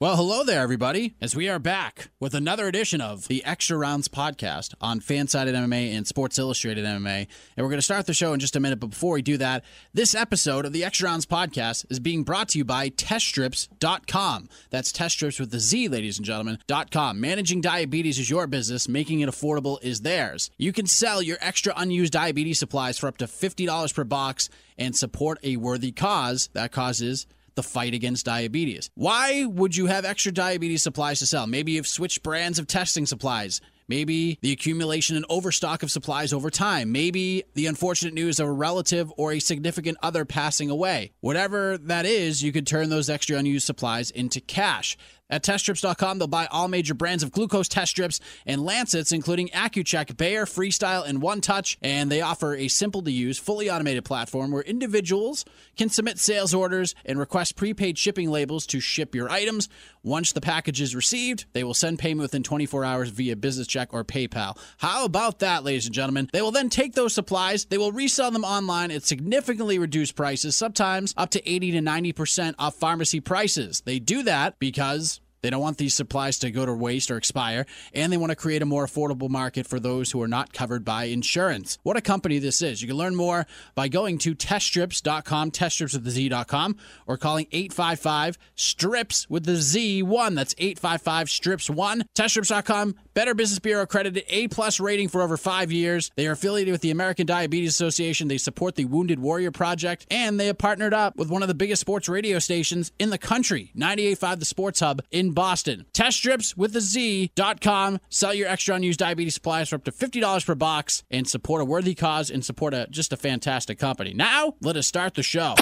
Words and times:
Well, 0.00 0.16
hello 0.16 0.44
there, 0.44 0.62
everybody, 0.62 1.14
as 1.20 1.36
we 1.36 1.46
are 1.50 1.58
back 1.58 2.08
with 2.18 2.32
another 2.32 2.66
edition 2.66 3.02
of 3.02 3.28
the 3.28 3.44
Extra 3.44 3.76
Rounds 3.76 4.08
podcast 4.08 4.72
on 4.80 5.00
Fansided 5.00 5.52
MMA 5.52 5.94
and 5.94 6.06
Sports 6.06 6.38
Illustrated 6.38 6.86
MMA. 6.86 7.26
And 7.26 7.28
we're 7.58 7.68
going 7.68 7.76
to 7.76 7.82
start 7.82 8.06
the 8.06 8.14
show 8.14 8.32
in 8.32 8.40
just 8.40 8.56
a 8.56 8.60
minute, 8.60 8.80
but 8.80 8.88
before 8.88 9.12
we 9.12 9.20
do 9.20 9.36
that, 9.36 9.62
this 9.92 10.14
episode 10.14 10.64
of 10.64 10.72
the 10.72 10.84
Extra 10.84 11.10
Rounds 11.10 11.26
podcast 11.26 11.84
is 11.90 12.00
being 12.00 12.22
brought 12.22 12.48
to 12.48 12.58
you 12.58 12.64
by 12.64 12.88
TestStrips.com. 12.88 14.48
That's 14.70 14.90
TestStrips 14.90 15.38
with 15.38 15.50
the 15.50 15.60
Z, 15.60 15.88
ladies 15.88 16.16
and 16.16 16.24
gentlemen, 16.24 16.60
.com. 16.90 17.20
Managing 17.20 17.60
diabetes 17.60 18.18
is 18.18 18.30
your 18.30 18.46
business, 18.46 18.88
making 18.88 19.20
it 19.20 19.28
affordable 19.28 19.82
is 19.82 20.00
theirs. 20.00 20.50
You 20.56 20.72
can 20.72 20.86
sell 20.86 21.20
your 21.20 21.36
extra 21.42 21.74
unused 21.76 22.14
diabetes 22.14 22.58
supplies 22.58 22.98
for 22.98 23.06
up 23.06 23.18
to 23.18 23.26
$50 23.26 23.94
per 23.94 24.04
box 24.04 24.48
and 24.78 24.96
support 24.96 25.38
a 25.42 25.58
worthy 25.58 25.92
cause. 25.92 26.48
That 26.54 26.72
cause 26.72 27.02
is 27.02 27.26
the 27.54 27.62
fight 27.62 27.94
against 27.94 28.26
diabetes. 28.26 28.90
Why 28.94 29.44
would 29.44 29.76
you 29.76 29.86
have 29.86 30.04
extra 30.04 30.32
diabetes 30.32 30.82
supplies 30.82 31.18
to 31.20 31.26
sell? 31.26 31.46
Maybe 31.46 31.72
you've 31.72 31.86
switched 31.86 32.22
brands 32.22 32.58
of 32.58 32.66
testing 32.66 33.06
supplies. 33.06 33.60
Maybe 33.88 34.38
the 34.40 34.52
accumulation 34.52 35.16
and 35.16 35.26
overstock 35.28 35.82
of 35.82 35.90
supplies 35.90 36.32
over 36.32 36.48
time. 36.48 36.92
Maybe 36.92 37.42
the 37.54 37.66
unfortunate 37.66 38.14
news 38.14 38.38
of 38.38 38.46
a 38.46 38.52
relative 38.52 39.12
or 39.16 39.32
a 39.32 39.40
significant 39.40 39.98
other 40.00 40.24
passing 40.24 40.70
away. 40.70 41.10
Whatever 41.20 41.76
that 41.76 42.06
is, 42.06 42.40
you 42.40 42.52
could 42.52 42.68
turn 42.68 42.88
those 42.88 43.10
extra 43.10 43.36
unused 43.36 43.66
supplies 43.66 44.12
into 44.12 44.40
cash. 44.40 44.96
At 45.30 45.44
teststrips.com, 45.44 46.18
they'll 46.18 46.28
buy 46.28 46.46
all 46.50 46.68
major 46.68 46.92
brands 46.92 47.22
of 47.22 47.30
glucose 47.30 47.68
test 47.68 47.92
strips 47.92 48.20
and 48.44 48.64
lancets, 48.64 49.12
including 49.12 49.48
Accu-Chek, 49.48 50.16
Bayer, 50.16 50.44
Freestyle, 50.44 51.06
and 51.06 51.22
One 51.22 51.40
Touch. 51.40 51.78
And 51.80 52.10
they 52.10 52.20
offer 52.20 52.54
a 52.54 52.68
simple 52.68 53.02
to 53.02 53.10
use, 53.10 53.38
fully 53.38 53.70
automated 53.70 54.04
platform 54.04 54.50
where 54.50 54.62
individuals 54.62 55.44
can 55.76 55.88
submit 55.88 56.18
sales 56.18 56.52
orders 56.52 56.94
and 57.04 57.18
request 57.18 57.56
prepaid 57.56 57.96
shipping 57.96 58.30
labels 58.30 58.66
to 58.66 58.80
ship 58.80 59.14
your 59.14 59.30
items. 59.30 59.68
Once 60.02 60.32
the 60.32 60.40
package 60.40 60.80
is 60.80 60.94
received, 60.94 61.44
they 61.52 61.62
will 61.62 61.74
send 61.74 61.98
payment 61.98 62.22
within 62.22 62.42
24 62.42 62.84
hours 62.84 63.10
via 63.10 63.36
business 63.36 63.66
check 63.66 63.92
or 63.92 64.02
PayPal. 64.02 64.56
How 64.78 65.04
about 65.04 65.40
that, 65.40 65.62
ladies 65.62 65.84
and 65.84 65.94
gentlemen? 65.94 66.30
They 66.32 66.40
will 66.40 66.52
then 66.52 66.70
take 66.70 66.94
those 66.94 67.12
supplies, 67.12 67.66
they 67.66 67.76
will 67.76 67.92
resell 67.92 68.30
them 68.30 68.44
online 68.44 68.90
at 68.90 69.02
significantly 69.02 69.78
reduced 69.78 70.16
prices, 70.16 70.56
sometimes 70.56 71.12
up 71.16 71.30
to 71.30 71.50
80 71.50 71.72
to 71.72 71.80
90% 71.80 72.54
off 72.58 72.76
pharmacy 72.76 73.20
prices. 73.20 73.82
They 73.82 73.98
do 73.98 74.22
that 74.22 74.58
because 74.58 75.20
they 75.42 75.50
don't 75.50 75.60
want 75.60 75.78
these 75.78 75.94
supplies 75.94 76.38
to 76.40 76.50
go 76.50 76.66
to 76.66 76.72
waste 76.72 77.10
or 77.10 77.16
expire, 77.16 77.66
and 77.94 78.12
they 78.12 78.16
want 78.16 78.30
to 78.30 78.36
create 78.36 78.62
a 78.62 78.66
more 78.66 78.86
affordable 78.86 79.28
market 79.28 79.66
for 79.66 79.80
those 79.80 80.10
who 80.10 80.22
are 80.22 80.28
not 80.28 80.52
covered 80.52 80.84
by 80.84 81.04
insurance. 81.04 81.78
What 81.82 81.96
a 81.96 82.00
company 82.00 82.38
this 82.38 82.62
is. 82.62 82.82
You 82.82 82.88
can 82.88 82.96
learn 82.96 83.14
more 83.14 83.46
by 83.74 83.88
going 83.88 84.18
to 84.18 84.34
teststrips.com, 84.34 85.50
teststrips 85.50 85.94
with 85.94 86.04
the 86.04 86.10
Z.com, 86.10 86.76
or 87.06 87.16
calling 87.16 87.46
855 87.52 88.38
strips 88.54 89.28
with 89.28 89.44
the 89.44 89.52
Z1. 89.52 90.34
That's 90.34 90.54
855 90.58 91.30
strips 91.30 91.70
1. 91.70 92.04
Teststrips.com, 92.14 92.94
Better 93.14 93.34
Business 93.34 93.58
Bureau 93.58 93.82
accredited 93.82 94.24
A 94.28 94.48
plus 94.48 94.80
rating 94.80 95.08
for 95.08 95.22
over 95.22 95.36
five 95.36 95.72
years. 95.72 96.10
They 96.16 96.26
are 96.26 96.32
affiliated 96.32 96.72
with 96.72 96.80
the 96.80 96.90
American 96.90 97.26
Diabetes 97.26 97.70
Association. 97.70 98.28
They 98.28 98.38
support 98.38 98.76
the 98.76 98.84
Wounded 98.84 99.18
Warrior 99.18 99.50
Project, 99.50 100.06
and 100.10 100.38
they 100.38 100.46
have 100.46 100.58
partnered 100.58 100.94
up 100.94 101.16
with 101.16 101.30
one 101.30 101.42
of 101.42 101.48
the 101.48 101.54
biggest 101.54 101.80
sports 101.80 102.08
radio 102.08 102.38
stations 102.38 102.92
in 102.98 103.10
the 103.10 103.18
country, 103.18 103.72
98.5 103.76 104.38
The 104.38 104.44
Sports 104.44 104.80
Hub 104.80 105.02
in 105.10 105.32
Boston. 105.32 105.86
Test 105.92 106.18
strips 106.18 106.56
with 106.56 106.72
the 106.72 106.80
Z.com. 106.80 107.98
Sell 108.08 108.34
your 108.34 108.48
extra 108.48 108.74
unused 108.76 109.00
diabetes 109.00 109.34
supplies 109.34 109.68
for 109.68 109.76
up 109.76 109.84
to 109.84 109.92
$50 109.92 110.46
per 110.46 110.54
box 110.54 111.02
and 111.10 111.28
support 111.28 111.62
a 111.62 111.64
worthy 111.64 111.94
cause 111.94 112.30
and 112.30 112.44
support 112.44 112.74
a 112.74 112.86
just 112.90 113.12
a 113.12 113.16
fantastic 113.16 113.78
company. 113.78 114.14
Now, 114.14 114.54
let 114.60 114.76
us 114.76 114.86
start 114.86 115.14
the 115.14 115.22
show. 115.22 115.54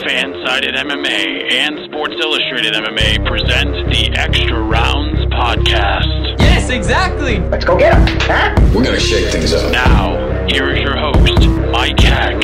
Fansided 0.00 0.74
MMA 0.76 1.52
and 1.52 1.78
Sports 1.90 2.14
Illustrated 2.20 2.72
MMA 2.74 3.26
present 3.26 3.90
the 3.90 4.10
Extra 4.16 4.62
Rounds 4.62 5.19
podcast. 5.30 6.38
Yes, 6.38 6.70
exactly. 6.70 7.38
Let's 7.40 7.64
go 7.64 7.78
get 7.78 7.94
him, 7.94 8.18
huh? 8.22 8.54
We're 8.74 8.84
gonna 8.84 9.00
shake 9.00 9.28
things 9.32 9.52
up. 9.52 9.72
Now, 9.72 10.46
here 10.48 10.70
is 10.70 10.80
your 10.82 10.96
host, 10.96 11.46
Mike 11.70 11.98
Heck. 12.00 12.42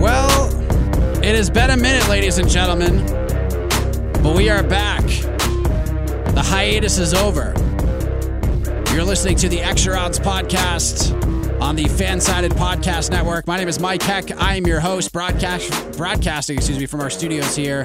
Well, 0.00 0.48
it 1.22 1.34
has 1.34 1.50
been 1.50 1.70
a 1.70 1.76
minute, 1.76 2.08
ladies 2.08 2.38
and 2.38 2.48
gentlemen, 2.48 3.04
but 4.22 4.34
we 4.34 4.48
are 4.48 4.62
back. 4.62 5.04
The 6.34 6.42
hiatus 6.44 6.98
is 6.98 7.14
over. 7.14 7.55
You're 8.96 9.04
listening 9.04 9.36
to 9.36 9.50
the 9.50 9.60
Extra 9.60 9.92
Rounds 9.92 10.18
podcast 10.18 11.12
on 11.60 11.76
the 11.76 11.84
Fansided 11.84 12.52
Podcast 12.52 13.10
Network. 13.10 13.46
My 13.46 13.58
name 13.58 13.68
is 13.68 13.78
Mike 13.78 14.00
Heck. 14.00 14.30
I 14.40 14.56
am 14.56 14.66
your 14.66 14.80
host, 14.80 15.12
broadcast 15.12 15.98
broadcasting, 15.98 16.56
excuse 16.56 16.78
me, 16.78 16.86
from 16.86 17.02
our 17.02 17.10
studios 17.10 17.54
here 17.54 17.84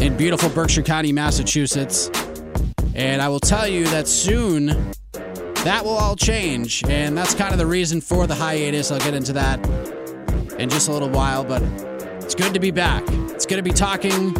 in 0.00 0.16
beautiful 0.16 0.48
Berkshire 0.48 0.80
County, 0.80 1.12
Massachusetts. 1.12 2.10
And 2.94 3.20
I 3.20 3.28
will 3.28 3.38
tell 3.38 3.68
you 3.68 3.84
that 3.88 4.08
soon 4.08 4.68
that 5.12 5.82
will 5.84 5.90
all 5.98 6.16
change, 6.16 6.82
and 6.88 7.18
that's 7.18 7.34
kind 7.34 7.52
of 7.52 7.58
the 7.58 7.66
reason 7.66 8.00
for 8.00 8.26
the 8.26 8.34
hiatus. 8.34 8.90
I'll 8.90 9.00
get 9.00 9.12
into 9.12 9.34
that 9.34 9.62
in 10.58 10.70
just 10.70 10.88
a 10.88 10.92
little 10.92 11.10
while, 11.10 11.44
but 11.44 11.60
it's 12.22 12.34
good 12.34 12.54
to 12.54 12.60
be 12.60 12.70
back. 12.70 13.04
It's 13.32 13.44
good 13.44 13.56
to 13.56 13.62
be 13.62 13.72
talking 13.72 14.32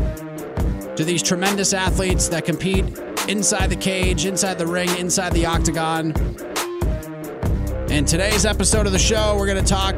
to 0.96 1.04
these 1.04 1.22
tremendous 1.22 1.74
athletes 1.74 2.28
that 2.28 2.46
compete 2.46 2.86
inside 3.28 3.70
the 3.70 3.76
cage, 3.76 4.26
inside 4.26 4.58
the 4.58 4.66
ring, 4.66 4.88
inside 4.98 5.32
the 5.32 5.46
octagon. 5.46 6.12
In 7.90 8.04
today's 8.04 8.44
episode 8.44 8.86
of 8.86 8.92
the 8.92 8.98
show, 8.98 9.36
we're 9.38 9.46
going 9.46 9.62
to 9.62 9.68
talk 9.68 9.94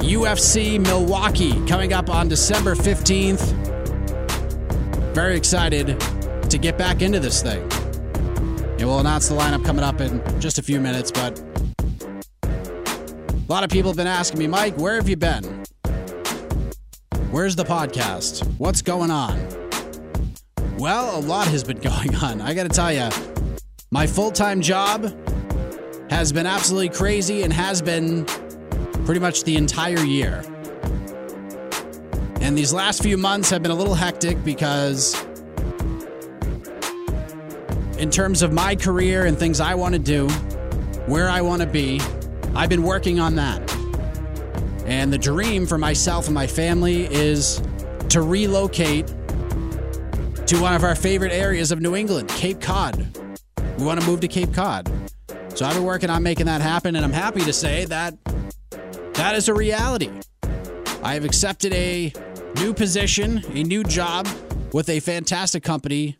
UFC 0.00 0.80
Milwaukee 0.80 1.64
coming 1.66 1.92
up 1.92 2.10
on 2.10 2.28
December 2.28 2.74
15th. 2.74 3.52
Very 5.14 5.36
excited 5.36 5.98
to 6.50 6.58
get 6.58 6.76
back 6.76 7.00
into 7.00 7.20
this 7.20 7.42
thing. 7.42 7.62
And 8.78 8.82
we'll 8.82 9.00
announce 9.00 9.28
the 9.28 9.34
lineup 9.34 9.64
coming 9.64 9.84
up 9.84 10.00
in 10.00 10.22
just 10.40 10.58
a 10.58 10.62
few 10.62 10.80
minutes, 10.80 11.10
but 11.10 11.40
a 12.42 13.48
lot 13.48 13.64
of 13.64 13.70
people 13.70 13.90
have 13.90 13.96
been 13.96 14.06
asking 14.06 14.38
me, 14.38 14.46
Mike, 14.46 14.76
where 14.76 14.96
have 14.96 15.08
you 15.08 15.16
been? 15.16 15.64
Where's 17.30 17.56
the 17.56 17.64
podcast? 17.64 18.46
What's 18.58 18.82
going 18.82 19.10
on? 19.10 19.65
Well, 20.78 21.18
a 21.18 21.20
lot 21.20 21.48
has 21.48 21.64
been 21.64 21.78
going 21.80 22.14
on. 22.16 22.40
I 22.42 22.52
got 22.52 22.64
to 22.64 22.68
tell 22.68 22.92
you, 22.92 23.08
my 23.90 24.06
full 24.06 24.30
time 24.30 24.60
job 24.60 25.04
has 26.10 26.32
been 26.32 26.46
absolutely 26.46 26.90
crazy 26.90 27.42
and 27.42 27.52
has 27.52 27.80
been 27.80 28.26
pretty 29.06 29.20
much 29.20 29.44
the 29.44 29.56
entire 29.56 30.00
year. 30.00 30.44
And 32.40 32.56
these 32.56 32.72
last 32.72 33.02
few 33.02 33.16
months 33.16 33.48
have 33.50 33.62
been 33.62 33.70
a 33.70 33.74
little 33.74 33.94
hectic 33.94 34.44
because, 34.44 35.14
in 37.98 38.10
terms 38.10 38.42
of 38.42 38.52
my 38.52 38.76
career 38.76 39.24
and 39.24 39.38
things 39.38 39.60
I 39.60 39.74
want 39.74 39.94
to 39.94 39.98
do, 39.98 40.28
where 41.06 41.28
I 41.30 41.40
want 41.40 41.62
to 41.62 41.66
be, 41.66 42.00
I've 42.54 42.68
been 42.68 42.82
working 42.82 43.18
on 43.18 43.36
that. 43.36 43.74
And 44.84 45.12
the 45.12 45.18
dream 45.18 45.66
for 45.66 45.78
myself 45.78 46.26
and 46.26 46.34
my 46.34 46.46
family 46.46 47.06
is 47.12 47.62
to 48.10 48.20
relocate 48.20 49.12
to 50.46 50.60
one 50.60 50.74
of 50.74 50.84
our 50.84 50.94
favorite 50.94 51.32
areas 51.32 51.72
of 51.72 51.80
New 51.80 51.96
England, 51.96 52.28
Cape 52.28 52.60
Cod. 52.60 53.04
We 53.78 53.84
want 53.84 54.00
to 54.00 54.06
move 54.06 54.20
to 54.20 54.28
Cape 54.28 54.54
Cod. 54.54 54.88
So 55.56 55.66
I've 55.66 55.74
been 55.74 55.82
working 55.82 56.08
on 56.08 56.22
making 56.22 56.46
that 56.46 56.60
happen, 56.60 56.94
and 56.94 57.04
I'm 57.04 57.12
happy 57.12 57.40
to 57.40 57.52
say 57.52 57.84
that 57.86 58.14
that 59.14 59.34
is 59.34 59.48
a 59.48 59.54
reality. 59.54 60.08
I 61.02 61.14
have 61.14 61.24
accepted 61.24 61.72
a 61.74 62.12
new 62.60 62.72
position, 62.72 63.42
a 63.54 63.64
new 63.64 63.82
job 63.82 64.28
with 64.72 64.88
a 64.88 65.00
fantastic 65.00 65.64
company 65.64 66.16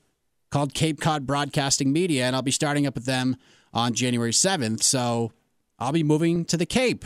called 0.50 0.74
Cape 0.74 1.00
Cod 1.00 1.24
Broadcasting 1.24 1.92
Media, 1.92 2.24
and 2.24 2.34
I'll 2.34 2.42
be 2.42 2.50
starting 2.50 2.84
up 2.84 2.96
with 2.96 3.04
them 3.04 3.36
on 3.72 3.94
January 3.94 4.32
7th. 4.32 4.82
So 4.82 5.30
I'll 5.78 5.92
be 5.92 6.02
moving 6.02 6.44
to 6.46 6.56
the 6.56 6.66
Cape. 6.66 7.04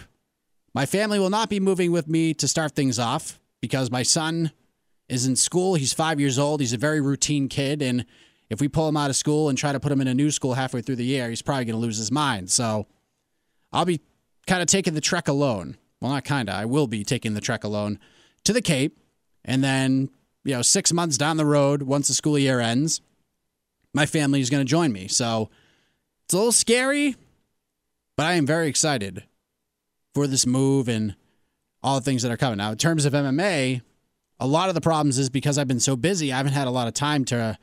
My 0.73 0.87
family 0.87 1.19
will 1.19 1.29
not 1.29 1.50
be 1.50 1.61
moving 1.61 1.93
with 1.93 2.09
me 2.09 2.33
to 2.33 2.49
start 2.49 2.73
things 2.73 2.99
off 2.99 3.39
because 3.61 3.91
my 3.91 4.05
son 4.05 4.53
is 5.11 5.27
in 5.27 5.37
school. 5.37 5.75
He's 5.75 5.93
five 5.93 6.21
years 6.21 6.39
old. 6.39 6.61
He's 6.61 6.73
a 6.73 6.79
very 6.79 7.01
routine 7.01 7.49
kid. 7.49 7.83
And 7.83 8.07
if 8.49 8.61
we 8.61 8.69
pull 8.69 8.89
him 8.89 8.97
out 8.97 9.11
of 9.11 9.17
school 9.17 9.49
and 9.49 9.59
try 9.59 9.73
to 9.73 9.81
put 9.81 9.91
him 9.93 10.01
in 10.01 10.09
a 10.09 10.15
new 10.15 10.31
school 10.31 10.55
halfway 10.55 10.81
through 10.81 10.97
the 10.97 11.05
year, 11.05 11.29
he's 11.29 11.43
probably 11.43 11.65
going 11.65 11.75
to 11.75 11.81
lose 11.81 11.99
his 11.99 12.12
mind. 12.12 12.51
So 12.51 12.87
I'll 13.73 13.85
be 13.85 14.01
kind 14.47 14.62
of 14.62 14.69
taking 14.69 14.95
the 14.95 15.01
trek 15.01 15.29
alone. 15.29 15.77
Well, 16.01 16.12
not 16.12 16.25
kind 16.25 16.49
of. 16.49 16.55
I 16.55 16.65
will 16.65 16.87
be 16.87 17.05
taking 17.05 17.35
the 17.35 17.41
trek 17.41 17.65
alone 17.65 17.99
to 18.45 18.53
the 18.53 18.62
Cape. 18.62 18.99
And 19.45 19.65
then, 19.65 20.11
you 20.45 20.55
know, 20.55 20.62
six 20.62 20.93
months 20.93 21.19
down 21.19 21.37
the 21.37 21.45
road, 21.45 21.83
once 21.83 22.09
the 22.09 22.15
school 22.15 22.39
year 22.39 22.61
ends, 22.61 23.01
my 23.93 24.07
family 24.07 24.41
is 24.41 24.49
going 24.49 24.65
to 24.65 24.71
join 24.71 24.93
me. 24.93 25.09
So 25.09 25.51
it's 26.25 26.35
a 26.35 26.37
little 26.37 26.53
scary, 26.53 27.17
but 28.17 28.27
I 28.27 28.35
am 28.35 28.47
very 28.47 28.69
excited 28.69 29.25
for 30.15 30.27
this 30.27 30.47
move 30.47 30.89
and 30.89 31.17
all 31.83 31.99
the 31.99 32.05
things 32.05 32.23
that 32.23 32.31
are 32.31 32.37
coming. 32.37 32.59
Now, 32.59 32.73
in 32.73 32.79
terms 32.79 33.05
of 33.05 33.12
MMA, 33.12 33.83
a 34.41 34.47
lot 34.47 34.69
of 34.69 34.75
the 34.75 34.81
problems 34.81 35.19
is 35.19 35.31
because 35.31 35.59
I've 35.59 35.69
been 35.69 35.81
so 35.81 35.97
busy, 35.97 36.33
I 36.33 36.39
haven't 36.39 36.55
had 36.55 36.67
a 36.67 36.71
lot 36.71 36.89
of 36.89 36.95
time 36.95 37.25
to 37.27 37.59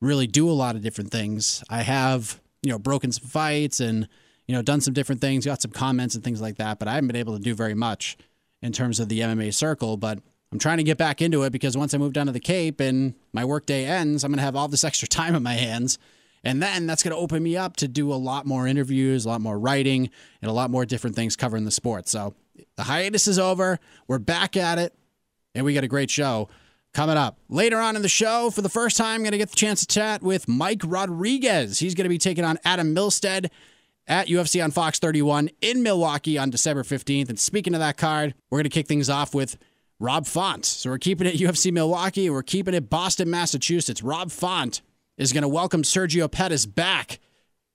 really 0.00 0.26
do 0.26 0.50
a 0.50 0.52
lot 0.52 0.74
of 0.76 0.82
different 0.82 1.10
things. 1.10 1.62
I 1.70 1.82
have, 1.82 2.40
you 2.62 2.70
know, 2.70 2.78
broken 2.78 3.12
some 3.12 3.28
fights 3.28 3.80
and, 3.80 4.08
you 4.46 4.54
know, 4.54 4.62
done 4.62 4.80
some 4.80 4.94
different 4.94 5.20
things, 5.20 5.46
got 5.46 5.62
some 5.62 5.70
comments 5.70 6.14
and 6.14 6.24
things 6.24 6.40
like 6.40 6.56
that, 6.56 6.78
but 6.78 6.88
I 6.88 6.94
haven't 6.94 7.06
been 7.06 7.16
able 7.16 7.36
to 7.36 7.42
do 7.42 7.54
very 7.54 7.74
much 7.74 8.18
in 8.60 8.72
terms 8.72 8.98
of 9.00 9.08
the 9.08 9.20
MMA 9.20 9.54
circle. 9.54 9.96
But 9.96 10.18
I'm 10.50 10.58
trying 10.58 10.78
to 10.78 10.84
get 10.84 10.98
back 10.98 11.22
into 11.22 11.44
it 11.44 11.50
because 11.50 11.76
once 11.76 11.94
I 11.94 11.98
move 11.98 12.12
down 12.12 12.26
to 12.26 12.32
the 12.32 12.40
Cape 12.40 12.80
and 12.80 13.14
my 13.32 13.44
workday 13.44 13.84
ends, 13.84 14.24
I'm 14.24 14.30
going 14.30 14.38
to 14.38 14.44
have 14.44 14.56
all 14.56 14.68
this 14.68 14.84
extra 14.84 15.08
time 15.08 15.34
on 15.34 15.42
my 15.42 15.54
hands. 15.54 15.98
And 16.44 16.62
then 16.62 16.86
that's 16.86 17.02
going 17.02 17.14
to 17.14 17.20
open 17.20 17.42
me 17.42 17.56
up 17.56 17.76
to 17.76 17.88
do 17.88 18.12
a 18.12 18.14
lot 18.14 18.46
more 18.46 18.66
interviews, 18.66 19.24
a 19.24 19.28
lot 19.28 19.40
more 19.40 19.58
writing, 19.58 20.08
and 20.40 20.50
a 20.50 20.54
lot 20.54 20.70
more 20.70 20.86
different 20.86 21.16
things 21.16 21.34
covering 21.36 21.64
the 21.64 21.70
sport. 21.70 22.08
So 22.08 22.34
the 22.76 22.84
hiatus 22.84 23.26
is 23.26 23.38
over. 23.38 23.80
We're 24.06 24.20
back 24.20 24.56
at 24.56 24.78
it, 24.78 24.94
and 25.54 25.64
we 25.64 25.74
got 25.74 25.84
a 25.84 25.88
great 25.88 26.10
show 26.10 26.48
coming 26.92 27.16
up. 27.16 27.38
Later 27.48 27.78
on 27.78 27.96
in 27.96 28.02
the 28.02 28.08
show, 28.08 28.50
for 28.50 28.62
the 28.62 28.68
first 28.68 28.96
time, 28.96 29.16
I'm 29.16 29.20
going 29.22 29.32
to 29.32 29.38
get 29.38 29.50
the 29.50 29.56
chance 29.56 29.80
to 29.80 29.86
chat 29.86 30.22
with 30.22 30.48
Mike 30.48 30.82
Rodriguez. 30.84 31.78
He's 31.78 31.94
going 31.94 32.04
to 32.04 32.08
be 32.08 32.18
taking 32.18 32.44
on 32.44 32.58
Adam 32.64 32.94
Milstead 32.94 33.50
at 34.06 34.28
UFC 34.28 34.62
on 34.62 34.70
Fox 34.70 34.98
31 34.98 35.50
in 35.60 35.82
Milwaukee 35.82 36.38
on 36.38 36.50
December 36.50 36.82
15th. 36.82 37.28
And 37.28 37.38
speaking 37.38 37.74
of 37.74 37.80
that 37.80 37.96
card, 37.96 38.34
we're 38.50 38.58
going 38.58 38.64
to 38.64 38.70
kick 38.70 38.86
things 38.86 39.10
off 39.10 39.34
with 39.34 39.58
Rob 40.00 40.26
Font. 40.26 40.64
So 40.64 40.90
we're 40.90 40.98
keeping 40.98 41.26
it 41.26 41.34
UFC 41.38 41.72
Milwaukee. 41.72 42.30
We're 42.30 42.42
keeping 42.42 42.74
it 42.74 42.88
Boston, 42.88 43.30
Massachusetts. 43.30 44.02
Rob 44.02 44.30
Font 44.30 44.80
is 45.16 45.32
going 45.32 45.42
to 45.42 45.48
welcome 45.48 45.82
Sergio 45.82 46.30
Pettis 46.30 46.66
back 46.66 47.20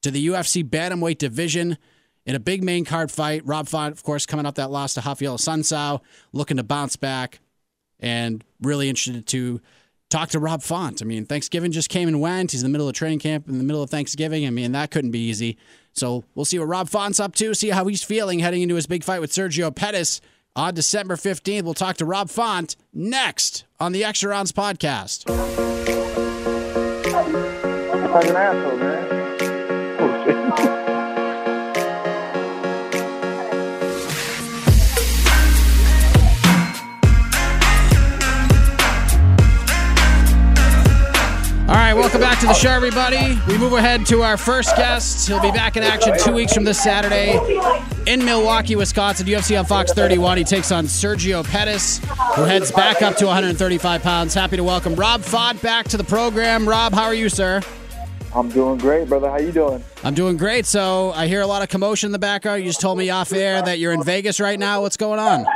to 0.01 0.11
the 0.11 0.27
UFC 0.27 0.67
bantamweight 0.67 1.17
division 1.17 1.77
in 2.25 2.35
a 2.35 2.39
big 2.39 2.63
main 2.63 2.85
card 2.85 3.11
fight. 3.11 3.45
Rob 3.45 3.67
Font, 3.67 3.93
of 3.93 4.03
course, 4.03 4.25
coming 4.25 4.45
up 4.45 4.55
that 4.55 4.71
loss 4.71 4.93
to 4.95 5.01
Raphael 5.01 5.37
Assunção, 5.37 6.01
looking 6.31 6.57
to 6.57 6.63
bounce 6.63 6.95
back, 6.95 7.39
and 8.03 8.43
really 8.61 8.89
interested 8.89 9.25
to 9.25 9.61
talk 10.09 10.29
to 10.29 10.39
Rob 10.39 10.61
Font. 10.61 11.01
I 11.01 11.05
mean, 11.05 11.25
Thanksgiving 11.25 11.71
just 11.71 11.89
came 11.89 12.07
and 12.07 12.21
went. 12.21 12.51
He's 12.51 12.61
in 12.61 12.69
the 12.69 12.71
middle 12.71 12.87
of 12.87 12.93
training 12.93 13.19
camp 13.19 13.47
in 13.47 13.57
the 13.57 13.63
middle 13.63 13.81
of 13.81 13.89
Thanksgiving. 13.89 14.45
I 14.45 14.51
mean, 14.51 14.73
that 14.73 14.91
couldn't 14.91 15.11
be 15.11 15.27
easy. 15.27 15.57
So 15.93 16.23
we'll 16.35 16.45
see 16.45 16.59
what 16.59 16.67
Rob 16.67 16.89
Font's 16.89 17.19
up 17.19 17.33
to, 17.35 17.55
see 17.55 17.69
how 17.69 17.87
he's 17.87 18.03
feeling 18.03 18.39
heading 18.39 18.61
into 18.61 18.75
his 18.75 18.85
big 18.85 19.03
fight 19.03 19.21
with 19.21 19.31
Sergio 19.31 19.73
Pettis 19.73 20.21
on 20.55 20.75
December 20.75 21.15
15th. 21.15 21.63
We'll 21.63 21.73
talk 21.73 21.97
to 21.97 22.05
Rob 22.05 22.29
Font 22.29 22.75
next 22.93 23.65
on 23.79 23.91
the 23.91 24.03
Extra 24.03 24.29
Rounds 24.29 24.51
podcast. 24.51 25.27
like 28.13 28.27
an 28.27 28.35
asshole, 28.35 28.77
man. 28.77 30.79
All 41.73 41.79
right, 41.79 41.95
welcome 41.95 42.21
back 42.21 42.39
to 42.41 42.45
the 42.45 42.53
show, 42.53 42.69
everybody. 42.69 43.35
We 43.47 43.57
move 43.57 43.73
ahead 43.73 44.05
to 44.05 44.21
our 44.21 44.37
first 44.37 44.75
guest. 44.75 45.27
He'll 45.27 45.41
be 45.41 45.49
back 45.49 45.75
in 45.75 45.81
action 45.81 46.13
two 46.19 46.31
weeks 46.31 46.53
from 46.53 46.65
this 46.65 46.79
Saturday 46.79 47.39
in 48.05 48.23
Milwaukee, 48.23 48.75
Wisconsin. 48.75 49.25
UFC 49.25 49.57
on 49.57 49.65
Fox 49.65 49.91
31. 49.91 50.37
He 50.37 50.43
takes 50.43 50.71
on 50.71 50.85
Sergio 50.85 51.43
Pettis, 51.43 51.97
who 52.35 52.43
heads 52.43 52.71
back 52.71 53.01
up 53.01 53.15
to 53.15 53.25
135 53.25 54.03
pounds. 54.03 54.35
Happy 54.35 54.55
to 54.55 54.63
welcome 54.63 54.93
Rob 54.93 55.21
Font 55.21 55.59
back 55.63 55.87
to 55.87 55.97
the 55.97 56.03
program. 56.03 56.69
Rob, 56.69 56.93
how 56.93 57.05
are 57.05 57.15
you, 57.15 57.27
sir? 57.27 57.59
I'm 58.35 58.49
doing 58.49 58.77
great, 58.77 59.09
brother. 59.09 59.31
How 59.31 59.39
you 59.39 59.51
doing? 59.51 59.83
I'm 60.03 60.13
doing 60.13 60.37
great. 60.37 60.67
So 60.67 61.11
I 61.13 61.25
hear 61.25 61.41
a 61.41 61.47
lot 61.47 61.63
of 61.63 61.69
commotion 61.69 62.09
in 62.09 62.11
the 62.11 62.19
background. 62.19 62.61
You 62.61 62.69
just 62.69 62.81
told 62.81 62.99
me 62.99 63.09
off 63.09 63.33
air 63.33 63.63
that 63.63 63.79
you're 63.79 63.93
in 63.93 64.03
Vegas 64.03 64.39
right 64.39 64.59
now. 64.59 64.81
What's 64.81 64.97
going 64.97 65.19
on? 65.19 65.47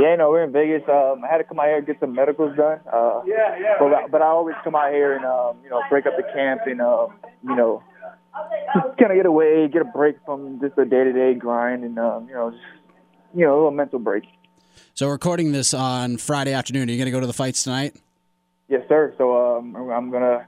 Yeah, 0.00 0.16
no, 0.16 0.30
we're 0.30 0.44
in 0.44 0.52
Vegas. 0.52 0.82
Um, 0.88 1.24
I 1.24 1.28
had 1.30 1.38
to 1.38 1.44
come 1.44 1.58
out 1.58 1.66
here 1.66 1.78
and 1.78 1.86
get 1.86 2.00
some 2.00 2.14
medicals 2.14 2.56
done. 2.56 2.80
Uh, 2.92 3.22
yeah, 3.26 3.56
yeah. 3.58 3.74
But, 3.78 4.10
but 4.10 4.22
I 4.22 4.26
always 4.26 4.56
come 4.62 4.74
out 4.74 4.92
here 4.92 5.16
and 5.16 5.24
um, 5.24 5.56
you 5.62 5.70
know 5.70 5.80
break 5.88 6.06
up 6.06 6.14
the 6.16 6.24
camp 6.34 6.62
and 6.66 6.80
um, 6.80 7.14
you 7.42 7.56
know 7.56 7.82
just 8.74 8.98
kind 8.98 9.10
of 9.10 9.16
get 9.16 9.26
away, 9.26 9.68
get 9.68 9.82
a 9.82 9.86
break 9.86 10.16
from 10.24 10.60
just 10.60 10.76
the 10.76 10.84
day 10.84 11.04
to 11.04 11.12
day 11.12 11.34
grind 11.34 11.84
and 11.84 11.98
um, 11.98 12.28
you 12.28 12.34
know 12.34 12.50
just 12.50 12.62
you 13.34 13.44
know 13.44 13.54
a 13.54 13.56
little 13.56 13.70
mental 13.70 13.98
break. 13.98 14.24
So 14.94 15.08
recording 15.08 15.52
this 15.52 15.72
on 15.72 16.16
Friday 16.16 16.52
afternoon. 16.52 16.88
Are 16.88 16.92
you 16.92 16.98
going 16.98 17.06
to 17.06 17.12
go 17.12 17.20
to 17.20 17.26
the 17.26 17.32
fights 17.32 17.62
tonight? 17.62 17.94
Yes, 18.68 18.82
sir. 18.88 19.14
So 19.16 19.58
um, 19.58 19.76
I'm 19.76 20.10
gonna 20.10 20.46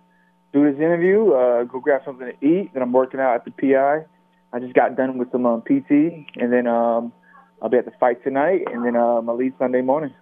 do 0.52 0.70
this 0.70 0.76
interview, 0.76 1.32
uh, 1.32 1.64
go 1.64 1.80
grab 1.80 2.02
something 2.04 2.26
to 2.26 2.46
eat. 2.46 2.70
Then 2.72 2.82
I'm 2.82 2.92
working 2.92 3.20
out 3.20 3.34
at 3.34 3.44
the 3.44 3.50
PI. 3.52 4.04
I 4.52 4.58
just 4.58 4.74
got 4.74 4.96
done 4.96 5.18
with 5.18 5.30
some 5.30 5.46
um, 5.46 5.62
PT, 5.62 5.90
and 6.36 6.52
then 6.52 6.66
um, 6.66 7.12
I'll 7.60 7.69
be 7.69 7.78
at 7.78 7.84
the 7.84 7.93
fight 7.99 8.22
tonight, 8.22 8.62
and 8.72 8.84
then 8.84 8.96
um, 8.96 9.28
I'll 9.28 9.37
leave 9.37 9.55
Sunday 9.58 9.82
morning. 9.82 10.14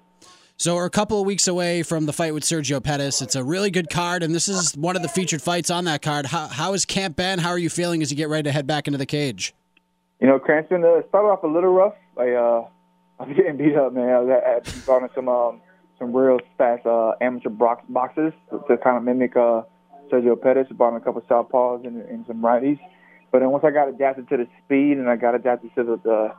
So 0.59 0.75
we're 0.77 0.87
a 0.87 0.91
couple 0.91 1.21
of 1.21 1.27
weeks 1.27 1.49
away 1.49 1.83
from 1.83 2.07
the 2.07 2.15
fight 2.15 2.33
with 2.33 2.43
Sergio 2.43 2.83
Pettis. 2.83 3.21
It's 3.21 3.35
a 3.35 3.45
really 3.45 3.71
good 3.71 3.91
card, 3.91 4.23
and 4.23 4.35
this 4.35 4.49
is 4.49 4.75
one 4.75 4.97
of 4.97 5.03
the 5.03 5.09
featured 5.09 5.43
fights 5.43 5.71
on 5.71 5.85
that 5.85 6.01
card. 6.01 6.25
How, 6.25 6.47
how 6.47 6.73
is 6.73 6.87
camp 6.87 7.17
been? 7.17 7.39
How 7.39 7.51
are 7.51 7.59
you 7.59 7.69
feeling 7.69 8.01
as 8.01 8.11
you 8.11 8.17
get 8.17 8.31
ready 8.31 8.45
to 8.45 8.53
head 8.53 8.67
back 8.67 8.87
into 8.87 8.97
the 8.97 9.05
cage? 9.05 9.55
You 10.19 10.27
know, 10.27 10.39
Cranston 10.39 10.83
uh, 10.83 11.07
started 11.09 11.29
off 11.29 11.43
a 11.43 11.47
little 11.47 11.75
rough. 11.75 11.95
I 12.17 12.31
uh, 12.31 12.69
I 13.21 13.25
was 13.25 13.37
getting 13.37 13.59
beat 13.59 13.77
up, 13.77 13.93
man. 13.93 14.09
I 14.09 14.19
was 14.21 14.43
at, 14.47 15.15
some 15.15 15.29
um, 15.29 15.61
some 15.99 16.15
real 16.15 16.39
fast 16.57 16.87
uh, 16.87 17.13
amateur 17.21 17.51
box 17.51 17.85
boxes 17.89 18.33
to, 18.51 18.63
to 18.69 18.79
kind 18.79 18.97
of 18.97 19.03
mimic 19.03 19.37
uh, 19.37 19.63
Sergio 20.11 20.41
Pettis. 20.41 20.69
Bought 20.71 20.97
a 20.97 21.01
couple 21.01 21.21
southpaws 21.23 21.87
and, 21.87 22.01
and 22.03 22.25
some 22.27 22.41
righties. 22.41 22.79
But 23.31 23.41
then 23.41 23.51
once 23.51 23.65
I 23.65 23.71
got 23.71 23.89
adapted 23.89 24.29
to 24.31 24.39
the 24.39 24.49
speed 24.65 24.97
and 24.97 25.11
I 25.11 25.17
got 25.17 25.35
adapted 25.35 25.75
to 25.75 25.85
the 25.85 26.01
the, 26.03 26.35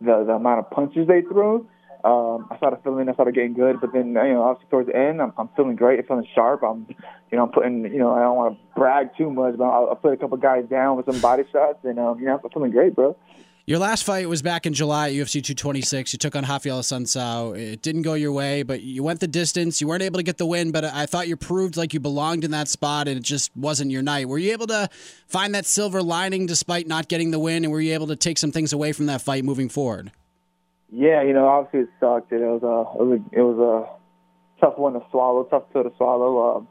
the, 0.00 0.24
the 0.24 0.32
amount 0.34 0.60
of 0.60 0.70
punches 0.70 1.06
they 1.08 1.22
threw, 1.22 1.66
um, 2.04 2.48
I 2.50 2.58
started 2.58 2.80
feeling, 2.84 3.08
I 3.08 3.14
started 3.14 3.34
getting 3.34 3.54
good. 3.54 3.80
But 3.80 3.94
then, 3.94 4.08
you 4.08 4.12
know, 4.12 4.42
obviously 4.42 4.68
towards 4.70 4.88
the 4.88 4.96
end, 4.96 5.22
I'm, 5.22 5.32
I'm 5.38 5.48
feeling 5.56 5.74
great. 5.74 6.00
I'm 6.00 6.06
feeling 6.06 6.26
sharp. 6.34 6.62
I'm, 6.62 6.86
you 7.30 7.38
know, 7.38 7.44
I'm 7.44 7.50
putting, 7.50 7.84
you 7.84 7.98
know, 7.98 8.12
I 8.12 8.20
don't 8.20 8.36
want 8.36 8.58
to 8.58 8.78
brag 8.78 9.16
too 9.16 9.30
much, 9.30 9.56
but 9.56 9.64
I, 9.64 9.90
I 9.90 9.94
put 9.94 10.12
a 10.12 10.16
couple 10.18 10.36
guys 10.36 10.66
down 10.68 10.98
with 10.98 11.06
some 11.06 11.18
body 11.20 11.44
shots, 11.50 11.78
and 11.82 11.98
um, 11.98 12.18
you 12.18 12.26
know, 12.26 12.38
I'm 12.42 12.50
feeling 12.50 12.72
great, 12.72 12.94
bro. 12.94 13.16
Your 13.66 13.78
last 13.78 14.04
fight 14.04 14.28
was 14.28 14.42
back 14.42 14.66
in 14.66 14.74
July 14.74 15.08
at 15.08 15.14
UFC 15.14 15.42
226. 15.42 16.12
You 16.12 16.18
took 16.18 16.36
on 16.36 16.44
Raphael 16.44 16.80
Assunção. 16.80 17.58
It 17.58 17.80
didn't 17.80 18.02
go 18.02 18.12
your 18.12 18.30
way, 18.30 18.62
but 18.62 18.82
you 18.82 19.02
went 19.02 19.20
the 19.20 19.26
distance. 19.26 19.80
You 19.80 19.88
weren't 19.88 20.02
able 20.02 20.18
to 20.18 20.22
get 20.22 20.36
the 20.36 20.44
win, 20.44 20.70
but 20.70 20.84
I 20.84 21.06
thought 21.06 21.28
you 21.28 21.36
proved 21.38 21.78
like 21.78 21.94
you 21.94 22.00
belonged 22.00 22.44
in 22.44 22.50
that 22.50 22.68
spot, 22.68 23.08
and 23.08 23.16
it 23.16 23.22
just 23.22 23.56
wasn't 23.56 23.90
your 23.90 24.02
night. 24.02 24.28
Were 24.28 24.36
you 24.36 24.52
able 24.52 24.66
to 24.66 24.90
find 25.28 25.54
that 25.54 25.64
silver 25.64 26.02
lining 26.02 26.44
despite 26.44 26.86
not 26.86 27.08
getting 27.08 27.30
the 27.30 27.38
win, 27.38 27.64
and 27.64 27.72
were 27.72 27.80
you 27.80 27.94
able 27.94 28.08
to 28.08 28.16
take 28.16 28.36
some 28.36 28.52
things 28.52 28.74
away 28.74 28.92
from 28.92 29.06
that 29.06 29.22
fight 29.22 29.44
moving 29.44 29.70
forward? 29.70 30.12
Yeah, 30.92 31.22
you 31.22 31.32
know, 31.32 31.48
obviously 31.48 31.80
it 31.80 31.88
sucked. 31.98 32.32
It 32.32 32.40
was 32.40 32.62
a, 32.62 33.02
it 33.02 33.06
was 33.06 33.20
it 33.32 33.40
was 33.40 33.58
a 34.60 34.60
tough 34.60 34.76
one 34.76 34.92
to 34.92 35.00
swallow, 35.10 35.42
tough 35.44 35.62
pill 35.72 35.84
to 35.84 35.92
swallow. 35.96 36.58
Um, 36.58 36.68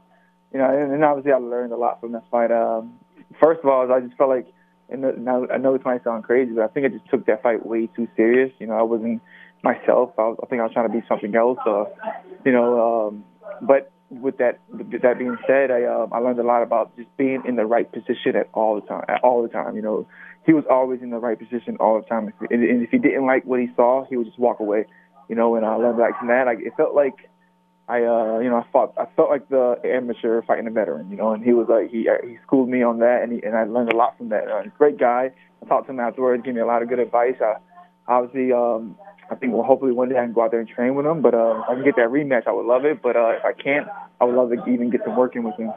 you 0.52 0.60
know, 0.60 0.70
and, 0.70 0.92
and 0.92 1.02
obviously 1.02 1.32
I 1.32 1.38
learned 1.38 1.72
a 1.72 1.76
lot 1.76 2.00
from 2.00 2.12
that 2.12 2.22
fight. 2.30 2.52
Um, 2.52 3.00
first 3.42 3.64
of 3.64 3.68
all, 3.68 3.90
I 3.90 3.98
just 3.98 4.16
felt 4.16 4.30
like, 4.30 4.46
and 4.88 5.24
now 5.24 5.46
I 5.52 5.56
know 5.58 5.76
this 5.76 5.84
might 5.84 6.04
sound 6.04 6.24
crazy, 6.24 6.52
but 6.52 6.64
I 6.64 6.68
think 6.68 6.86
I 6.86 6.88
just 6.90 7.08
took 7.10 7.26
that 7.26 7.42
fight 7.42 7.64
way 7.64 7.88
too 7.94 8.08
serious. 8.16 8.52
You 8.58 8.66
know, 8.66 8.74
I 8.74 8.82
wasn't 8.82 9.22
myself. 9.62 10.12
I, 10.18 10.22
was, 10.22 10.38
I 10.42 10.46
think 10.46 10.60
I 10.60 10.64
was 10.64 10.72
trying 10.72 10.88
to 10.88 10.92
be 10.92 11.04
something 11.08 11.34
else. 11.34 11.58
Uh, 11.66 11.84
you 12.44 12.52
know, 12.52 13.08
um, 13.08 13.24
but 13.62 13.90
with 14.10 14.36
that 14.38 14.60
with 14.70 15.02
that 15.02 15.18
being 15.18 15.36
said, 15.46 15.70
I 15.70 15.84
um, 15.84 16.12
I 16.12 16.18
learned 16.18 16.38
a 16.38 16.44
lot 16.44 16.62
about 16.62 16.94
just 16.96 17.08
being 17.16 17.42
in 17.46 17.56
the 17.56 17.64
right 17.64 17.90
position 17.90 18.36
at 18.36 18.48
all 18.52 18.80
the 18.80 18.86
time. 18.86 19.04
At 19.08 19.22
all 19.22 19.42
the 19.42 19.48
time, 19.48 19.74
you 19.76 19.82
know, 19.82 20.06
he 20.44 20.52
was 20.52 20.64
always 20.70 21.00
in 21.02 21.10
the 21.10 21.18
right 21.18 21.38
position 21.38 21.76
all 21.80 22.00
the 22.00 22.06
time. 22.06 22.32
And, 22.50 22.62
and 22.62 22.82
if 22.82 22.90
he 22.90 22.98
didn't 22.98 23.26
like 23.26 23.44
what 23.44 23.60
he 23.60 23.70
saw, 23.74 24.04
he 24.04 24.16
would 24.16 24.26
just 24.26 24.38
walk 24.38 24.60
away. 24.60 24.86
You 25.28 25.34
know, 25.34 25.56
and 25.56 25.64
I 25.64 25.74
learned 25.76 25.98
like 25.98 26.18
from 26.18 26.28
that. 26.28 26.44
Like 26.46 26.58
it 26.60 26.74
felt 26.76 26.94
like 26.94 27.30
I, 27.86 28.02
uh, 28.04 28.38
you 28.38 28.48
know, 28.48 28.56
I 28.56 28.66
fought. 28.72 28.94
I 28.96 29.06
felt 29.14 29.28
like 29.28 29.48
the 29.48 29.78
amateur 29.84 30.40
fighting 30.42 30.66
a 30.66 30.70
veteran. 30.70 31.10
You 31.10 31.16
know, 31.16 31.32
and 31.32 31.44
he 31.44 31.52
was 31.52 31.66
like 31.68 31.90
he 31.90 32.08
he 32.26 32.38
schooled 32.46 32.68
me 32.68 32.82
on 32.82 32.98
that, 33.00 33.22
and 33.22 33.32
he, 33.32 33.42
and 33.42 33.56
I 33.56 33.64
learned 33.64 33.92
a 33.92 33.96
lot 33.96 34.16
from 34.16 34.30
that. 34.30 34.48
Uh, 34.48 34.62
great 34.78 34.98
guy. 34.98 35.32
I 35.62 35.66
talked 35.66 35.86
to 35.86 35.92
him 35.92 36.00
afterwards, 36.00 36.42
gave 36.44 36.54
me 36.54 36.60
a 36.60 36.66
lot 36.66 36.82
of 36.82 36.88
good 36.88 36.98
advice. 36.98 37.36
I, 37.40 37.56
obviously, 38.08 38.52
um, 38.52 38.96
I 39.30 39.34
think 39.34 39.52
well, 39.52 39.62
hopefully 39.62 39.92
one 39.92 40.08
day 40.08 40.16
I 40.16 40.24
can 40.24 40.32
go 40.32 40.42
out 40.42 40.50
there 40.50 40.60
and 40.60 40.68
train 40.68 40.94
with 40.94 41.06
him. 41.06 41.22
But 41.22 41.34
uh, 41.34 41.62
if 41.62 41.70
I 41.70 41.74
can 41.74 41.84
get 41.84 41.96
that 41.96 42.08
rematch, 42.08 42.46
I 42.46 42.52
would 42.52 42.66
love 42.66 42.84
it. 42.84 43.02
But 43.02 43.16
uh, 43.16 43.30
if 43.30 43.44
I 43.44 43.52
can't, 43.52 43.86
I 44.20 44.24
would 44.24 44.34
love 44.34 44.50
to 44.50 44.70
even 44.70 44.90
get 44.90 45.04
to 45.04 45.10
working 45.10 45.42
with 45.42 45.56
him. 45.56 45.72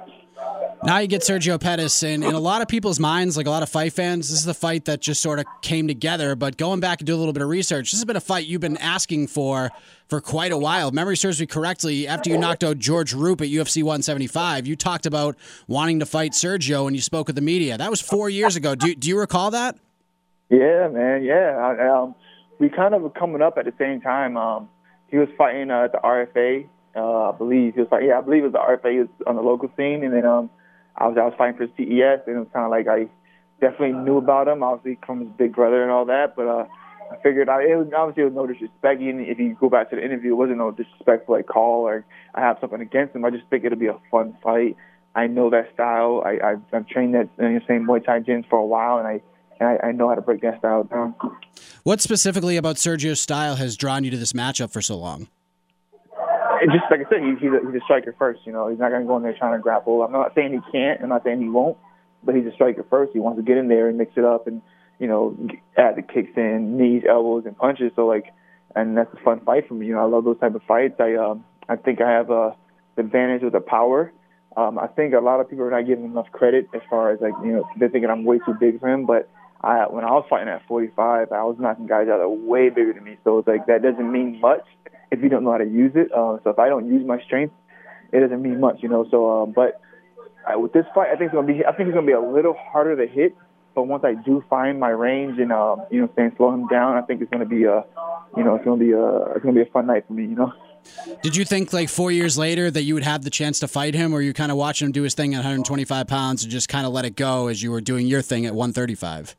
Now 0.84 1.00
you 1.00 1.08
get 1.08 1.22
Sergio 1.22 1.60
Pettis, 1.60 2.04
and 2.04 2.24
in 2.24 2.36
a 2.36 2.39
lot 2.39 2.62
of 2.62 2.68
people's 2.68 3.00
minds, 3.00 3.36
like 3.36 3.48
a 3.48 3.50
lot 3.50 3.63
of 3.63 3.70
fight 3.70 3.94
fans, 3.94 4.30
this 4.30 4.38
is 4.38 4.46
the 4.46 4.54
fight 4.54 4.86
that 4.86 5.01
just 5.01 5.22
sort 5.22 5.39
of 5.39 5.46
came 5.63 5.88
together. 5.88 6.36
But 6.36 6.58
going 6.58 6.80
back 6.80 7.00
and 7.01 7.08
do 7.08 7.16
a 7.16 7.18
little 7.18 7.34
bit 7.34 7.42
of 7.42 7.50
research, 7.50 7.92
this 7.92 8.00
has 8.00 8.06
been 8.06 8.16
a 8.16 8.22
fight 8.22 8.46
you've 8.46 8.62
been 8.62 8.77
asking 8.77 9.27
for 9.27 9.72
for 10.08 10.22
quite 10.22 10.51
a 10.51 10.58
while. 10.58 10.92
Memory 10.92 11.18
serves 11.18 11.39
me 11.39 11.48
correctly, 11.48 12.08
after 12.08 12.30
you 12.30 12.38
knocked 12.38 12.63
out 12.63 12.77
George 12.77 13.13
Roop 13.13 13.42
at 13.42 13.48
UFC 13.48 13.84
175, 13.84 14.68
you 14.68 14.75
talked 14.75 15.06
about 15.06 15.36
wanting 15.68 16.00
to 16.00 16.06
fight 16.06 16.34
Sergio, 16.34 16.86
and 16.86 16.96
you 16.96 17.01
spoke 17.01 17.27
with 17.27 17.36
the 17.36 17.42
media. 17.42 17.77
That 17.77 17.89
was 17.89 18.00
four 18.00 18.30
years 18.30 18.56
ago. 18.56 18.75
Do, 18.75 18.94
do 18.94 19.10
you 19.10 19.20
recall 19.20 19.51
that? 19.51 19.77
Yeah, 20.50 20.88
man. 20.88 21.24
Yeah, 21.24 21.58
I, 21.58 21.89
um, 21.89 22.16
we 22.59 22.69
kind 22.69 22.93
of 22.93 23.01
were 23.01 23.09
coming 23.09 23.41
up 23.41 23.57
at 23.57 23.65
the 23.65 23.73
same 23.77 24.01
time. 24.01 24.37
Um, 24.37 24.69
he 25.07 25.17
was 25.17 25.29
fighting 25.37 25.71
uh, 25.71 25.85
at 25.85 25.91
the 25.91 25.99
RFA, 25.99 26.67
uh, 26.95 27.29
I 27.29 27.37
believe. 27.37 27.75
He 27.75 27.81
was 27.81 27.89
fighting, 27.89 28.09
yeah, 28.09 28.17
I 28.17 28.21
believe 28.21 28.43
it 28.43 28.51
was 28.51 28.53
the 28.53 28.59
RFA. 28.59 28.91
He 28.91 28.99
was 28.99 29.09
on 29.25 29.35
the 29.35 29.41
local 29.41 29.71
scene, 29.77 30.03
and 30.03 30.13
then 30.13 30.25
um, 30.25 30.49
I 30.95 31.07
was 31.07 31.17
I 31.19 31.25
was 31.25 31.33
fighting 31.37 31.57
for 31.57 31.67
CES, 31.77 32.27
and 32.27 32.35
it 32.35 32.39
was 32.39 32.47
kind 32.53 32.65
of 32.65 32.71
like 32.71 32.87
I 32.87 33.07
definitely 33.61 33.93
knew 34.03 34.17
about 34.17 34.47
him, 34.47 34.63
obviously 34.63 34.99
from 35.05 35.21
his 35.21 35.29
big 35.37 35.53
brother 35.53 35.81
and 35.83 35.91
all 35.91 36.05
that. 36.05 36.35
But 36.35 36.47
uh, 36.47 36.65
I 37.11 37.15
figured 37.21 37.49
I 37.49 37.63
it 37.63 37.75
was 37.75 37.87
obviously 37.95 38.23
it 38.23 38.33
was 38.33 38.35
no 38.35 38.47
disrespect. 38.47 39.01
Even 39.01 39.21
if 39.21 39.39
you 39.39 39.55
go 39.59 39.69
back 39.69 39.89
to 39.91 39.95
the 39.95 40.03
interview, 40.03 40.33
it 40.33 40.37
wasn't 40.37 40.57
no 40.57 40.71
disrespectful 40.71 41.35
like 41.35 41.47
call 41.47 41.87
or 41.87 42.05
I 42.33 42.41
have 42.41 42.57
something 42.59 42.81
against 42.81 43.15
him. 43.15 43.25
I 43.25 43.29
just 43.29 43.47
think 43.49 43.63
it'll 43.63 43.77
be 43.77 43.87
a 43.87 43.99
fun 44.11 44.37
fight. 44.43 44.75
I 45.15 45.27
know 45.27 45.49
that 45.49 45.73
style. 45.73 46.23
I 46.25 46.37
I've, 46.43 46.61
I've 46.73 46.87
trained 46.87 47.15
that 47.15 47.29
the 47.37 47.61
same 47.67 47.87
Muay 47.87 48.03
Thai 48.05 48.19
gyms 48.19 48.47
for 48.49 48.59
a 48.59 48.65
while, 48.65 48.97
and 48.97 49.07
I 49.07 49.21
and 49.59 49.69
I, 49.69 49.87
I 49.87 49.91
know 49.91 50.09
how 50.09 50.15
to 50.15 50.21
break 50.21 50.41
that 50.41 50.59
style 50.59 50.83
down. 50.83 51.15
What 51.83 52.01
specifically 52.01 52.57
about 52.57 52.75
Sergio's 52.75 53.21
style 53.21 53.55
has 53.55 53.77
drawn 53.77 54.03
you 54.03 54.11
to 54.11 54.17
this 54.17 54.33
matchup 54.33 54.71
for 54.71 54.81
so 54.81 54.97
long? 54.97 55.27
Just 56.65 56.85
like 56.89 57.01
I 57.05 57.09
said, 57.09 57.21
he, 57.21 57.35
he's, 57.39 57.53
a, 57.53 57.59
he's 57.65 57.81
a 57.81 57.83
striker 57.85 58.15
first. 58.17 58.41
You 58.45 58.51
know, 58.51 58.67
he's 58.67 58.79
not 58.79 58.89
going 58.89 59.01
to 59.01 59.07
go 59.07 59.15
in 59.17 59.23
there 59.23 59.35
trying 59.37 59.57
to 59.57 59.61
grapple. 59.61 60.01
I'm 60.01 60.11
not 60.11 60.33
saying 60.35 60.53
he 60.53 60.71
can't. 60.71 61.01
I'm 61.01 61.09
not 61.09 61.23
saying 61.23 61.41
he 61.41 61.49
won't. 61.49 61.77
But 62.23 62.35
he's 62.35 62.45
a 62.45 62.51
striker 62.51 62.85
first. 62.89 63.13
He 63.13 63.19
wants 63.19 63.39
to 63.39 63.43
get 63.43 63.57
in 63.57 63.67
there 63.67 63.87
and 63.87 63.97
mix 63.97 64.13
it 64.17 64.25
up 64.25 64.47
and 64.47 64.61
you 64.99 65.07
know 65.07 65.37
add 65.77 65.95
the 65.95 66.01
kicks 66.01 66.31
in, 66.35 66.77
knees, 66.77 67.03
elbows, 67.07 67.45
and 67.45 67.55
punches. 67.55 67.91
So 67.95 68.07
like, 68.07 68.33
and 68.75 68.97
that's 68.97 69.13
a 69.13 69.23
fun 69.23 69.39
fight 69.41 69.67
for 69.67 69.75
me. 69.75 69.85
You 69.85 69.93
know, 69.93 70.01
I 70.01 70.09
love 70.09 70.25
those 70.25 70.39
type 70.39 70.55
of 70.55 70.63
fights. 70.63 70.95
I 70.99 71.15
um 71.15 71.45
I 71.69 71.75
think 71.75 72.01
I 72.01 72.11
have 72.11 72.31
a 72.31 72.55
advantage 72.97 73.43
with 73.43 73.53
the 73.53 73.61
power. 73.61 74.11
Um, 74.57 74.79
I 74.79 74.87
think 74.87 75.13
a 75.13 75.19
lot 75.19 75.39
of 75.39 75.49
people 75.49 75.65
are 75.65 75.71
not 75.71 75.85
giving 75.85 76.05
enough 76.05 76.31
credit 76.31 76.67
as 76.73 76.81
far 76.89 77.11
as 77.11 77.21
like 77.21 77.33
you 77.43 77.51
know 77.51 77.69
they're 77.77 77.89
thinking 77.89 78.09
I'm 78.09 78.25
way 78.25 78.39
too 78.39 78.55
big 78.59 78.79
for 78.79 78.89
him, 78.89 79.05
but 79.05 79.29
I 79.61 79.85
when 79.89 80.03
I 80.03 80.11
was 80.11 80.25
fighting 80.29 80.49
at 80.49 80.65
45, 80.67 81.31
I 81.31 81.43
was 81.43 81.57
knocking 81.59 81.87
guys 81.87 82.07
out 82.09 82.19
that 82.19 82.29
were 82.29 82.35
way 82.35 82.69
bigger 82.69 82.93
than 82.93 83.03
me. 83.03 83.17
So 83.23 83.39
it's 83.39 83.47
like 83.47 83.65
that 83.67 83.81
doesn't 83.81 84.11
mean 84.11 84.39
much 84.39 84.65
if 85.11 85.21
you 85.21 85.29
don't 85.29 85.43
know 85.43 85.51
how 85.51 85.57
to 85.57 85.65
use 85.65 85.93
it. 85.95 86.11
Uh, 86.11 86.37
so 86.43 86.51
if 86.51 86.59
I 86.59 86.69
don't 86.69 86.87
use 86.87 87.05
my 87.05 87.21
strength, 87.23 87.53
it 88.11 88.19
doesn't 88.19 88.41
mean 88.41 88.59
much, 88.59 88.77
you 88.81 88.89
know. 88.89 89.07
So, 89.09 89.43
um, 89.43 89.51
but 89.51 89.81
uh, 90.45 90.59
with 90.59 90.73
this 90.73 90.85
fight, 90.93 91.07
I 91.09 91.15
think 91.15 91.31
it's 91.31 91.33
gonna 91.33 91.47
be 91.47 91.65
I 91.65 91.73
think 91.73 91.89
it's 91.89 91.95
gonna 91.95 92.07
be 92.07 92.13
a 92.13 92.21
little 92.21 92.55
harder 92.71 92.95
to 92.95 93.11
hit. 93.11 93.35
But 93.75 93.83
once 93.83 94.03
I 94.03 94.15
do 94.15 94.43
find 94.49 94.79
my 94.79 94.89
range 94.89 95.39
and 95.39 95.51
um, 95.51 95.83
you 95.91 96.01
know, 96.01 96.09
saying 96.15 96.33
slow 96.37 96.53
him 96.53 96.67
down, 96.67 96.97
I 96.97 97.01
think 97.01 97.21
it's 97.21 97.31
gonna 97.31 97.45
be 97.45 97.65
a, 97.65 97.83
you 98.35 98.43
know, 98.43 98.55
it's 98.55 98.65
gonna 98.65 98.77
be 98.77 98.91
a 98.91 99.33
it's 99.35 99.43
gonna 99.43 99.55
be 99.55 99.61
a 99.61 99.71
fun 99.71 99.87
night 99.87 100.05
for 100.07 100.13
me, 100.13 100.23
you 100.23 100.35
know. 100.35 100.53
Did 101.21 101.35
you 101.35 101.43
think 101.43 101.73
like 101.73 101.89
four 101.89 102.11
years 102.11 102.37
later 102.37 102.71
that 102.71 102.83
you 102.83 102.93
would 102.93 103.03
have 103.03 103.23
the 103.23 103.29
chance 103.29 103.59
to 103.59 103.67
fight 103.67 103.93
him, 103.93 104.13
or 104.13 104.21
you 104.21 104.33
kind 104.33 104.51
of 104.51 104.57
watching 104.57 104.87
him 104.87 104.91
do 104.93 105.03
his 105.03 105.15
thing 105.15 105.33
at 105.33 105.39
125 105.39 106.07
pounds 106.07 106.43
and 106.43 106.51
just 106.51 106.69
kind 106.69 106.85
of 106.87 106.93
let 106.93 107.05
it 107.05 107.15
go 107.15 107.47
as 107.47 107.61
you 107.61 107.71
were 107.71 107.81
doing 107.81 108.07
your 108.07 108.21
thing 108.21 108.45
at 108.45 108.53
135? 108.53 109.35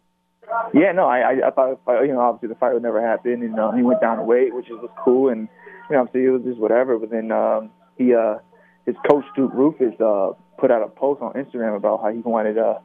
Yeah, 0.74 0.92
no, 0.92 1.06
I 1.06 1.18
I, 1.18 1.48
I 1.48 1.50
thought 1.50 1.78
you 2.02 2.12
know 2.12 2.20
obviously 2.20 2.48
the 2.48 2.54
fight 2.54 2.74
would 2.74 2.82
never 2.82 3.00
happen, 3.00 3.42
and 3.42 3.58
uh, 3.58 3.72
he 3.72 3.82
went 3.82 4.00
down 4.00 4.18
to 4.18 4.22
weight, 4.22 4.54
which 4.54 4.68
was 4.68 4.88
cool, 5.04 5.28
and 5.30 5.48
you 5.88 5.96
know 5.96 6.02
obviously 6.02 6.24
it 6.24 6.30
was 6.30 6.42
just 6.42 6.58
whatever. 6.58 6.98
But 6.98 7.10
then 7.10 7.32
um, 7.32 7.70
he 7.96 8.14
uh 8.14 8.38
his 8.86 8.96
coach 9.08 9.24
Duke 9.36 9.52
Roufus, 9.52 10.00
uh 10.00 10.34
put 10.58 10.70
out 10.70 10.82
a 10.82 10.88
post 10.88 11.22
on 11.22 11.34
Instagram 11.34 11.76
about 11.76 12.02
how 12.02 12.10
he 12.10 12.18
wanted 12.18 12.58
uh 12.58 12.78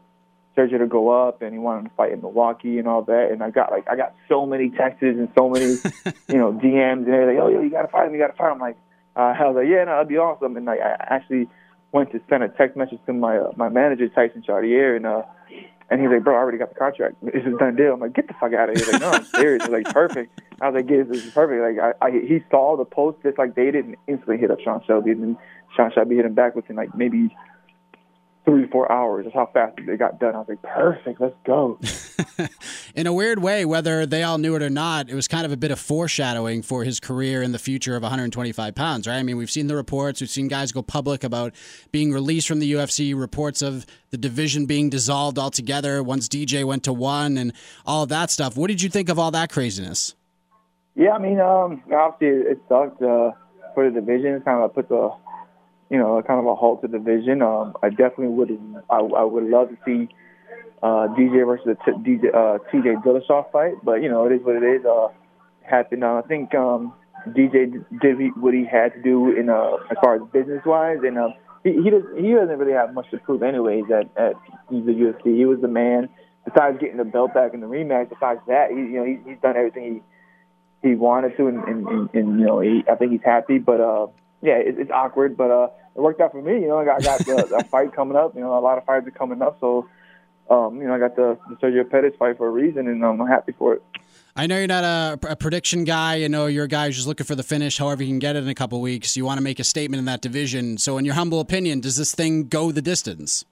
Sergio 0.55 0.77
to 0.77 0.88
go 0.88 1.10
up 1.10 1.41
and 1.41 1.51
he 1.53 1.60
wanted 1.60 1.89
to 1.89 1.96
fight 1.96 2.12
in 2.12 2.22
Milwaukee 2.22 2.77
and 2.77 2.88
all 2.88 3.01
that. 3.03 3.29
And 3.32 3.41
I 3.43 3.50
got 3.50 3.72
like 3.72 3.88
I 3.89 3.96
got 3.96 4.13
so 4.29 4.46
many 4.46 4.70
texts 4.70 5.01
and 5.01 5.29
so 5.38 5.50
many 5.50 5.65
you 6.29 6.38
know 6.38 6.53
DMs 6.53 7.05
and 7.05 7.10
everything. 7.10 7.41
Oh, 7.41 7.48
yeah, 7.48 7.62
you 7.62 7.70
gotta 7.70 7.88
fight 7.88 8.08
him, 8.08 8.13
you 8.13 8.20
gotta 8.20 8.34
fight 8.34 8.48
him. 8.48 8.53
I'm 8.53 8.60
like, 8.60 8.77
uh, 9.15 9.34
I 9.39 9.48
was 9.48 9.55
like, 9.55 9.67
yeah, 9.67 9.84
no, 9.86 9.91
that'd 9.91 10.08
be 10.08 10.17
awesome. 10.17 10.55
And 10.58 10.65
like 10.65 10.79
I 10.79 10.96
actually 11.10 11.48
went 11.91 12.12
to 12.12 12.20
send 12.29 12.43
a 12.43 12.50
text 12.50 12.77
message 12.77 13.00
to 13.05 13.13
my 13.13 13.38
uh, 13.38 13.51
my 13.55 13.70
manager 13.70 14.08
Tyson 14.10 14.43
Chartier 14.46 14.96
and 14.96 15.05
uh 15.05 15.24
and 15.89 16.01
he's 16.01 16.09
like, 16.09 16.23
bro, 16.23 16.35
I 16.35 16.39
already 16.39 16.57
got 16.57 16.69
the 16.69 16.75
contract. 16.75 17.15
This 17.21 17.43
is 17.45 17.57
done 17.57 17.75
deal. 17.75 17.93
I'm 17.93 17.99
like, 17.99 18.13
get 18.13 18.27
the 18.27 18.33
fuck 18.33 18.53
out 18.53 18.69
of 18.69 18.77
here. 18.77 18.91
Like, 18.91 19.01
no, 19.01 19.11
I'm 19.11 19.25
serious. 19.25 19.63
He's 19.63 19.71
like, 19.71 19.85
perfect. 19.93 20.39
I 20.61 20.69
was 20.69 20.75
like, 20.81 20.89
yeah, 20.89 21.03
this 21.03 21.25
is 21.25 21.31
perfect. 21.31 21.79
Like, 21.79 21.95
I, 22.01 22.05
I 22.05 22.11
he 22.11 22.43
saw 22.49 22.77
the 22.77 22.85
post 22.85 23.19
just 23.23 23.37
like 23.37 23.55
they 23.55 23.71
did 23.71 23.85
and 23.85 23.95
instantly 24.07 24.37
hit 24.37 24.51
up 24.51 24.59
Sean 24.61 24.83
Shelby. 24.85 25.11
And 25.11 25.23
then 25.23 25.37
Sean 25.75 25.91
Shelby 25.91 26.15
hit 26.15 26.25
him 26.25 26.33
back 26.33 26.55
within 26.55 26.75
like 26.75 26.95
maybe 26.95 27.35
three, 28.45 28.63
to 28.63 28.67
four 28.67 28.91
hours. 28.91 29.25
That's 29.25 29.35
how 29.35 29.50
fast 29.53 29.77
they 29.85 29.95
got 29.95 30.19
done. 30.19 30.35
I 30.35 30.39
was 30.39 30.50
like, 30.50 30.62
perfect, 30.62 31.21
let's 31.21 31.35
go. 31.45 31.79
in 32.95 33.07
a 33.07 33.13
weird 33.13 33.39
way, 33.39 33.63
whether 33.63 34.05
they 34.05 34.23
all 34.23 34.38
knew 34.38 34.55
it 34.55 34.62
or 34.62 34.69
not, 34.69 35.09
it 35.09 35.15
was 35.15 35.27
kind 35.27 35.45
of 35.45 35.51
a 35.51 35.57
bit 35.57 35.71
of 35.71 35.79
foreshadowing 35.79 36.62
for 36.62 36.83
his 36.83 37.00
career 37.00 37.41
in 37.41 37.53
the 37.53 37.59
future 37.59 37.95
of 37.95 38.03
125 38.03 38.75
pounds, 38.75 39.07
right? 39.07 39.17
I 39.17 39.23
mean, 39.23 39.38
we've 39.38 39.51
seen 39.51 39.67
the 39.67 39.75
reports, 39.75 40.19
we've 40.19 40.29
seen 40.29 40.47
guys 40.47 40.71
go 40.71 40.81
public 40.81 41.23
about 41.23 41.53
being 41.91 42.12
released 42.12 42.47
from 42.47 42.59
the 42.59 42.73
UFC, 42.73 43.17
reports 43.17 43.62
of 43.62 43.85
the 44.09 44.17
division 44.17 44.65
being 44.65 44.89
dissolved 44.89 45.39
altogether 45.39 46.03
once 46.03 46.27
DJ 46.27 46.65
went 46.65 46.83
to 46.83 46.93
one 46.93 47.38
and 47.38 47.53
all 47.85 48.03
of 48.03 48.09
that 48.09 48.29
stuff. 48.29 48.57
What 48.57 48.67
did 48.67 48.81
you 48.81 48.89
think 48.89 49.09
of 49.09 49.17
all 49.17 49.31
that 49.31 49.51
craziness? 49.51 50.15
Yeah, 50.95 51.12
I 51.12 51.19
mean, 51.19 51.39
um, 51.39 51.81
obviously 51.91 52.51
it 52.51 52.62
sucked 52.69 53.01
uh, 53.01 53.31
for 53.73 53.89
the 53.89 54.01
division. 54.01 54.33
It 54.35 54.45
kind 54.45 54.63
of 54.63 54.73
put 54.75 54.89
the 54.89 55.12
you 55.89 55.97
know, 55.97 56.21
kind 56.25 56.39
of 56.39 56.45
a 56.45 56.55
halt 56.55 56.81
to 56.81 56.87
the 56.87 56.97
division. 56.97 57.41
Um, 57.41 57.75
I 57.83 57.89
definitely 57.89 58.29
would 58.29 58.83
I, 58.89 58.97
I 58.97 59.23
would 59.23 59.45
love 59.45 59.69
to 59.69 59.77
see 59.85 60.09
uh, 60.81 61.07
DJ 61.17 61.45
versus 61.45 61.65
the 61.65 61.75
t- 61.85 61.97
DJ, 61.97 62.33
uh, 62.33 62.59
TJ 62.71 63.03
Dillashaw 63.03 63.51
fight, 63.51 63.73
but 63.83 64.01
you 64.01 64.09
know, 64.09 64.25
it 64.25 64.33
is 64.33 64.41
what 64.43 64.55
it 64.55 64.63
is. 64.63 64.85
Uh, 64.85 65.07
happened. 65.63 66.03
Uh, 66.03 66.21
I 66.23 66.27
think 66.27 66.53
um, 66.55 66.93
DJ 67.29 67.83
did 68.01 68.17
what 68.37 68.53
he 68.53 68.65
had 68.65 68.93
to 68.93 69.01
do 69.01 69.35
in 69.35 69.49
uh, 69.49 69.77
as 69.89 69.97
far 70.01 70.15
as 70.15 70.21
business 70.31 70.61
wise, 70.65 70.97
and 71.03 71.17
uh, 71.17 71.29
he 71.63 71.71
he, 71.81 71.89
does, 71.89 72.03
he 72.17 72.33
doesn't 72.33 72.57
really 72.57 72.73
have 72.73 72.93
much 72.93 73.09
to 73.11 73.17
prove 73.17 73.43
anyways 73.43 73.85
at 73.91 74.09
at 74.21 74.33
the 74.69 74.75
UFC. 74.75 75.35
He 75.37 75.45
was 75.45 75.59
the 75.61 75.67
man. 75.67 76.09
Besides 76.45 76.77
getting 76.81 76.97
the 76.97 77.05
belt 77.05 77.33
back 77.33 77.53
in 77.53 77.61
the 77.61 77.67
rematch, 77.67 78.09
besides 78.09 78.41
that, 78.47 78.69
he, 78.69 78.75
you 78.75 78.99
know, 78.99 79.05
he, 79.05 79.17
he's 79.25 79.39
done 79.41 79.55
everything 79.55 80.03
he 80.81 80.89
he 80.89 80.95
wanted 80.95 81.37
to, 81.37 81.47
and, 81.47 81.63
and, 81.63 81.87
and, 81.87 82.09
and 82.13 82.39
you 82.39 82.45
know, 82.45 82.59
he, 82.59 82.83
I 82.91 82.95
think 82.95 83.13
he's 83.13 83.23
happy. 83.23 83.59
But 83.59 83.79
uh, 83.79 84.07
yeah, 84.43 84.57
it, 84.57 84.77
it's 84.77 84.91
awkward, 84.91 85.35
but 85.38 85.50
uh, 85.50 85.69
it 85.95 86.01
worked 86.01 86.19
out 86.21 86.33
for 86.33 86.41
me. 86.41 86.62
You 86.62 86.67
know, 86.67 86.77
I 86.77 86.85
got, 86.85 87.01
I 87.01 87.03
got 87.03 87.19
the, 87.19 87.57
the 87.57 87.63
fight 87.71 87.93
coming 87.93 88.17
up. 88.17 88.35
You 88.35 88.41
know, 88.41 88.57
a 88.57 88.59
lot 88.59 88.77
of 88.77 88.85
fights 88.85 89.07
are 89.07 89.12
coming 89.12 89.41
up, 89.41 89.57
so 89.59 89.88
um, 90.50 90.81
you 90.81 90.88
know, 90.88 90.93
I 90.93 91.00
got 91.00 91.15
the, 91.15 91.38
the 91.50 91.55
Sergio 91.55 91.89
Pettis 91.89 92.13
fight 92.19 92.38
for 92.38 92.47
a 92.47 92.51
reason, 92.51 92.88
and 92.88 93.03
I'm 93.03 93.25
happy 93.25 93.53
for 93.53 93.75
it. 93.75 93.83
I 94.35 94.47
know 94.47 94.57
you're 94.57 94.67
not 94.67 94.83
a, 94.83 95.31
a, 95.31 95.35
prediction 95.35 95.83
guy. 95.83 96.15
You 96.15 96.27
know 96.27 96.47
you're 96.47 96.65
a 96.65 96.67
guy 96.67 96.88
who's 96.88 96.95
just 96.95 97.07
looking 97.07 97.25
for 97.25 97.35
the 97.35 97.43
finish, 97.43 97.77
however 97.77 98.03
you 98.03 98.09
can 98.09 98.19
get 98.19 98.35
it 98.35 98.43
in 98.43 98.50
a 98.50 98.55
couple 98.55 98.81
weeks. 98.81 99.15
You 99.15 99.25
want 99.25 99.38
to 99.38 99.43
make 99.43 99.59
a 99.59 99.63
statement 99.63 100.00
in 100.00 100.05
that 100.05 100.21
division. 100.21 100.77
So, 100.79 100.97
in 100.97 101.05
your 101.05 101.13
humble 101.13 101.39
opinion, 101.39 101.81
does 101.81 101.97
this 101.97 102.13
thing 102.13 102.47
go 102.47 102.71
the 102.71 102.81
distance? 102.81 103.45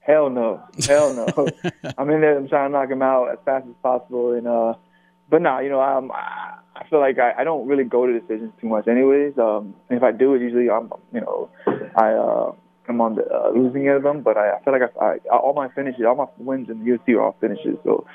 Hell 0.00 0.30
no, 0.30 0.62
hell 0.86 1.12
no. 1.12 1.26
I'm 1.98 2.08
in 2.10 2.22
there. 2.22 2.38
I'm 2.38 2.48
trying 2.48 2.70
to 2.70 2.72
knock 2.72 2.90
him 2.90 3.02
out 3.02 3.30
as 3.30 3.38
fast 3.44 3.66
as 3.68 3.74
possible, 3.82 4.32
and 4.32 4.48
uh, 4.48 4.74
but 5.28 5.42
now, 5.42 5.56
nah, 5.56 5.60
you 5.60 5.68
know, 5.68 5.80
I'm. 5.80 6.10
I 6.12 6.86
feel 6.90 7.00
like 7.00 7.18
I, 7.18 7.32
I 7.40 7.44
don't 7.44 7.66
really 7.66 7.84
go 7.84 8.06
to 8.06 8.20
decisions 8.20 8.52
too 8.60 8.68
much, 8.68 8.86
anyways. 8.86 9.38
Um, 9.38 9.74
if 9.88 10.02
I 10.02 10.12
do, 10.12 10.34
it 10.34 10.42
usually 10.42 10.68
I'm, 10.68 10.92
you 11.12 11.22
know, 11.22 11.48
I 11.96 12.12
uh, 12.12 12.52
I'm 12.88 13.00
on 13.00 13.16
the 13.16 13.24
uh, 13.24 13.50
losing 13.50 13.88
end 13.88 13.96
of 13.96 14.02
them. 14.02 14.22
But 14.22 14.36
I, 14.36 14.52
I 14.52 14.62
feel 14.62 14.72
like 14.72 14.82
I, 15.00 15.04
I 15.32 15.36
all 15.36 15.54
my 15.54 15.68
finishes, 15.70 16.02
all 16.06 16.16
my 16.16 16.26
wins 16.38 16.68
in 16.68 16.84
the 16.84 16.90
UFC 16.90 17.14
are 17.14 17.22
all 17.22 17.36
finishes. 17.40 17.76
So 17.82 18.06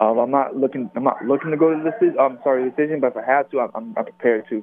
um, 0.00 0.18
I'm 0.18 0.30
not 0.30 0.56
looking, 0.56 0.90
I'm 0.94 1.04
not 1.04 1.24
looking 1.24 1.50
to 1.50 1.56
go 1.56 1.70
to 1.70 1.82
the 1.82 1.90
decision. 1.90 2.18
I'm 2.20 2.38
sorry, 2.44 2.68
decision. 2.70 3.00
But 3.00 3.08
if 3.08 3.16
I 3.16 3.24
have 3.24 3.50
to, 3.50 3.60
I'm, 3.60 3.70
I'm, 3.74 3.94
I'm 3.96 4.04
prepared 4.04 4.48
to. 4.50 4.62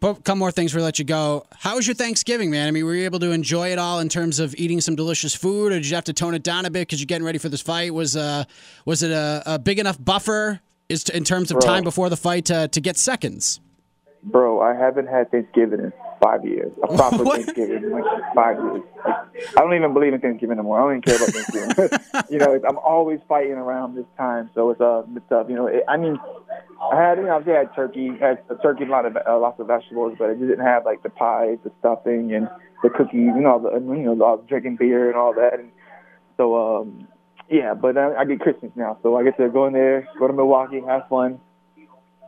But 0.00 0.10
A 0.10 0.22
couple 0.22 0.36
more 0.36 0.52
things 0.52 0.74
we 0.74 0.80
let 0.80 1.00
you 1.00 1.04
go. 1.04 1.44
How 1.52 1.74
was 1.74 1.86
your 1.86 1.94
Thanksgiving, 1.94 2.50
man? 2.50 2.68
I 2.68 2.70
mean, 2.70 2.84
were 2.84 2.94
you 2.94 3.04
able 3.04 3.18
to 3.18 3.32
enjoy 3.32 3.72
it 3.72 3.80
all 3.80 3.98
in 3.98 4.08
terms 4.08 4.38
of 4.38 4.54
eating 4.56 4.80
some 4.80 4.94
delicious 4.94 5.34
food, 5.34 5.72
or 5.72 5.76
did 5.76 5.88
you 5.88 5.96
have 5.96 6.04
to 6.04 6.12
tone 6.12 6.34
it 6.34 6.44
down 6.44 6.66
a 6.66 6.70
bit 6.70 6.82
because 6.82 7.00
you're 7.00 7.06
getting 7.06 7.26
ready 7.26 7.38
for 7.38 7.48
this 7.48 7.62
fight? 7.62 7.92
Was 7.92 8.16
uh, 8.16 8.44
was 8.84 9.02
it 9.02 9.10
a, 9.10 9.42
a 9.44 9.58
big 9.58 9.80
enough 9.80 10.02
buffer 10.02 10.60
is 10.88 11.04
to, 11.04 11.16
in 11.16 11.24
terms 11.24 11.50
of 11.50 11.60
Bro. 11.60 11.66
time 11.66 11.84
before 11.84 12.08
the 12.08 12.16
fight 12.16 12.46
to, 12.46 12.68
to 12.68 12.80
get 12.80 12.96
seconds? 12.96 13.60
Bro, 14.22 14.60
I 14.60 14.74
haven't 14.74 15.06
had 15.06 15.30
Thanksgiving 15.30 15.80
in 15.80 15.92
five 16.20 16.44
years. 16.44 16.72
A 16.82 16.96
proper 16.96 17.24
Thanksgiving 17.24 17.84
in 17.84 17.90
like 17.90 18.04
five 18.34 18.56
years. 18.56 18.82
Like, 19.04 19.16
I 19.56 19.60
don't 19.60 19.74
even 19.74 19.92
believe 19.92 20.12
in 20.12 20.20
Thanksgiving 20.20 20.58
anymore. 20.58 20.80
I 20.80 20.82
don't 20.82 20.98
even 20.98 21.02
care 21.02 21.16
about 21.16 21.28
Thanksgiving. 21.28 22.24
you 22.30 22.38
know, 22.38 22.60
I'm 22.68 22.78
always 22.78 23.20
fighting 23.28 23.52
around 23.52 23.94
this 23.94 24.06
time, 24.16 24.50
so 24.54 24.70
it's 24.70 24.80
uh, 24.80 25.02
it's 25.14 25.24
tough. 25.28 25.46
You 25.48 25.54
know, 25.54 25.66
it, 25.68 25.84
I 25.86 25.96
mean, 25.96 26.18
I 26.92 27.00
had, 27.00 27.18
you 27.18 27.24
know, 27.24 27.42
I 27.46 27.50
had 27.50 27.74
turkey, 27.74 28.10
had 28.18 28.42
a 28.50 28.56
turkey, 28.56 28.84
a 28.84 28.88
lot 28.88 29.06
of 29.06 29.16
uh, 29.16 29.38
lots 29.38 29.60
of 29.60 29.68
vegetables, 29.68 30.16
but 30.18 30.30
it 30.30 30.40
didn't 30.40 30.64
have 30.64 30.84
like 30.84 31.02
the 31.02 31.10
pies, 31.10 31.58
the 31.62 31.70
stuffing, 31.78 32.34
and 32.34 32.48
the 32.82 32.90
cookies, 32.90 33.14
you 33.14 33.40
know, 33.40 33.60
the, 33.62 33.78
you 33.78 34.02
know, 34.02 34.20
all 34.24 34.38
drinking 34.38 34.76
beer 34.76 35.08
and 35.08 35.16
all 35.16 35.34
that. 35.34 35.54
And 35.54 35.70
so, 36.36 36.80
um, 36.80 37.08
yeah, 37.50 37.74
but 37.74 37.96
I, 37.96 38.14
I 38.14 38.24
get 38.24 38.40
Christmas 38.40 38.72
now, 38.76 38.98
so 39.02 39.16
I 39.16 39.24
get 39.24 39.36
to 39.38 39.48
go 39.48 39.66
in 39.66 39.72
there, 39.72 40.08
go 40.18 40.26
to 40.26 40.32
Milwaukee, 40.32 40.80
have 40.86 41.08
fun, 41.08 41.40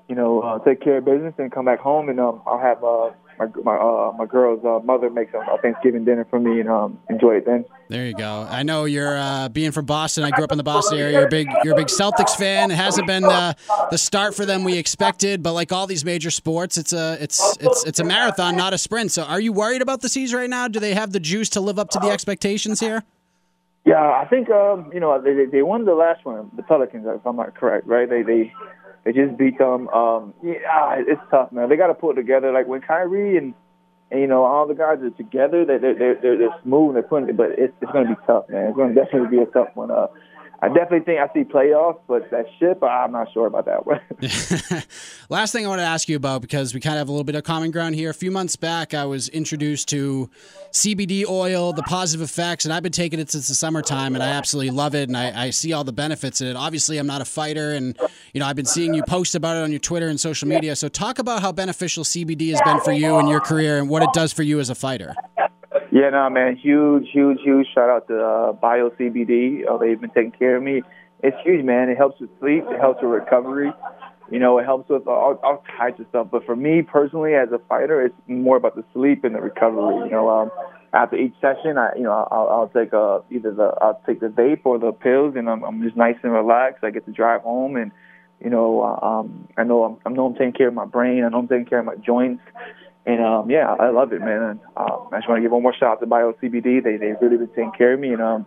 you 0.08 0.16
know, 0.16 0.40
uh, 0.40 0.58
take 0.60 0.80
care 0.82 0.98
of 0.98 1.04
business, 1.04 1.34
and 1.38 1.52
come 1.52 1.66
back 1.66 1.78
home, 1.78 2.08
and 2.08 2.18
um, 2.18 2.42
I'll 2.46 2.58
have 2.58 2.82
uh, 2.82 3.10
my 3.38 3.46
my 3.62 3.76
uh, 3.76 4.12
my 4.16 4.26
girl's 4.26 4.64
uh, 4.64 4.84
mother 4.84 5.08
makes 5.08 5.32
a, 5.34 5.58
Thanksgiving 5.62 6.04
dinner 6.04 6.26
for 6.28 6.38
me, 6.38 6.60
and 6.60 6.68
um, 6.68 6.98
enjoy 7.08 7.36
it 7.36 7.46
then. 7.46 7.64
There 7.88 8.06
you 8.06 8.14
go. 8.14 8.46
I 8.48 8.62
know 8.62 8.84
you're 8.84 9.16
uh, 9.16 9.48
being 9.48 9.72
from 9.72 9.86
Boston. 9.86 10.24
I 10.24 10.30
grew 10.30 10.44
up 10.44 10.52
in 10.52 10.58
the 10.58 10.64
Boston 10.64 10.98
area. 10.98 11.12
You're 11.12 11.26
a 11.26 11.30
big 11.30 11.48
you're 11.64 11.74
a 11.74 11.76
big 11.76 11.88
Celtics 11.88 12.36
fan. 12.36 12.70
It 12.70 12.76
hasn't 12.76 13.06
been 13.06 13.24
uh, 13.24 13.54
the 13.90 13.98
start 13.98 14.34
for 14.34 14.44
them 14.44 14.64
we 14.64 14.76
expected, 14.76 15.42
but 15.42 15.52
like 15.52 15.72
all 15.72 15.86
these 15.86 16.04
major 16.04 16.30
sports, 16.30 16.76
it's 16.76 16.92
a 16.92 17.16
it's 17.20 17.56
it's 17.60 17.84
it's 17.84 18.00
a 18.00 18.04
marathon, 18.04 18.56
not 18.56 18.74
a 18.74 18.78
sprint. 18.78 19.12
So, 19.12 19.22
are 19.22 19.40
you 19.40 19.52
worried 19.52 19.82
about 19.82 20.00
the 20.02 20.08
C's 20.08 20.34
right 20.34 20.50
now? 20.50 20.68
Do 20.68 20.80
they 20.80 20.94
have 20.94 21.12
the 21.12 21.20
juice 21.20 21.48
to 21.50 21.60
live 21.60 21.78
up 21.78 21.90
to 21.90 21.98
the 21.98 22.08
expectations 22.08 22.80
here? 22.80 23.04
Yeah, 23.90 24.22
I 24.22 24.24
think 24.30 24.48
um, 24.50 24.88
you 24.94 25.00
know 25.00 25.20
they 25.20 25.46
they 25.50 25.62
won 25.62 25.84
the 25.84 25.94
last 25.94 26.24
one, 26.24 26.48
the 26.54 26.62
Pelicans, 26.62 27.04
if 27.08 27.26
I'm 27.26 27.34
not 27.34 27.56
correct, 27.56 27.88
right? 27.88 28.08
They 28.08 28.22
they 28.22 28.52
they 29.04 29.12
just 29.12 29.36
beat 29.36 29.58
them. 29.58 29.88
Um, 29.88 30.32
yeah, 30.44 30.94
it's 30.96 31.20
tough, 31.28 31.50
man. 31.50 31.68
They 31.68 31.76
got 31.76 31.88
to 31.88 31.94
pull 31.94 32.12
it 32.12 32.14
together. 32.14 32.52
Like 32.52 32.68
when 32.68 32.82
Kyrie 32.82 33.36
and, 33.36 33.52
and 34.12 34.20
you 34.20 34.28
know 34.28 34.44
all 34.44 34.68
the 34.68 34.74
guys 34.74 34.98
are 35.02 35.10
together, 35.10 35.64
they 35.64 35.78
they're 35.78 35.98
they're 35.98 36.14
they're, 36.22 36.38
they're 36.38 36.56
smooth. 36.62 36.94
They're 36.94 37.02
putting, 37.02 37.30
it, 37.30 37.36
but 37.36 37.50
it's 37.58 37.74
it's 37.82 37.90
going 37.90 38.06
to 38.06 38.14
be 38.14 38.20
tough, 38.28 38.48
man. 38.48 38.68
It's 38.68 38.76
going 38.76 38.94
to 38.94 39.00
definitely 39.02 39.36
be 39.36 39.42
a 39.42 39.46
tough 39.46 39.74
one. 39.74 39.90
Uh, 39.90 40.06
I 40.62 40.68
definitely 40.68 41.00
think 41.00 41.18
I 41.20 41.32
see 41.32 41.44
playoffs, 41.44 42.00
but 42.06 42.30
that 42.30 42.44
ship, 42.58 42.82
I'm 42.82 43.12
not 43.12 43.32
sure 43.32 43.46
about 43.46 43.64
that 43.64 43.86
one. 43.86 44.00
Last 45.30 45.52
thing 45.52 45.64
I 45.64 45.68
want 45.68 45.80
to 45.80 45.86
ask 45.86 46.06
you 46.06 46.16
about 46.16 46.42
because 46.42 46.74
we 46.74 46.80
kind 46.80 46.96
of 46.96 46.98
have 46.98 47.08
a 47.08 47.12
little 47.12 47.24
bit 47.24 47.34
of 47.34 47.44
common 47.44 47.70
ground 47.70 47.94
here. 47.94 48.10
A 48.10 48.14
few 48.14 48.30
months 48.30 48.56
back, 48.56 48.92
I 48.92 49.06
was 49.06 49.30
introduced 49.30 49.88
to 49.88 50.28
CBD 50.72 51.26
oil, 51.26 51.72
the 51.72 51.82
positive 51.84 52.22
effects, 52.22 52.66
and 52.66 52.74
I've 52.74 52.82
been 52.82 52.92
taking 52.92 53.18
it 53.20 53.30
since 53.30 53.48
the 53.48 53.54
summertime, 53.54 54.14
and 54.14 54.22
I 54.22 54.28
absolutely 54.28 54.70
love 54.70 54.94
it, 54.94 55.08
and 55.08 55.16
I, 55.16 55.46
I 55.46 55.50
see 55.50 55.72
all 55.72 55.84
the 55.84 55.92
benefits 55.92 56.42
in 56.42 56.48
it. 56.48 56.56
Obviously, 56.56 56.98
I'm 56.98 57.06
not 57.06 57.22
a 57.22 57.24
fighter, 57.24 57.72
and 57.72 57.96
you 58.34 58.40
know 58.40 58.46
I've 58.46 58.56
been 58.56 58.66
seeing 58.66 58.92
you 58.92 59.02
post 59.02 59.34
about 59.34 59.56
it 59.56 59.62
on 59.62 59.70
your 59.70 59.80
Twitter 59.80 60.08
and 60.08 60.20
social 60.20 60.46
media. 60.46 60.76
So 60.76 60.88
talk 60.88 61.18
about 61.18 61.40
how 61.40 61.52
beneficial 61.52 62.04
CBD 62.04 62.50
has 62.50 62.60
been 62.66 62.80
for 62.80 62.92
you 62.92 63.16
and 63.16 63.30
your 63.30 63.40
career, 63.40 63.78
and 63.78 63.88
what 63.88 64.02
it 64.02 64.10
does 64.12 64.32
for 64.32 64.42
you 64.42 64.60
as 64.60 64.68
a 64.68 64.74
fighter. 64.74 65.14
Yeah, 65.92 66.10
no, 66.10 66.30
man, 66.30 66.56
huge, 66.56 67.08
huge, 67.12 67.40
huge 67.42 67.66
shout 67.74 67.90
out 67.90 68.06
to 68.08 68.22
uh, 68.22 68.52
Bio 68.52 68.90
CBD. 68.90 69.68
Uh, 69.68 69.76
they've 69.76 70.00
been 70.00 70.10
taking 70.10 70.30
care 70.30 70.56
of 70.56 70.62
me. 70.62 70.82
It's 71.22 71.36
huge, 71.44 71.64
man. 71.64 71.88
It 71.88 71.96
helps 71.96 72.20
with 72.20 72.30
sleep. 72.38 72.64
It 72.68 72.78
helps 72.78 73.02
with 73.02 73.10
recovery. 73.10 73.72
You 74.30 74.38
know, 74.38 74.58
it 74.58 74.64
helps 74.64 74.88
with 74.88 75.08
all, 75.08 75.40
all 75.42 75.64
types 75.76 75.98
of 75.98 76.06
stuff. 76.10 76.28
But 76.30 76.46
for 76.46 76.54
me 76.54 76.82
personally, 76.82 77.34
as 77.34 77.48
a 77.50 77.58
fighter, 77.68 78.04
it's 78.04 78.14
more 78.28 78.56
about 78.56 78.76
the 78.76 78.84
sleep 78.94 79.24
and 79.24 79.34
the 79.34 79.40
recovery. 79.40 80.04
You 80.04 80.10
know, 80.12 80.30
um, 80.30 80.50
after 80.92 81.16
each 81.16 81.34
session, 81.40 81.76
I, 81.76 81.90
you 81.96 82.04
know, 82.04 82.28
I'll, 82.30 82.48
I'll 82.48 82.68
take 82.68 82.94
uh, 82.94 83.20
either 83.30 83.52
the 83.52 83.74
I'll 83.82 84.00
take 84.06 84.20
the 84.20 84.28
vape 84.28 84.60
or 84.64 84.78
the 84.78 84.92
pills, 84.92 85.34
and 85.36 85.50
I'm, 85.50 85.64
I'm 85.64 85.82
just 85.82 85.96
nice 85.96 86.16
and 86.22 86.32
relaxed. 86.32 86.84
I 86.84 86.90
get 86.90 87.04
to 87.06 87.12
drive 87.12 87.42
home, 87.42 87.74
and 87.74 87.90
you 88.42 88.50
know, 88.50 88.82
um, 89.02 89.48
I 89.56 89.64
know 89.64 89.82
I'm, 89.82 89.96
I 90.06 90.10
know 90.10 90.26
I'm 90.26 90.34
taking 90.34 90.52
care 90.52 90.68
of 90.68 90.74
my 90.74 90.86
brain. 90.86 91.24
I 91.24 91.28
know 91.28 91.38
I'm 91.38 91.48
taking 91.48 91.66
care 91.66 91.80
of 91.80 91.84
my 91.84 91.96
joints. 91.96 92.42
And 93.06 93.24
um, 93.24 93.50
yeah, 93.50 93.74
I 93.78 93.90
love 93.90 94.12
it, 94.12 94.20
man. 94.20 94.42
And, 94.42 94.60
um, 94.76 95.08
I 95.12 95.18
just 95.18 95.28
want 95.28 95.38
to 95.38 95.42
give 95.42 95.52
one 95.52 95.62
more 95.62 95.74
shout 95.74 95.92
out 95.92 96.00
to 96.00 96.06
Bio 96.06 96.32
CBD. 96.34 96.84
They 96.84 96.98
they've 96.98 97.16
really 97.20 97.38
been 97.38 97.48
taking 97.48 97.72
care 97.76 97.94
of 97.94 98.00
me. 98.00 98.12
And 98.12 98.20
um, 98.20 98.46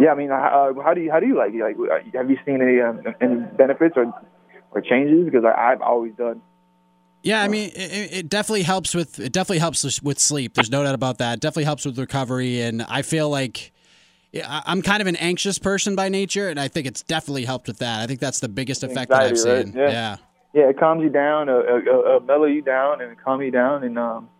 yeah, 0.00 0.12
I 0.12 0.14
mean, 0.14 0.30
uh, 0.30 0.74
how 0.82 0.92
do 0.94 1.00
you 1.00 1.10
how 1.10 1.18
do 1.18 1.26
you 1.26 1.36
like 1.36 1.52
it? 1.54 1.62
Like, 1.62 1.76
uh, 1.78 2.18
have 2.18 2.30
you 2.30 2.36
seen 2.44 2.60
any 2.60 2.80
um, 2.80 3.00
any 3.20 3.36
benefits 3.56 3.94
or 3.96 4.12
or 4.72 4.82
changes? 4.82 5.24
Because 5.24 5.44
I, 5.44 5.72
I've 5.72 5.80
always 5.80 6.12
done. 6.14 6.42
Yeah, 7.22 7.42
I 7.42 7.48
mean, 7.48 7.70
it, 7.74 8.12
it, 8.12 8.28
definitely 8.28 8.62
helps 8.62 8.94
with 8.94 9.18
it 9.18 9.32
definitely 9.32 9.58
helps 9.58 10.00
with 10.02 10.20
sleep. 10.20 10.54
There's 10.54 10.70
no 10.70 10.84
doubt 10.84 10.94
about 10.94 11.18
that. 11.18 11.34
It 11.34 11.40
definitely 11.40 11.64
helps 11.64 11.84
with 11.84 11.98
recovery, 11.98 12.60
and 12.60 12.82
I 12.82 13.02
feel 13.02 13.30
like 13.30 13.72
I'm 14.44 14.82
kind 14.82 15.00
of 15.00 15.08
an 15.08 15.16
anxious 15.16 15.58
person 15.58 15.96
by 15.96 16.10
nature, 16.10 16.50
and 16.50 16.60
I 16.60 16.68
think 16.68 16.86
it's 16.86 17.02
definitely 17.02 17.46
helped 17.46 17.66
with 17.66 17.78
that. 17.78 18.00
I 18.00 18.06
think 18.06 18.20
that's 18.20 18.40
the 18.40 18.48
biggest 18.48 18.84
effect 18.84 19.10
Anxiety, 19.10 19.40
that 19.42 19.58
I've 19.58 19.64
seen. 19.64 19.74
Right? 19.74 19.90
yeah. 19.90 19.90
yeah 19.90 20.16
yeah, 20.56 20.70
it 20.70 20.78
calms 20.78 21.02
you 21.02 21.10
down, 21.10 21.50
uh, 21.50 21.52
uh, 21.52 22.16
uh, 22.16 22.20
mellow 22.20 22.46
you 22.46 22.62
down, 22.62 23.02
and 23.02 23.14
calm 23.22 23.42
you 23.42 23.50
down. 23.50 23.84
And 23.84 23.98
um, 23.98 24.30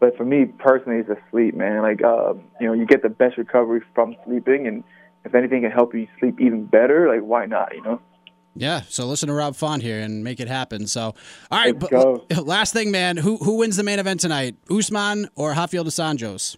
but 0.00 0.16
for 0.16 0.24
me 0.24 0.46
personally, 0.46 1.00
it's 1.00 1.10
a 1.10 1.18
sleep, 1.30 1.54
man. 1.54 1.82
Like 1.82 2.02
uh, 2.02 2.32
you 2.58 2.66
know, 2.66 2.72
you 2.72 2.86
get 2.86 3.02
the 3.02 3.10
best 3.10 3.36
recovery 3.36 3.82
from 3.94 4.16
sleeping, 4.24 4.66
and 4.66 4.82
if 5.26 5.34
anything 5.34 5.60
can 5.60 5.70
help 5.70 5.94
you 5.94 6.08
sleep 6.18 6.40
even 6.40 6.64
better, 6.64 7.06
like 7.14 7.20
why 7.20 7.44
not? 7.44 7.74
You 7.74 7.82
know. 7.82 8.00
Yeah, 8.56 8.80
so 8.88 9.06
listen 9.06 9.28
to 9.28 9.34
Rob 9.34 9.54
Font 9.54 9.82
here 9.82 10.00
and 10.00 10.24
make 10.24 10.40
it 10.40 10.48
happen. 10.48 10.86
So, 10.88 11.14
all 11.50 11.58
right, 11.58 11.78
but, 11.78 12.44
last 12.44 12.72
thing, 12.72 12.90
man, 12.90 13.18
who 13.18 13.36
who 13.36 13.58
wins 13.58 13.76
the 13.76 13.82
main 13.82 13.98
event 13.98 14.20
tonight, 14.20 14.56
Usman 14.70 15.28
or 15.36 15.50
Rafael 15.50 15.84
dos 15.84 15.96
Anjos? 15.96 16.56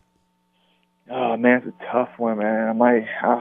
Oh 1.11 1.37
man, 1.37 1.62
it's 1.64 1.67
a 1.67 1.93
tough 1.93 2.11
one, 2.17 2.38
man. 2.38 2.69
I 2.69 2.73
might. 2.73 3.07
Uh, 3.26 3.40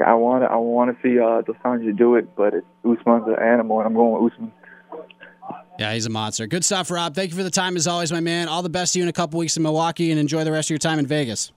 I 0.00 0.14
want 0.14 0.44
I 0.44 0.56
want 0.56 0.96
to 0.96 1.02
see 1.02 1.18
uh, 1.18 1.42
Dos 1.42 1.56
Anjos 1.64 1.96
do 1.96 2.16
it, 2.16 2.34
but 2.36 2.54
it's 2.54 2.66
Usman's 2.84 3.26
an 3.26 3.36
animal, 3.42 3.78
and 3.78 3.86
I'm 3.86 3.94
going 3.94 4.22
with 4.22 4.32
Usman. 4.32 4.52
Yeah, 5.78 5.94
he's 5.94 6.06
a 6.06 6.10
monster. 6.10 6.46
Good 6.46 6.64
stuff, 6.64 6.90
Rob. 6.90 7.14
Thank 7.14 7.30
you 7.30 7.36
for 7.36 7.42
the 7.42 7.50
time 7.50 7.76
as 7.76 7.86
always, 7.86 8.12
my 8.12 8.20
man. 8.20 8.48
All 8.48 8.62
the 8.62 8.68
best 8.68 8.92
to 8.92 8.98
you 8.98 9.04
in 9.04 9.08
a 9.08 9.12
couple 9.12 9.38
weeks 9.38 9.56
in 9.56 9.62
Milwaukee, 9.62 10.10
and 10.10 10.20
enjoy 10.20 10.44
the 10.44 10.52
rest 10.52 10.66
of 10.66 10.70
your 10.70 10.78
time 10.78 10.98
in 10.98 11.06
Vegas. 11.06 11.52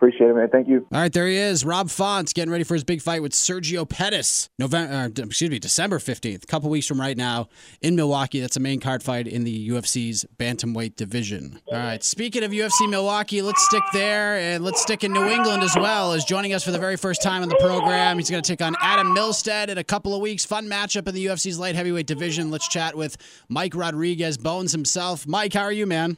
Appreciate 0.00 0.30
it, 0.30 0.34
man. 0.34 0.48
Thank 0.48 0.66
you. 0.66 0.86
All 0.94 0.98
right, 0.98 1.12
there 1.12 1.26
he 1.26 1.36
is. 1.36 1.62
Rob 1.62 1.90
Font 1.90 2.32
getting 2.32 2.50
ready 2.50 2.64
for 2.64 2.72
his 2.72 2.84
big 2.84 3.02
fight 3.02 3.20
with 3.20 3.32
Sergio 3.32 3.86
Pettis. 3.86 4.48
November, 4.58 4.94
uh, 4.94 5.24
excuse 5.26 5.50
me, 5.50 5.58
December 5.58 5.98
15th, 5.98 6.42
a 6.42 6.46
couple 6.46 6.70
weeks 6.70 6.86
from 6.86 6.98
right 6.98 7.18
now 7.18 7.48
in 7.82 7.96
Milwaukee. 7.96 8.40
That's 8.40 8.56
a 8.56 8.60
main 8.60 8.80
card 8.80 9.02
fight 9.02 9.28
in 9.28 9.44
the 9.44 9.68
UFC's 9.68 10.24
bantamweight 10.38 10.96
division. 10.96 11.60
All 11.70 11.76
right, 11.76 12.02
speaking 12.02 12.44
of 12.44 12.50
UFC 12.50 12.88
Milwaukee, 12.88 13.42
let's 13.42 13.62
stick 13.66 13.82
there 13.92 14.36
and 14.36 14.64
let's 14.64 14.80
stick 14.80 15.04
in 15.04 15.12
New 15.12 15.26
England 15.26 15.62
as 15.62 15.76
well. 15.76 16.14
Is 16.14 16.24
joining 16.24 16.54
us 16.54 16.64
for 16.64 16.70
the 16.70 16.78
very 16.78 16.96
first 16.96 17.22
time 17.22 17.42
in 17.42 17.50
the 17.50 17.58
program, 17.60 18.16
he's 18.16 18.30
going 18.30 18.42
to 18.42 18.50
take 18.50 18.62
on 18.62 18.76
Adam 18.80 19.14
Milstead 19.14 19.68
in 19.68 19.76
a 19.76 19.84
couple 19.84 20.14
of 20.14 20.22
weeks. 20.22 20.46
Fun 20.46 20.66
matchup 20.66 21.08
in 21.08 21.14
the 21.14 21.26
UFC's 21.26 21.58
light 21.58 21.74
heavyweight 21.74 22.06
division. 22.06 22.50
Let's 22.50 22.68
chat 22.68 22.96
with 22.96 23.18
Mike 23.50 23.74
Rodriguez, 23.74 24.38
Bones 24.38 24.72
himself. 24.72 25.26
Mike, 25.26 25.52
how 25.52 25.64
are 25.64 25.72
you, 25.72 25.86
man? 25.86 26.16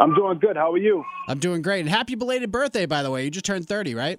I'm 0.00 0.14
doing 0.14 0.38
good. 0.38 0.56
How 0.56 0.72
are 0.72 0.78
you? 0.78 1.04
I'm 1.28 1.38
doing 1.38 1.60
great. 1.60 1.80
And 1.80 1.88
happy 1.88 2.14
belated 2.14 2.50
birthday, 2.50 2.86
by 2.86 3.02
the 3.02 3.10
way. 3.10 3.24
You 3.24 3.30
just 3.30 3.44
turned 3.44 3.68
30, 3.68 3.94
right? 3.94 4.18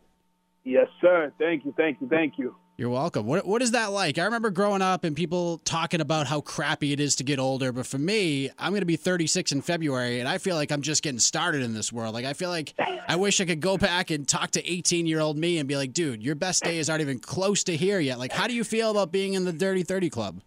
Yes, 0.63 0.88
sir. 1.02 1.34
Thank 1.39 1.65
you. 1.65 1.74
Thank 1.76 2.00
you. 2.02 2.08
Thank 2.08 2.38
you. 2.38 2.56
You're 2.78 2.89
welcome. 2.89 3.26
What 3.28 3.46
what 3.46 3.62
is 3.62 3.72
that 3.72 3.91
like? 3.91 4.17
I 4.17 4.24
remember 4.24 4.50
growing 4.50 4.82
up 4.82 5.04
and 5.04 5.15
people 5.15 5.60
talking 5.65 6.02
about 6.02 6.26
how 6.26 6.41
crappy 6.41 6.94
it 6.94 7.00
is 7.00 7.15
to 7.17 7.24
get 7.24 7.38
older, 7.38 7.72
but 7.72 7.86
for 7.86 8.00
me, 8.00 8.50
I'm 8.58 8.72
going 8.72 8.82
to 8.82 8.88
be 8.88 8.96
36 8.96 9.52
in 9.52 9.62
February 9.62 10.20
and 10.20 10.28
I 10.28 10.39
feel 10.39 10.56
like 10.56 10.72
I'm 10.72 10.82
just 10.82 11.04
getting 11.04 11.20
started 11.20 11.62
in 11.62 11.74
this 11.74 11.91
world. 11.94 12.13
Like 12.15 12.26
I 12.26 12.34
feel 12.34 12.50
like 12.50 12.74
I 13.08 13.17
wish 13.17 13.39
I 13.39 13.46
could 13.46 13.60
go 13.60 13.78
back 13.78 14.10
and 14.10 14.28
talk 14.28 14.52
to 14.52 14.63
18-year-old 14.63 15.38
me 15.38 15.60
and 15.60 15.67
be 15.67 15.78
like, 15.78 15.94
"Dude, 15.94 16.24
your 16.24 16.34
best 16.34 16.63
days 16.63 16.89
aren't 16.89 17.02
even 17.02 17.20
close 17.20 17.63
to 17.65 17.76
here 17.76 18.00
yet." 18.00 18.17
Like 18.17 18.32
how 18.32 18.48
do 18.48 18.54
you 18.54 18.63
feel 18.63 18.89
about 18.89 19.12
being 19.12 19.34
in 19.34 19.46
the 19.46 19.54
Dirty 19.54 19.84
30 19.84 20.10
club? 20.10 20.41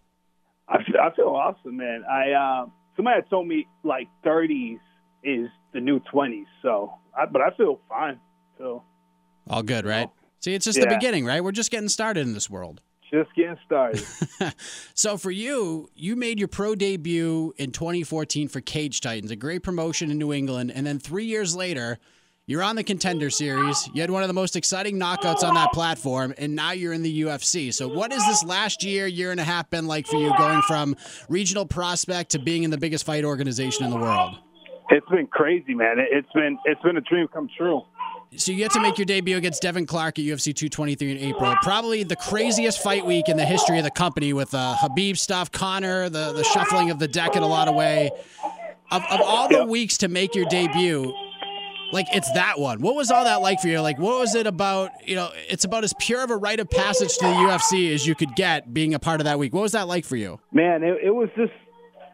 I 0.68 0.82
feel, 0.82 1.00
I 1.00 1.14
feel 1.14 1.26
awesome, 1.26 1.76
man. 1.76 2.04
I 2.10 2.32
uh, 2.32 2.66
somebody 2.96 3.16
had 3.16 3.30
told 3.30 3.46
me 3.46 3.66
like 3.84 4.08
30s 4.24 4.78
is 5.24 5.48
the 5.72 5.80
new 5.80 6.00
20s. 6.12 6.44
So, 6.62 6.94
I, 7.16 7.26
but 7.26 7.42
I 7.42 7.50
feel 7.56 7.80
fine. 7.88 8.20
So, 8.58 8.82
all 9.48 9.62
good, 9.62 9.84
right? 9.84 10.08
See, 10.40 10.54
it's 10.54 10.64
just 10.64 10.78
yeah. 10.78 10.84
the 10.84 10.94
beginning, 10.94 11.24
right? 11.24 11.42
We're 11.42 11.52
just 11.52 11.70
getting 11.70 11.88
started 11.88 12.26
in 12.26 12.34
this 12.34 12.48
world. 12.50 12.80
Just 13.10 13.34
getting 13.34 13.56
started. 13.64 14.04
so 14.94 15.16
for 15.16 15.30
you, 15.30 15.88
you 15.94 16.16
made 16.16 16.38
your 16.38 16.48
pro 16.48 16.74
debut 16.74 17.54
in 17.56 17.70
2014 17.70 18.48
for 18.48 18.60
Cage 18.60 19.00
Titans, 19.00 19.30
a 19.30 19.36
great 19.36 19.62
promotion 19.62 20.10
in 20.10 20.18
New 20.18 20.32
England, 20.32 20.72
and 20.74 20.86
then 20.86 20.98
three 20.98 21.24
years 21.24 21.54
later, 21.54 21.98
you're 22.46 22.62
on 22.62 22.76
the 22.76 22.84
Contender 22.84 23.30
Series. 23.30 23.88
You 23.94 24.02
had 24.02 24.10
one 24.10 24.22
of 24.22 24.28
the 24.28 24.34
most 24.34 24.54
exciting 24.54 24.98
knockouts 24.98 25.42
on 25.42 25.54
that 25.54 25.72
platform, 25.72 26.34
and 26.36 26.54
now 26.54 26.72
you're 26.72 26.92
in 26.92 27.02
the 27.02 27.22
UFC. 27.22 27.72
So, 27.72 27.88
what 27.88 28.12
has 28.12 28.26
this 28.26 28.44
last 28.44 28.84
year, 28.84 29.06
year 29.06 29.30
and 29.30 29.40
a 29.40 29.44
half 29.44 29.70
been 29.70 29.86
like 29.86 30.06
for 30.06 30.16
you, 30.16 30.30
going 30.36 30.60
from 30.62 30.94
regional 31.30 31.64
prospect 31.64 32.32
to 32.32 32.38
being 32.38 32.62
in 32.62 32.70
the 32.70 32.76
biggest 32.76 33.06
fight 33.06 33.24
organization 33.24 33.86
in 33.86 33.90
the 33.90 33.96
world? 33.96 34.36
It's 34.90 35.08
been 35.08 35.26
crazy, 35.26 35.74
man. 35.74 35.96
It's 35.98 36.30
been 36.32 36.58
it's 36.64 36.80
been 36.82 36.96
a 36.96 37.00
dream 37.00 37.26
come 37.28 37.48
true. 37.56 37.82
So 38.36 38.52
you 38.52 38.58
get 38.58 38.72
to 38.72 38.80
make 38.80 38.98
your 38.98 39.04
debut 39.04 39.36
against 39.36 39.62
Devin 39.62 39.86
Clark 39.86 40.18
at 40.18 40.24
UFC 40.24 40.54
223 40.54 41.12
in 41.12 41.18
April. 41.18 41.54
Probably 41.62 42.02
the 42.02 42.16
craziest 42.16 42.82
fight 42.82 43.06
week 43.06 43.28
in 43.28 43.36
the 43.36 43.44
history 43.44 43.78
of 43.78 43.84
the 43.84 43.90
company 43.90 44.32
with 44.32 44.52
uh, 44.52 44.76
Khabib 44.80 45.16
stuff, 45.16 45.52
Conor, 45.52 46.08
the 46.08 46.32
the 46.32 46.44
shuffling 46.44 46.90
of 46.90 46.98
the 46.98 47.08
deck 47.08 47.36
in 47.36 47.42
a 47.42 47.46
lot 47.46 47.68
of 47.68 47.74
way. 47.74 48.10
Of, 48.90 49.02
of 49.10 49.20
all 49.22 49.48
the 49.48 49.58
yep. 49.58 49.68
weeks 49.68 49.96
to 49.98 50.08
make 50.08 50.34
your 50.34 50.44
debut, 50.46 51.14
like 51.92 52.06
it's 52.12 52.30
that 52.32 52.60
one. 52.60 52.80
What 52.82 52.96
was 52.96 53.10
all 53.10 53.24
that 53.24 53.40
like 53.40 53.60
for 53.60 53.68
you? 53.68 53.80
Like 53.80 53.98
what 53.98 54.18
was 54.18 54.34
it 54.34 54.46
about? 54.46 54.90
You 55.06 55.14
know, 55.14 55.30
it's 55.48 55.64
about 55.64 55.84
as 55.84 55.94
pure 55.98 56.22
of 56.22 56.30
a 56.30 56.36
rite 56.36 56.60
of 56.60 56.68
passage 56.68 57.16
to 57.18 57.24
the 57.24 57.32
UFC 57.32 57.94
as 57.94 58.06
you 58.06 58.14
could 58.14 58.34
get 58.34 58.74
being 58.74 58.94
a 58.94 58.98
part 58.98 59.20
of 59.20 59.24
that 59.24 59.38
week. 59.38 59.54
What 59.54 59.62
was 59.62 59.72
that 59.72 59.88
like 59.88 60.04
for 60.04 60.16
you? 60.16 60.40
Man, 60.52 60.82
it, 60.82 60.98
it 61.04 61.14
was 61.14 61.30
just 61.36 61.52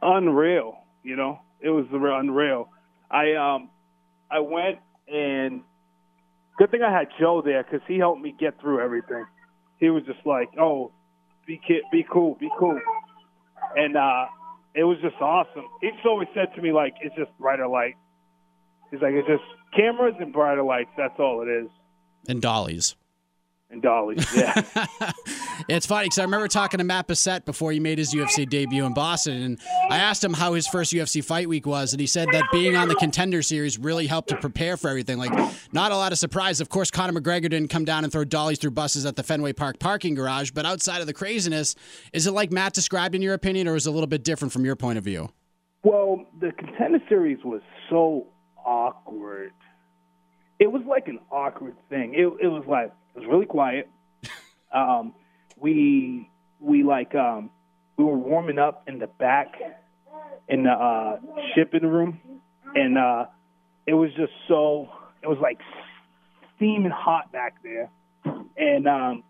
unreal. 0.02 0.76
You 1.02 1.16
know, 1.16 1.40
it 1.60 1.70
was 1.70 1.86
unreal. 1.92 2.68
I 3.10 3.34
um 3.34 3.70
I 4.30 4.40
went 4.40 4.78
and 5.12 5.62
good 6.58 6.70
thing 6.70 6.82
I 6.82 6.92
had 6.92 7.08
Joe 7.18 7.42
there 7.44 7.62
because 7.62 7.80
he 7.88 7.98
helped 7.98 8.20
me 8.20 8.34
get 8.38 8.60
through 8.60 8.80
everything. 8.80 9.24
He 9.78 9.90
was 9.90 10.04
just 10.04 10.24
like, 10.24 10.50
"Oh, 10.58 10.92
be 11.46 11.60
kid, 11.66 11.82
be 11.90 12.04
cool, 12.10 12.36
be 12.38 12.50
cool," 12.58 12.78
and 13.76 13.96
uh, 13.96 14.26
it 14.74 14.84
was 14.84 14.98
just 15.00 15.16
awesome. 15.20 15.64
He 15.80 15.90
just 15.90 16.06
always 16.06 16.28
said 16.34 16.54
to 16.54 16.62
me 16.62 16.72
like, 16.72 16.94
"It's 17.00 17.16
just 17.16 17.30
brighter 17.38 17.66
light." 17.66 17.96
He's 18.90 19.00
like, 19.00 19.14
"It's 19.14 19.26
just 19.26 19.42
cameras 19.74 20.14
and 20.20 20.32
brighter 20.32 20.62
lights. 20.62 20.90
That's 20.96 21.18
all 21.18 21.42
it 21.42 21.48
is." 21.48 21.70
And 22.28 22.42
dollies 22.42 22.94
and 23.70 23.80
dollies. 23.82 24.26
Yeah, 24.34 24.62
it's 25.68 25.86
funny 25.86 26.06
because 26.06 26.18
I 26.18 26.22
remember 26.22 26.48
talking 26.48 26.78
to 26.78 26.84
Matt 26.84 27.08
Bessette 27.08 27.44
before 27.44 27.72
he 27.72 27.80
made 27.80 27.98
his 27.98 28.12
UFC 28.12 28.48
debut 28.48 28.84
in 28.84 28.94
Boston, 28.94 29.42
and 29.42 29.60
I 29.88 29.98
asked 29.98 30.22
him 30.22 30.32
how 30.32 30.54
his 30.54 30.66
first 30.66 30.92
UFC 30.92 31.24
fight 31.24 31.48
week 31.48 31.66
was, 31.66 31.92
and 31.92 32.00
he 32.00 32.06
said 32.06 32.28
that 32.32 32.44
being 32.52 32.76
on 32.76 32.88
the 32.88 32.94
Contender 32.96 33.42
Series 33.42 33.78
really 33.78 34.06
helped 34.06 34.28
to 34.30 34.36
prepare 34.36 34.76
for 34.76 34.88
everything. 34.88 35.18
Like, 35.18 35.32
not 35.72 35.92
a 35.92 35.96
lot 35.96 36.12
of 36.12 36.18
surprise. 36.18 36.60
Of 36.60 36.68
course, 36.68 36.90
Conor 36.90 37.20
McGregor 37.20 37.48
didn't 37.48 37.68
come 37.68 37.84
down 37.84 38.04
and 38.04 38.12
throw 38.12 38.24
dollies 38.24 38.58
through 38.58 38.72
buses 38.72 39.06
at 39.06 39.16
the 39.16 39.22
Fenway 39.22 39.52
Park 39.52 39.78
parking 39.78 40.14
garage, 40.14 40.50
but 40.50 40.66
outside 40.66 41.00
of 41.00 41.06
the 41.06 41.14
craziness, 41.14 41.74
is 42.12 42.26
it 42.26 42.32
like 42.32 42.50
Matt 42.50 42.72
described 42.72 43.14
in 43.14 43.22
your 43.22 43.34
opinion, 43.34 43.68
or 43.68 43.76
is 43.76 43.86
it 43.86 43.90
a 43.90 43.92
little 43.92 44.06
bit 44.06 44.24
different 44.24 44.52
from 44.52 44.64
your 44.64 44.76
point 44.76 44.98
of 44.98 45.04
view? 45.04 45.30
Well, 45.82 46.26
the 46.40 46.52
Contender 46.52 46.98
Series 47.08 47.38
was 47.44 47.62
so 47.88 48.26
awkward. 48.64 49.52
It 50.60 50.70
was 50.70 50.82
like 50.86 51.08
an 51.08 51.18
awkward 51.30 51.74
thing. 51.88 52.14
It, 52.14 52.26
it 52.44 52.48
was 52.48 52.64
like 52.68 52.92
it 53.16 53.18
was 53.20 53.28
really 53.28 53.46
quiet. 53.46 53.88
um, 54.72 55.14
we 55.56 56.30
we 56.60 56.84
like 56.84 57.14
um, 57.14 57.50
we 57.96 58.04
were 58.04 58.18
warming 58.18 58.58
up 58.58 58.84
in 58.86 58.98
the 58.98 59.06
back 59.06 59.54
in 60.48 60.64
the 60.64 60.70
uh, 60.70 61.18
shipping 61.54 61.82
room, 61.82 62.20
and 62.74 62.98
uh, 62.98 63.24
it 63.86 63.94
was 63.94 64.10
just 64.10 64.32
so 64.48 64.88
it 65.22 65.28
was 65.28 65.38
like 65.40 65.58
steaming 66.56 66.92
hot 66.94 67.32
back 67.32 67.56
there, 67.62 67.90
and 68.56 68.86
um, 68.86 69.24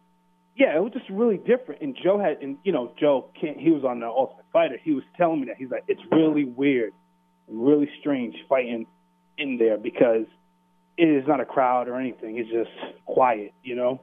yeah, 0.56 0.76
it 0.76 0.82
was 0.82 0.92
just 0.92 1.08
really 1.08 1.38
different. 1.38 1.80
And 1.80 1.96
Joe 2.02 2.18
had, 2.18 2.42
and 2.42 2.58
you 2.64 2.72
know, 2.72 2.92
Joe 2.98 3.30
can't. 3.40 3.58
He 3.58 3.70
was 3.70 3.84
on 3.84 4.00
the 4.00 4.06
Ultimate 4.06 4.44
Fighter. 4.52 4.78
He 4.82 4.92
was 4.92 5.04
telling 5.16 5.40
me 5.40 5.46
that 5.46 5.56
he's 5.56 5.70
like, 5.70 5.84
it's 5.86 6.02
really 6.10 6.44
weird, 6.44 6.92
really 7.48 7.88
strange 8.00 8.34
fighting 8.48 8.86
in 9.38 9.58
there 9.58 9.78
because 9.78 10.26
is 11.08 11.26
not 11.26 11.40
a 11.40 11.44
crowd 11.44 11.88
or 11.88 11.98
anything. 11.98 12.38
It's 12.38 12.50
just 12.50 12.70
quiet, 13.06 13.52
you 13.62 13.74
know. 13.74 14.02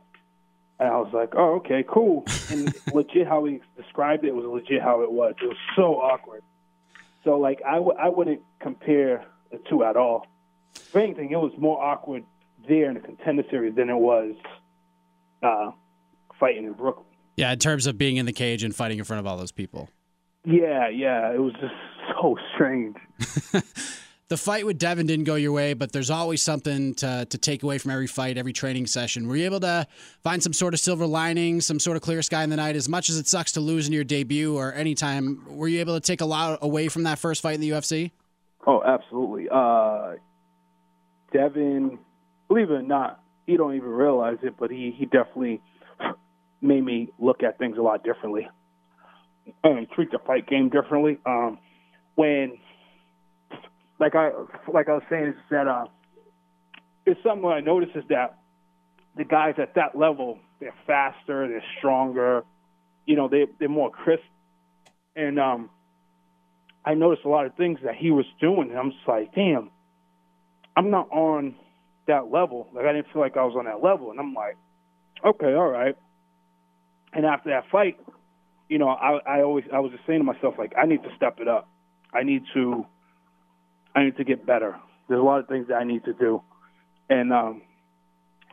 And 0.80 0.90
I 0.90 0.98
was 0.98 1.12
like, 1.14 1.34
oh, 1.36 1.56
okay, 1.56 1.84
cool. 1.88 2.24
And 2.52 2.74
legit, 2.94 3.28
how 3.28 3.46
he 3.46 3.60
described 3.76 4.24
it 4.26 4.34
was 4.36 4.46
legit 4.46 4.82
how 4.82 5.02
it 5.02 5.12
was. 5.12 5.34
It 5.42 5.48
was 5.48 5.58
so 5.76 5.96
awkward. 5.96 6.42
So 7.24 7.38
like, 7.38 7.62
I 7.68 7.76
w- 7.76 7.98
I 7.98 8.10
wouldn't 8.10 8.42
compare 8.60 9.26
the 9.52 9.60
two 9.70 9.84
at 9.84 9.96
all. 9.98 10.28
If 10.76 10.96
anything, 10.96 11.32
it 11.32 11.38
was 11.38 11.52
more 11.58 11.84
awkward 11.84 12.24
there 12.68 12.90
in 12.90 12.94
the 12.96 13.00
contender 13.00 13.44
series 13.50 13.76
than 13.76 13.90
it 13.90 13.98
was. 13.98 14.36
Uh, 15.42 15.72
fighting 16.40 16.66
in 16.66 16.74
Brooklyn. 16.74 17.06
Yeah, 17.36 17.52
in 17.52 17.60
terms 17.60 17.86
of 17.88 17.98
being 17.98 18.18
in 18.18 18.26
the 18.26 18.34
cage 18.34 18.64
and 18.64 18.76
fighting 18.76 18.98
in 18.98 19.04
front 19.04 19.20
of 19.20 19.28
all 19.28 19.38
those 19.38 19.52
people. 19.52 19.90
Yeah, 20.46 20.90
yeah, 20.90 21.32
it 21.32 21.40
was 21.40 21.54
just 21.54 21.74
so 22.20 22.38
strange. 22.56 22.96
the 24.30 24.38
fight 24.38 24.66
with 24.66 24.78
Devin 24.78 25.06
didn't 25.06 25.26
go 25.26 25.36
your 25.36 25.52
way, 25.52 25.74
but 25.74 25.92
there's 25.92 26.10
always 26.10 26.42
something 26.42 26.94
to, 26.96 27.26
to 27.30 27.38
take 27.38 27.64
away 27.64 27.78
from 27.78 27.92
every 27.92 28.08
fight, 28.08 28.38
every 28.38 28.54
training 28.54 28.88
session. 28.88 29.28
Were 29.28 29.36
you 29.36 29.46
able 29.46 29.60
to 29.62 29.88
find 30.24 30.44
some 30.44 30.54
sort 30.54 30.74
of 30.74 30.80
silver 30.80 31.06
lining, 31.06 31.62
some 31.62 31.80
sort 31.80 31.98
of 31.98 32.04
clear 32.04 32.22
sky 32.22 32.44
in 32.44 32.50
the 32.50 32.58
night? 32.58 32.76
As 32.76 32.90
much 32.90 33.10
as 33.10 33.18
it 33.18 33.28
sucks 33.28 33.54
to 33.54 33.62
lose 33.62 33.88
in 33.88 33.94
your 33.94 34.04
debut 34.04 34.56
or 34.56 34.74
any 34.74 34.96
time, 34.96 35.44
were 35.48 35.68
you 35.68 35.80
able 35.80 35.94
to 35.94 36.02
take 36.02 36.22
a 36.22 36.26
lot 36.26 36.60
away 36.62 36.90
from 36.90 37.04
that 37.04 37.20
first 37.20 37.42
fight 37.42 37.56
in 37.56 37.62
the 37.62 37.70
UFC? 37.70 38.12
Oh, 38.66 38.84
absolutely. 38.84 39.48
Uh, 39.50 40.16
Devin, 41.32 42.00
believe 42.48 42.70
it 42.70 42.74
or 42.74 42.82
not, 42.82 43.24
he 43.46 43.56
don't 43.56 43.76
even 43.76 43.90
realize 43.90 44.38
it, 44.44 44.56
but 44.60 44.72
he, 44.72 44.94
he 44.98 45.06
definitely– 45.06 45.62
made 46.62 46.84
me 46.84 47.10
look 47.20 47.44
at 47.44 47.58
things 47.58 47.78
a 47.78 47.82
lot 47.82 48.04
differently 48.04 48.48
and 49.64 49.90
treat 49.92 50.12
the 50.12 50.20
fight 50.26 50.48
game 50.48 50.70
differently. 50.70 51.20
Um, 51.26 51.60
when, 52.16 52.58
like 54.00 54.16
I 54.16 54.32
like 54.72 54.90
I 54.90 54.94
was 54.94 55.04
saying, 55.10 55.28
is 55.28 55.36
that 55.50 55.68
uh, 55.68 55.86
it's 57.06 57.22
something 57.24 57.46
I 57.46 57.62
noticed 57.62 57.96
is 57.96 58.04
that 58.10 58.38
the 59.16 59.24
guys 59.24 59.56
at 59.58 59.76
that 59.76 59.98
level 59.98 60.40
they're 60.60 60.74
faster, 60.86 61.48
they're 61.48 61.64
stronger, 61.78 62.44
you 63.06 63.16
know, 63.16 63.28
they 63.28 63.48
they're 63.60 63.70
more 63.70 63.90
crisp, 63.90 64.24
and 65.16 65.40
um, 65.40 65.70
I 66.86 66.94
noticed 66.94 67.26
a 67.26 67.30
lot 67.30 67.46
of 67.46 67.56
things 67.56 67.80
that 67.84 67.96
he 67.96 68.12
was 68.12 68.26
doing, 68.40 68.70
and 68.70 68.78
I'm 68.78 68.92
just 68.92 69.08
like, 69.08 69.34
damn, 69.34 69.72
I'm 70.76 70.90
not 70.90 71.10
on 71.12 71.56
that 72.08 72.32
level. 72.32 72.68
Like 72.74 72.86
I 72.86 72.94
didn't 72.94 73.08
feel 73.12 73.22
like 73.22 73.38
I 73.38 73.44
was 73.44 73.56
on 73.58 73.66
that 73.66 73.84
level, 73.84 74.12
and 74.12 74.20
I'm 74.20 74.34
like, 74.34 74.58
okay, 75.26 75.54
all 75.54 75.70
right. 75.70 75.96
And 77.14 77.26
after 77.26 77.50
that 77.50 77.64
fight, 77.72 78.00
you 78.70 78.78
know, 78.78 78.90
I, 78.90 79.20
I 79.26 79.42
always 79.42 79.66
I 79.74 79.80
was 79.80 79.92
just 79.92 80.06
saying 80.06 80.20
to 80.20 80.24
myself 80.24 80.56
like 80.58 80.74
I 80.78 80.86
need 80.86 81.04
to 81.04 81.10
step 81.16 81.40
it 81.40 81.48
up. 81.48 81.70
I 82.14 82.24
need 82.24 82.44
to 82.54 82.86
I 83.98 84.04
need 84.04 84.18
to 84.18 84.24
get 84.24 84.46
better. 84.46 84.76
There's 85.10 85.20
a 85.20 85.24
lot 85.24 85.40
of 85.40 85.48
things 85.48 85.70
that 85.70 85.76
I 85.76 85.84
need 85.84 86.06
to 86.06 86.14
do. 86.14 86.44
And 87.10 87.34
um 87.34 87.64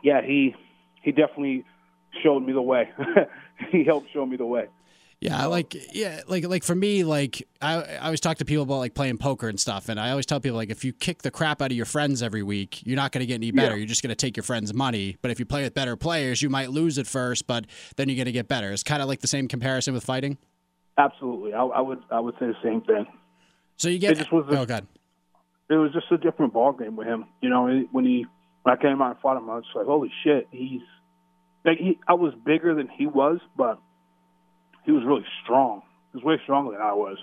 yeah, 0.03 0.21
he 0.25 0.55
he 1.03 1.11
definitely 1.11 1.65
showed 2.23 2.39
me 2.39 2.51
the 2.51 2.61
way. 2.61 2.89
he 3.71 3.83
helped 3.83 4.11
show 4.11 4.25
me 4.25 4.37
the 4.37 4.45
way. 4.45 4.65
Yeah, 5.21 5.45
like 5.45 5.75
yeah, 5.95 6.21
like 6.27 6.47
like 6.47 6.63
for 6.63 6.75
me, 6.75 7.03
like 7.03 7.47
I, 7.61 7.81
I 7.81 7.97
always 8.05 8.19
talk 8.19 8.37
to 8.37 8.45
people 8.45 8.63
about 8.63 8.77
like 8.77 8.95
playing 8.95 9.17
poker 9.17 9.47
and 9.47 9.59
stuff, 9.59 9.87
and 9.87 9.99
I 9.99 10.09
always 10.09 10.25
tell 10.25 10.39
people 10.39 10.57
like 10.57 10.71
if 10.71 10.83
you 10.83 10.93
kick 10.93 11.21
the 11.21 11.31
crap 11.31 11.61
out 11.61 11.71
of 11.71 11.77
your 11.77 11.85
friends 11.85 12.23
every 12.23 12.43
week, 12.43 12.85
you're 12.85 12.95
not 12.95 13.11
going 13.11 13.21
to 13.21 13.25
get 13.25 13.35
any 13.35 13.51
better. 13.51 13.71
Yeah. 13.71 13.77
You're 13.77 13.87
just 13.87 14.03
going 14.03 14.09
to 14.09 14.15
take 14.15 14.35
your 14.35 14.43
friends' 14.43 14.73
money. 14.73 15.17
But 15.21 15.31
if 15.31 15.39
you 15.39 15.45
play 15.45 15.63
with 15.63 15.73
better 15.73 15.95
players, 15.95 16.41
you 16.41 16.49
might 16.49 16.71
lose 16.71 16.97
at 16.99 17.07
first, 17.07 17.47
but 17.47 17.65
then 17.95 18.09
you're 18.09 18.17
going 18.17 18.25
to 18.25 18.31
get 18.31 18.47
better. 18.47 18.71
It's 18.71 18.83
kind 18.83 19.01
of 19.01 19.07
like 19.07 19.21
the 19.21 19.27
same 19.27 19.47
comparison 19.47 19.93
with 19.93 20.03
fighting. 20.03 20.37
Absolutely, 20.97 21.53
I, 21.53 21.63
I, 21.63 21.81
would 21.81 21.99
I 22.09 22.19
would 22.19 22.35
say 22.35 22.47
the 22.47 22.55
same 22.63 22.81
thing. 22.81 23.05
So 23.77 23.89
you 23.89 23.99
get 23.99 24.13
it 24.13 24.17
just 24.19 24.31
was 24.31 24.45
a, 24.49 24.59
oh 24.59 24.65
god, 24.65 24.85
it 25.69 25.75
was 25.75 25.91
just 25.93 26.11
a 26.11 26.17
different 26.17 26.53
ball 26.53 26.73
game 26.73 26.95
with 26.95 27.07
him. 27.07 27.25
You 27.41 27.49
know, 27.49 27.85
when 27.91 28.05
he 28.05 28.25
when 28.63 28.77
I 28.77 28.81
came 28.81 29.01
out 29.01 29.11
and 29.11 29.19
fought 29.19 29.37
him, 29.37 29.49
I 29.49 29.55
was 29.55 29.65
like, 29.73 29.85
holy 29.85 30.11
shit, 30.23 30.47
he's 30.51 30.81
like 31.63 31.77
he. 31.77 31.99
I 32.07 32.13
was 32.13 32.33
bigger 32.45 32.75
than 32.75 32.87
he 32.87 33.07
was, 33.07 33.39
but 33.57 33.79
he 34.83 34.91
was 34.91 35.03
really 35.05 35.25
strong. 35.43 35.81
He 36.11 36.17
was 36.17 36.23
way 36.23 36.39
stronger 36.43 36.71
than 36.71 36.81
I 36.81 36.93
was. 36.93 37.17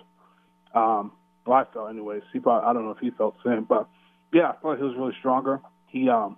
Um, 0.74 1.12
well, 1.46 1.58
I 1.58 1.72
felt 1.72 1.90
anyways. 1.90 2.22
He 2.32 2.38
probably, 2.38 2.68
I 2.68 2.72
don't 2.72 2.84
know 2.84 2.92
if 2.92 2.98
he 2.98 3.10
felt 3.10 3.36
the 3.42 3.50
same, 3.50 3.64
but 3.64 3.88
yeah, 4.32 4.50
I 4.50 4.52
thought 4.56 4.78
he 4.78 4.84
was 4.84 4.96
really 4.96 5.14
stronger. 5.18 5.60
He, 5.88 6.08
um, 6.08 6.36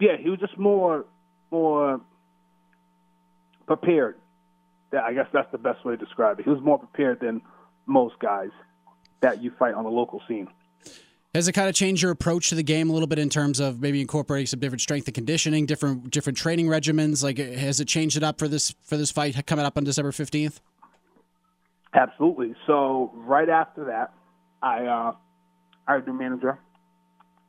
yeah, 0.00 0.16
he 0.20 0.30
was 0.30 0.38
just 0.38 0.56
more, 0.56 1.04
more 1.50 2.00
prepared. 3.66 4.16
Yeah, 4.92 5.00
I 5.02 5.14
guess 5.14 5.26
that's 5.32 5.50
the 5.52 5.58
best 5.58 5.84
way 5.84 5.96
to 5.96 6.04
describe 6.04 6.38
it. 6.38 6.44
He 6.44 6.50
was 6.50 6.62
more 6.62 6.78
prepared 6.78 7.20
than 7.20 7.42
most 7.86 8.18
guys 8.18 8.50
that 9.20 9.42
you 9.42 9.52
fight 9.58 9.74
on 9.74 9.84
the 9.84 9.90
local 9.90 10.22
scene. 10.28 10.48
Has 11.34 11.48
it 11.48 11.52
kind 11.52 11.68
of 11.68 11.74
changed 11.74 12.02
your 12.02 12.12
approach 12.12 12.48
to 12.48 12.54
the 12.54 12.62
game 12.62 12.88
a 12.88 12.92
little 12.94 13.06
bit 13.06 13.18
in 13.18 13.28
terms 13.28 13.60
of 13.60 13.80
maybe 13.80 14.00
incorporating 14.00 14.46
some 14.46 14.58
different 14.58 14.80
strength 14.80 15.06
and 15.06 15.14
conditioning, 15.14 15.66
different 15.66 16.10
different 16.10 16.38
training 16.38 16.66
regimens? 16.66 17.22
Like, 17.22 17.36
has 17.36 17.78
it 17.78 17.88
changed 17.88 18.16
it 18.16 18.22
up 18.22 18.38
for 18.38 18.48
this 18.48 18.74
for 18.84 18.96
this 18.96 19.10
fight 19.10 19.46
coming 19.46 19.66
up 19.66 19.76
on 19.76 19.84
December 19.84 20.12
fifteenth? 20.12 20.60
Absolutely. 21.92 22.54
So 22.66 23.12
right 23.14 23.48
after 23.48 23.84
that, 23.86 24.12
I 24.62 24.86
uh, 24.86 25.12
hired 25.86 26.06
a 26.06 26.10
new 26.10 26.18
manager, 26.18 26.58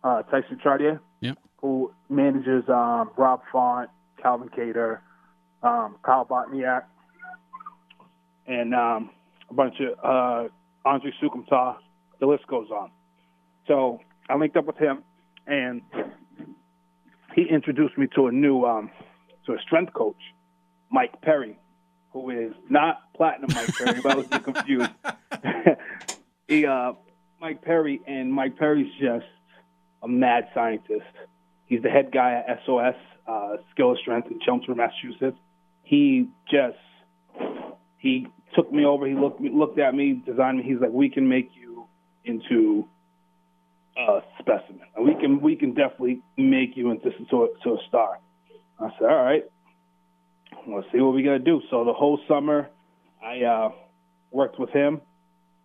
uh, 0.04 0.24
Tyson 0.24 0.60
Chartier, 0.62 1.00
yep. 1.22 1.38
who 1.62 1.94
manages 2.10 2.64
um, 2.68 3.12
Rob 3.18 3.42
Font, 3.52 3.90
Calvin 4.22 4.50
Kattar, 4.50 5.00
um, 5.64 5.96
Kyle 6.04 6.26
Bochniak, 6.26 6.84
and 8.48 8.74
um, 8.74 9.12
a 9.50 9.54
bunch 9.54 9.76
of 9.80 9.98
uh, 10.04 10.50
Andre 10.88 11.12
Soukhamthath, 11.22 11.78
The 12.20 12.26
list 12.26 12.48
goes 12.48 12.70
on. 12.72 12.92
So 13.68 14.00
I 14.30 14.36
linked 14.38 14.56
up 14.56 14.66
with 14.66 14.78
him, 14.78 15.04
and 15.46 15.82
he 17.36 17.44
introduced 17.44 17.98
me 17.98 18.08
to 18.16 18.28
a 18.28 18.32
new 18.32 18.64
um, 18.64 18.90
to 19.46 19.54
a 19.54 19.60
strength 19.60 19.94
coach, 19.94 20.18
Mike 20.90 21.22
Perry, 21.22 21.60
who 22.12 22.30
is 22.30 22.54
not 22.70 23.02
platinum 23.16 23.50
Mike 23.54 23.76
Perry, 23.76 24.02
but 24.02 24.12
I 24.14 24.16
was 24.16 24.28
confused. 24.28 24.90
he 26.48 26.66
uh, 26.66 26.94
Mike 27.42 27.62
Perry, 27.62 28.02
and 28.08 28.32
Mike 28.32 28.58
Perry's 28.58 28.92
just 29.00 29.26
a 30.02 30.08
mad 30.08 30.48
scientist. 30.54 31.06
He's 31.66 31.82
the 31.82 31.90
head 31.90 32.12
guy 32.14 32.44
at 32.48 32.62
SOS 32.66 32.96
uh, 33.28 33.58
Skill 33.72 33.92
of 33.92 34.00
Strength 34.00 34.32
in 34.32 34.40
Chelmsford, 34.40 34.78
Massachusetts. 34.78 35.38
He 35.84 36.30
just 36.50 36.78
he 37.98 38.28
took 38.56 38.72
me 38.72 38.86
over. 38.86 39.08
He 39.08 39.14
looked 39.14 39.42
looked 39.42 39.80
at 39.80 39.94
me, 39.94 40.22
designed 40.26 40.60
me. 40.60 40.64
He's 40.64 40.80
like, 40.80 40.92
we 40.92 41.10
can 41.10 41.28
make 41.28 41.52
you 41.54 41.86
into 42.26 42.88
a 43.98 44.20
specimen. 44.40 44.88
We 45.00 45.16
can 45.16 45.42
we 45.42 45.56
can 45.56 45.74
definitely 45.74 46.22
make 46.38 46.76
you 46.76 46.92
into 46.92 47.12
to 47.12 47.50
to 47.64 47.70
a 47.70 47.78
star. 47.88 48.20
I 48.80 48.90
said, 49.00 49.10
all 49.10 49.24
right, 49.24 49.44
let's 50.68 50.88
see 50.92 51.00
what 51.00 51.14
we 51.14 51.24
gotta 51.24 51.40
do. 51.40 51.62
So 51.70 51.84
the 51.84 51.94
whole 51.94 52.20
summer, 52.28 52.70
I 53.24 53.42
uh, 53.44 53.70
worked 54.32 54.60
with 54.60 54.70
him, 54.70 55.02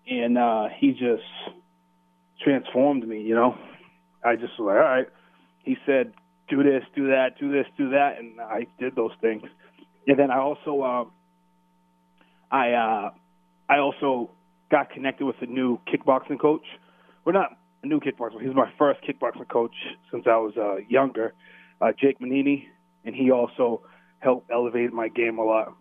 and 0.08 0.38
uh, 0.38 0.68
he 0.78 0.92
just 0.92 1.22
transformed 2.42 3.06
me. 3.06 3.20
You 3.22 3.34
know, 3.34 3.58
I 4.24 4.36
just 4.36 4.58
was 4.58 4.66
like, 4.66 4.76
all 4.76 4.82
right. 4.82 5.06
He 5.64 5.76
said, 5.86 6.12
do 6.48 6.62
this, 6.62 6.82
do 6.94 7.08
that, 7.08 7.38
do 7.38 7.52
this, 7.52 7.66
do 7.78 7.90
that, 7.90 8.18
and 8.18 8.40
I 8.40 8.66
did 8.78 8.96
those 8.96 9.12
things. 9.20 9.42
And 10.06 10.18
then 10.18 10.30
I 10.30 10.38
also, 10.38 10.80
uh, 10.82 11.04
I, 12.52 12.72
uh, 12.72 13.10
I 13.68 13.78
also 13.78 14.30
got 14.70 14.90
connected 14.90 15.24
with 15.24 15.36
a 15.40 15.46
new 15.46 15.78
kickboxing 15.92 16.38
coach. 16.38 16.64
We're 17.24 17.32
not 17.32 17.56
a 17.82 17.86
new 17.86 17.98
kickboxer. 17.98 18.40
He's 18.40 18.54
my 18.54 18.70
first 18.78 19.00
kickboxing 19.02 19.48
coach 19.48 19.74
since 20.10 20.24
I 20.26 20.36
was 20.36 20.54
uh, 20.56 20.76
younger, 20.88 21.32
uh, 21.80 21.92
Jake 21.98 22.20
Manini, 22.20 22.68
and 23.04 23.14
he 23.14 23.30
also 23.30 23.82
helped 24.18 24.50
elevate 24.50 24.92
my 24.92 25.08
game 25.08 25.38
a 25.38 25.44
lot. 25.44 25.74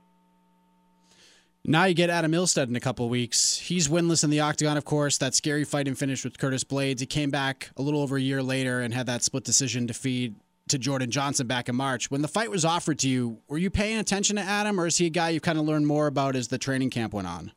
Now 1.63 1.83
you 1.85 1.93
get 1.93 2.09
Adam 2.09 2.31
Milstead 2.31 2.69
in 2.69 2.75
a 2.75 2.79
couple 2.79 3.07
weeks. 3.07 3.59
He's 3.59 3.87
winless 3.87 4.23
in 4.23 4.31
the 4.31 4.39
octagon, 4.39 4.77
of 4.77 4.85
course. 4.85 5.19
That 5.19 5.35
scary 5.35 5.63
fight 5.63 5.87
and 5.87 5.95
finish 5.95 6.23
with 6.23 6.39
Curtis 6.39 6.63
Blaydes. 6.63 7.01
He 7.01 7.05
came 7.05 7.29
back 7.29 7.69
a 7.77 7.83
little 7.83 8.01
over 8.01 8.17
a 8.17 8.21
year 8.21 8.41
later 8.41 8.81
and 8.81 8.95
had 8.95 9.05
that 9.05 9.21
split 9.21 9.43
decision 9.43 9.85
defeat 9.85 10.33
to 10.71 10.79
Jordan 10.79 11.11
Johnson 11.11 11.47
back 11.47 11.69
in 11.69 11.75
March. 11.75 12.09
When 12.09 12.21
the 12.21 12.27
fight 12.27 12.49
was 12.49 12.65
offered 12.65 12.99
to 12.99 13.09
you, 13.09 13.39
were 13.47 13.57
you 13.57 13.69
paying 13.69 13.97
attention 13.97 14.35
to 14.37 14.41
Adam, 14.41 14.79
or 14.79 14.87
is 14.87 14.97
he 14.97 15.05
a 15.05 15.09
guy 15.09 15.29
you 15.29 15.39
kind 15.39 15.57
of 15.57 15.65
learned 15.65 15.87
more 15.87 16.07
about 16.07 16.35
as 16.35 16.47
the 16.47 16.57
training 16.57 16.89
camp 16.89 17.13
went 17.13 17.27
on? 17.27 17.51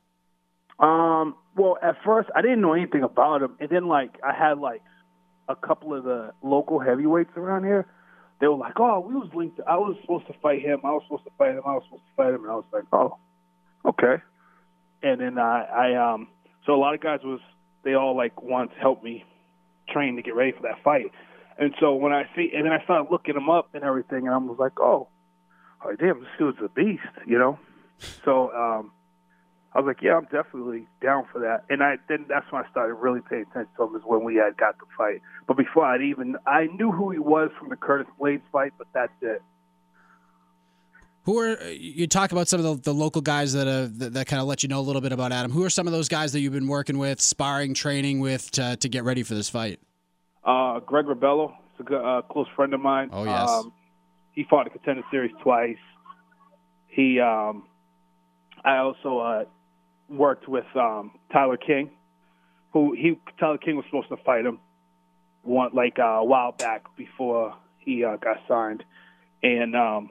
Um, 0.79 1.37
well, 1.57 1.79
at 1.83 1.97
first 2.05 2.29
I 2.35 2.43
didn't 2.43 2.61
know 2.61 2.73
anything 2.73 3.03
about 3.03 3.43
him, 3.43 3.57
and 3.61 3.71
then 3.71 3.87
like 3.87 4.17
I 4.25 4.33
had 4.33 4.59
like 4.59 4.83
a 5.49 5.57
couple 5.57 5.95
of 5.95 6.05
the 6.05 6.33
local 6.43 6.79
heavyweights 6.81 7.31
around 7.37 7.65
here. 7.65 7.87
They 8.41 8.49
were 8.49 8.57
like, 8.57 8.79
"Oh, 8.79 9.01
we 9.01 9.15
was 9.15 9.31
linked. 9.35 9.59
To, 9.59 9.65
I 9.69 9.77
was 9.77 9.97
supposed 10.03 10.27
to 10.27 10.35
fight 10.43 10.61
him. 10.61 10.81
I 10.85 10.91
was 10.91 11.03
supposed 11.07 11.25
to 11.25 11.31
fight 11.39 11.55
him. 11.55 11.63
I 11.65 11.75
was 11.75 11.85
supposed 11.87 12.03
to 12.05 12.17
fight 12.17 12.35
him." 12.35 12.43
And 12.43 12.51
I 12.51 12.57
was 12.57 12.65
like, 12.73 12.85
"Oh, 12.93 13.19
okay." 13.87 14.23
And 15.03 15.21
then 15.21 15.39
I, 15.39 15.65
I 15.65 16.13
um, 16.13 16.29
so 16.67 16.75
a 16.75 16.81
lot 16.81 16.95
of 16.95 17.01
guys 17.01 17.21
was 17.23 17.41
they 17.85 17.95
all 17.95 18.17
like 18.17 18.43
wanted 18.43 18.75
to 18.75 18.81
help 18.81 19.05
me 19.05 19.25
train 19.89 20.17
to 20.17 20.23
get 20.23 20.35
ready 20.35 20.53
for 20.53 20.63
that 20.63 20.83
fight. 20.83 21.07
And 21.59 21.75
so 21.81 21.95
when 21.95 22.13
I 22.13 22.25
see, 22.35 22.51
and 22.55 22.67
then 22.67 22.73
I 22.73 22.83
started 22.85 23.11
looking 23.11 23.37
him 23.37 23.49
up 23.49 23.75
and 23.75 23.85
everything, 23.85 24.27
and 24.27 24.31
I 24.31 24.39
was 24.39 24.59
like, 24.59 24.81
"Oh, 24.81 25.09
like, 25.85 25.99
damn, 25.99 26.21
this 26.21 26.29
dude's 26.39 26.59
a 26.65 26.69
beast, 26.69 27.03
you 27.27 27.39
know. 27.39 27.59
So 28.25 28.51
um, 28.53 28.93
I 29.75 29.81
was 29.81 29.87
like, 29.87 30.03
yeah, 30.03 30.17
I'm 30.17 30.25
definitely 30.25 30.87
down 31.03 31.27
for 31.33 31.41
that. 31.41 31.65
And 31.69 31.83
I 31.83 31.97
then 32.09 32.27
that's 32.29 32.51
when 32.51 32.65
I 32.65 32.71
started 32.71 32.95
really 32.95 33.21
paying 33.29 33.43
attention 33.51 33.73
to 33.77 33.85
him 33.85 33.97
is 33.97 34.03
when 34.05 34.25
we 34.25 34.37
had 34.37 34.57
got 34.57 34.79
the 34.79 34.87
fight. 34.97 35.21
But 35.47 35.57
before 35.57 35.85
I'd 35.85 36.03
even 36.03 36.37
I 36.47 36.67
knew 36.67 36.91
who 36.91 37.11
he 37.11 37.19
was 37.19 37.51
from 37.59 37.69
the 37.69 37.77
Curtis 37.77 38.07
Blaydes 38.21 38.43
fight, 38.53 38.73
but 38.79 38.87
that's 38.95 39.13
it. 39.21 39.43
Who 41.25 41.39
are 41.39 41.71
you 41.71 42.07
talk 42.07 42.33
about 42.33 42.49
some 42.49 42.61
of 42.61 42.83
the, 42.83 42.93
the 42.93 42.95
local 42.95 43.23
guys 43.23 43.55
that, 43.55 43.67
uh, 43.67 43.89
that 43.99 44.13
that 44.13 44.27
kind 44.27 44.43
of 44.43 44.47
let 44.47 44.63
you 44.63 44.69
know 44.69 44.79
a 44.79 44.83
little 44.83 45.01
bit 45.01 45.13
about 45.13 45.33
Adam? 45.33 45.51
Who 45.51 45.65
are 45.65 45.71
some 45.71 45.87
of 45.87 45.93
those 45.93 46.09
guys 46.09 46.33
that 46.33 46.41
you've 46.41 46.53
been 46.53 46.69
working 46.69 46.99
with, 46.99 47.19
sparring, 47.21 47.73
training 47.73 48.21
with 48.21 48.51
to, 48.53 48.77
to 48.77 48.89
get 48.91 49.05
ready 49.05 49.23
for 49.23 49.35
this 49.35 49.49
fight? 49.49 49.81
Uh, 50.45 50.81
Greg 50.81 51.07
Rebello, 51.07 51.53
is 51.75 51.81
a 51.81 51.83
good, 51.83 52.05
uh, 52.05 52.23
close 52.23 52.47
friend 52.55 52.75
of 52.75 52.81
mine. 52.81 53.09
Oh 53.13 53.25
yes, 53.25 53.49
Um, 53.49 53.73
he 54.33 54.45
fought 54.45 54.65
the 54.65 54.71
contender 54.71 55.03
series 55.11 55.33
twice. 55.43 55.79
He, 56.89 57.19
um, 57.21 57.65
I 58.65 58.79
also 58.79 59.19
uh, 59.19 59.45
worked 60.09 60.49
with 60.49 60.67
um, 60.77 61.13
Tyler 61.33 61.57
King, 61.57 61.91
who 62.73 62.95
he 62.95 63.19
Tyler 63.39 63.59
King 63.59 63.77
was 63.77 63.85
supposed 63.87 64.09
to 64.09 64.17
fight 64.19 64.45
him 64.45 64.59
one 65.43 65.71
like 65.73 65.99
uh, 65.99 66.03
a 66.03 66.25
while 66.25 66.53
back 66.53 66.85
before 66.97 67.55
he 67.79 68.05
uh, 68.05 68.17
got 68.17 68.39
signed, 68.49 68.85
and 69.43 69.75
um, 69.77 70.11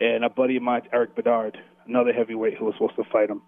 and 0.00 0.24
a 0.24 0.30
buddy 0.30 0.56
of 0.56 0.62
mine, 0.62 0.82
Eric 0.92 1.14
Bedard, 1.14 1.58
another 1.86 2.12
heavyweight 2.12 2.58
who 2.58 2.66
was 2.66 2.74
supposed 2.74 2.96
to 2.96 3.04
fight 3.10 3.30
him. 3.30 3.42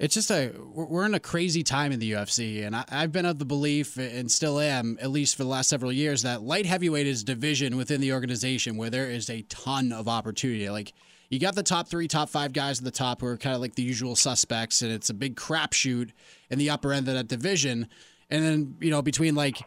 It's 0.00 0.14
just 0.14 0.30
a 0.30 0.52
we're 0.72 1.04
in 1.04 1.12
a 1.12 1.20
crazy 1.20 1.62
time 1.62 1.92
in 1.92 2.00
the 2.00 2.12
UFC, 2.12 2.66
and 2.66 2.74
I, 2.74 2.84
I've 2.90 3.12
been 3.12 3.26
of 3.26 3.38
the 3.38 3.44
belief 3.44 3.98
and 3.98 4.32
still 4.32 4.58
am, 4.58 4.96
at 5.00 5.10
least 5.10 5.36
for 5.36 5.44
the 5.44 5.48
last 5.50 5.68
several 5.68 5.92
years, 5.92 6.22
that 6.22 6.42
light 6.42 6.64
heavyweight 6.64 7.06
is 7.06 7.22
division 7.22 7.76
within 7.76 8.00
the 8.00 8.14
organization 8.14 8.78
where 8.78 8.88
there 8.88 9.10
is 9.10 9.28
a 9.28 9.42
ton 9.42 9.92
of 9.92 10.08
opportunity. 10.08 10.70
Like 10.70 10.94
you 11.28 11.38
got 11.38 11.54
the 11.54 11.62
top 11.62 11.86
three, 11.86 12.08
top 12.08 12.30
five 12.30 12.54
guys 12.54 12.78
at 12.78 12.84
the 12.84 12.90
top 12.90 13.20
who 13.20 13.26
are 13.26 13.36
kind 13.36 13.54
of 13.54 13.60
like 13.60 13.74
the 13.74 13.82
usual 13.82 14.16
suspects, 14.16 14.80
and 14.80 14.90
it's 14.90 15.10
a 15.10 15.14
big 15.14 15.36
crapshoot 15.36 16.12
in 16.48 16.58
the 16.58 16.70
upper 16.70 16.94
end 16.94 17.06
of 17.06 17.14
that 17.14 17.28
division. 17.28 17.86
And 18.30 18.42
then 18.42 18.76
you 18.80 18.90
know 18.90 19.02
between 19.02 19.34
like 19.34 19.58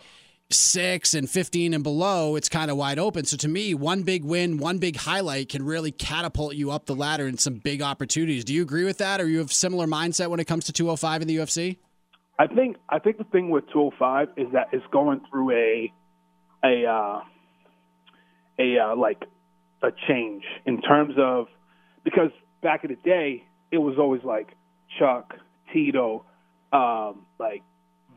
six 0.54 1.14
and 1.14 1.30
15 1.30 1.74
and 1.74 1.84
below, 1.84 2.36
it's 2.36 2.50
kind 2.50 2.72
of 2.72 2.78
wide 2.78 3.00
open. 3.00 3.26
So 3.26 3.38
to 3.38 3.48
me, 3.48 3.74
one 3.74 4.04
big 4.04 4.24
win, 4.24 4.58
one 4.58 4.78
big 4.78 4.96
highlight 4.96 5.50
can 5.50 5.64
really 5.64 5.92
catapult 5.92 6.56
you 6.56 6.72
up 6.72 6.86
the 6.86 6.96
ladder 6.96 7.28
in 7.28 7.38
some 7.38 7.56
big 7.56 7.82
opportunities. 7.82 8.44
Do 8.44 8.54
you 8.54 8.62
agree 8.62 8.86
with 8.86 9.00
that? 9.00 9.20
Or 9.20 9.28
you 9.28 9.40
have 9.40 9.52
similar 9.52 9.88
mindset 9.88 10.30
when 10.30 10.40
it 10.40 10.46
comes 10.46 10.66
to 10.66 10.74
205 10.74 11.22
in 11.24 11.28
the 11.28 11.38
UFC? 11.38 11.78
I 12.40 12.48
think 12.48 12.78
I 12.90 13.00
think 13.00 13.18
the 13.18 13.26
thing 13.26 13.50
with 13.50 13.66
205 13.72 14.30
is 14.38 14.52
that 14.54 14.68
it's 14.72 14.86
going 14.92 15.22
through 15.30 15.52
a 15.52 15.94
a 16.64 16.86
uh, 16.86 17.22
a 18.60 18.80
uh, 18.80 18.96
like 18.96 19.24
a 19.84 19.90
change 20.08 20.44
in 20.66 20.82
terms 20.82 21.16
of 21.18 21.48
because 22.04 22.32
back 22.62 22.84
in 22.84 22.90
the 22.90 22.98
day 22.98 23.44
it 23.72 23.78
was 23.78 23.96
always 24.00 24.24
like 24.24 24.48
Chuck 25.00 25.36
Tito, 25.72 26.26
um, 26.72 27.26
like 27.40 27.64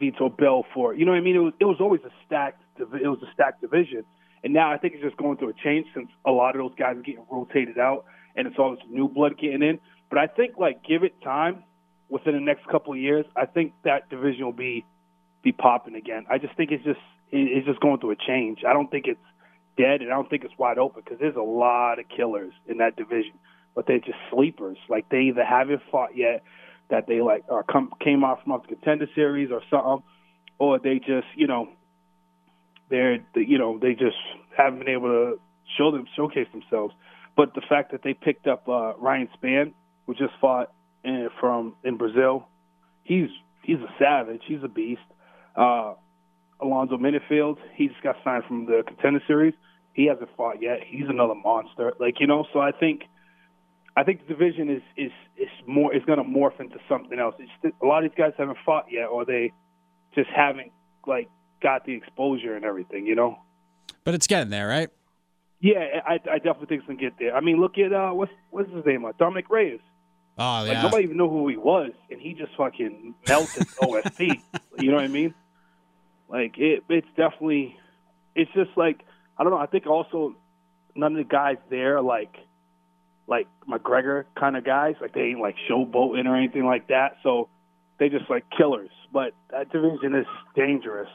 Vitor 0.00 0.34
Belfort. 0.36 0.98
You 0.98 1.04
know 1.04 1.12
what 1.12 1.18
I 1.18 1.22
mean? 1.22 1.36
It 1.36 1.40
was 1.40 1.54
it 1.60 1.64
was 1.64 1.78
always 1.80 2.00
a 2.04 2.10
stacked 2.26 2.62
it 2.78 3.08
was 3.08 3.18
a 3.22 3.32
stacked 3.32 3.60
division, 3.60 4.04
and 4.44 4.52
now 4.52 4.72
I 4.72 4.78
think 4.78 4.94
it's 4.94 5.02
just 5.02 5.16
going 5.16 5.38
through 5.38 5.50
a 5.50 5.54
change 5.64 5.86
since 5.94 6.08
a 6.24 6.30
lot 6.30 6.54
of 6.54 6.62
those 6.62 6.76
guys 6.78 6.96
are 6.96 7.02
getting 7.02 7.24
rotated 7.30 7.78
out 7.78 8.04
and 8.36 8.46
it's 8.46 8.56
all 8.58 8.72
this 8.72 8.84
new 8.88 9.08
blood 9.08 9.38
getting 9.38 9.62
in. 9.62 9.80
But 10.10 10.18
I 10.18 10.26
think 10.26 10.56
like 10.58 10.84
give 10.84 11.02
it 11.02 11.20
time 11.22 11.64
within 12.08 12.34
the 12.34 12.40
next 12.40 12.66
couple 12.68 12.92
of 12.92 12.98
years, 12.98 13.24
I 13.34 13.46
think 13.46 13.72
that 13.84 14.08
division 14.10 14.44
will 14.44 14.52
be 14.52 14.84
be 15.42 15.52
popping 15.52 15.94
again. 15.94 16.26
I 16.30 16.38
just 16.38 16.56
think 16.56 16.70
it's 16.70 16.84
just 16.84 17.00
it's 17.32 17.66
just 17.66 17.80
going 17.80 17.98
through 17.98 18.12
a 18.12 18.16
change. 18.16 18.60
I 18.66 18.72
don't 18.72 18.90
think 18.90 19.06
it's 19.06 19.20
dead, 19.76 20.00
and 20.02 20.12
I 20.12 20.14
don't 20.14 20.30
think 20.30 20.44
it's 20.44 20.56
wide 20.58 20.78
open 20.78 21.02
because 21.04 21.18
there's 21.18 21.36
a 21.36 21.40
lot 21.40 21.98
of 21.98 22.04
killers 22.08 22.52
in 22.66 22.78
that 22.78 22.96
division, 22.96 23.32
but 23.74 23.86
they're 23.86 23.98
just 23.98 24.18
sleepers. 24.30 24.78
Like 24.88 25.08
they 25.08 25.22
either 25.22 25.44
haven't 25.44 25.82
fought 25.90 26.16
yet, 26.16 26.42
that 26.90 27.06
they 27.06 27.20
like 27.20 27.44
or 27.48 27.62
come 27.62 27.92
came 28.02 28.24
out 28.24 28.42
from 28.42 28.52
off 28.52 28.62
the 28.62 28.74
contender 28.74 29.06
series 29.14 29.50
or 29.50 29.60
something, 29.70 30.02
or 30.58 30.78
they 30.78 30.98
just 30.98 31.26
you 31.34 31.46
know 31.46 31.68
they're 32.90 33.18
you 33.34 33.58
know 33.58 33.78
they 33.78 33.92
just 33.92 34.16
haven't 34.56 34.80
been 34.80 34.88
able 34.88 35.08
to 35.08 35.40
show 35.76 35.90
them 35.90 36.06
showcase 36.16 36.48
themselves. 36.52 36.94
But 37.36 37.54
the 37.54 37.62
fact 37.68 37.92
that 37.92 38.02
they 38.02 38.14
picked 38.14 38.46
up 38.46 38.68
uh, 38.68 38.96
Ryan 38.96 39.28
Spann, 39.36 39.74
who 40.06 40.14
just 40.14 40.32
fought 40.40 40.72
in, 41.04 41.28
from 41.38 41.74
in 41.84 41.96
Brazil, 41.96 42.48
he's 43.02 43.28
he's 43.62 43.78
a 43.78 43.94
savage. 43.98 44.42
He's 44.46 44.62
a 44.62 44.68
beast. 44.68 45.00
Uh, 45.54 45.94
Alonzo 46.60 46.96
Menifield, 46.96 47.58
he 47.74 47.88
just 47.88 48.02
got 48.02 48.16
signed 48.24 48.44
from 48.44 48.64
the 48.66 48.82
contender 48.86 49.20
series. 49.26 49.52
He 49.92 50.06
hasn't 50.06 50.30
fought 50.36 50.62
yet. 50.62 50.78
He's 50.86 51.08
another 51.08 51.34
monster. 51.34 51.92
Like 52.00 52.20
you 52.20 52.26
know, 52.26 52.46
so 52.52 52.60
I 52.60 52.72
think 52.72 53.02
I 53.96 54.04
think 54.04 54.26
the 54.26 54.34
division 54.34 54.68
is 54.70 54.82
is 54.96 55.12
is 55.36 55.48
more 55.66 55.94
is 55.94 56.04
going 56.04 56.18
to 56.18 56.24
morph 56.24 56.60
into 56.60 56.78
something 56.88 57.18
else. 57.18 57.34
It's 57.38 57.74
a 57.82 57.86
lot 57.86 58.04
of 58.04 58.10
these 58.10 58.18
guys 58.18 58.32
haven't 58.36 58.58
fought 58.64 58.86
yet, 58.90 59.06
or 59.06 59.24
they 59.24 59.52
just 60.14 60.28
haven't 60.30 60.72
like 61.06 61.28
got 61.62 61.84
the 61.86 61.94
exposure 61.94 62.54
and 62.54 62.64
everything. 62.64 63.06
You 63.06 63.14
know. 63.14 63.38
But 64.04 64.14
it's 64.14 64.26
getting 64.26 64.50
there, 64.50 64.68
right? 64.68 64.90
Yeah, 65.60 66.00
I, 66.06 66.14
I 66.30 66.36
definitely 66.36 66.66
think 66.66 66.80
it's 66.80 66.86
gonna 66.86 67.00
get 67.00 67.14
there. 67.18 67.34
I 67.34 67.40
mean, 67.40 67.60
look 67.60 67.78
at 67.78 67.92
uh, 67.92 68.10
what's 68.10 68.32
what's 68.50 68.70
his 68.70 68.84
name? 68.84 69.04
Uh, 69.04 69.12
Dominick 69.18 69.48
Reyes. 69.50 69.80
Oh, 70.38 70.42
Like 70.62 70.72
yeah. 70.72 70.82
nobody 70.82 71.04
even 71.04 71.16
knew 71.16 71.30
who 71.30 71.48
he 71.48 71.56
was, 71.56 71.92
and 72.10 72.20
he 72.20 72.34
just 72.34 72.54
fucking 72.56 73.14
melted 73.26 73.66
OSP. 73.82 74.42
You 74.78 74.90
know 74.90 74.96
what 74.96 75.04
I 75.04 75.08
mean? 75.08 75.34
Like 76.28 76.58
it, 76.58 76.84
it's 76.90 77.06
definitely, 77.16 77.74
it's 78.34 78.52
just 78.52 78.70
like 78.76 79.00
I 79.38 79.44
don't 79.44 79.52
know. 79.52 79.58
I 79.58 79.66
think 79.66 79.86
also 79.86 80.36
none 80.94 81.12
of 81.12 81.18
the 81.18 81.24
guys 81.24 81.56
there 81.70 82.02
like, 82.02 82.34
like 83.26 83.46
McGregor 83.68 84.24
kind 84.38 84.56
of 84.56 84.64
guys. 84.64 84.94
Like 85.00 85.14
they 85.14 85.22
ain't 85.22 85.40
like 85.40 85.56
showboating 85.70 86.26
or 86.26 86.36
anything 86.36 86.64
like 86.64 86.88
that. 86.88 87.16
So 87.22 87.48
they 87.98 88.08
just 88.08 88.28
like 88.30 88.44
killers. 88.56 88.90
But 89.12 89.32
that 89.50 89.70
division 89.70 90.14
is 90.14 90.26
dangerous. 90.54 91.08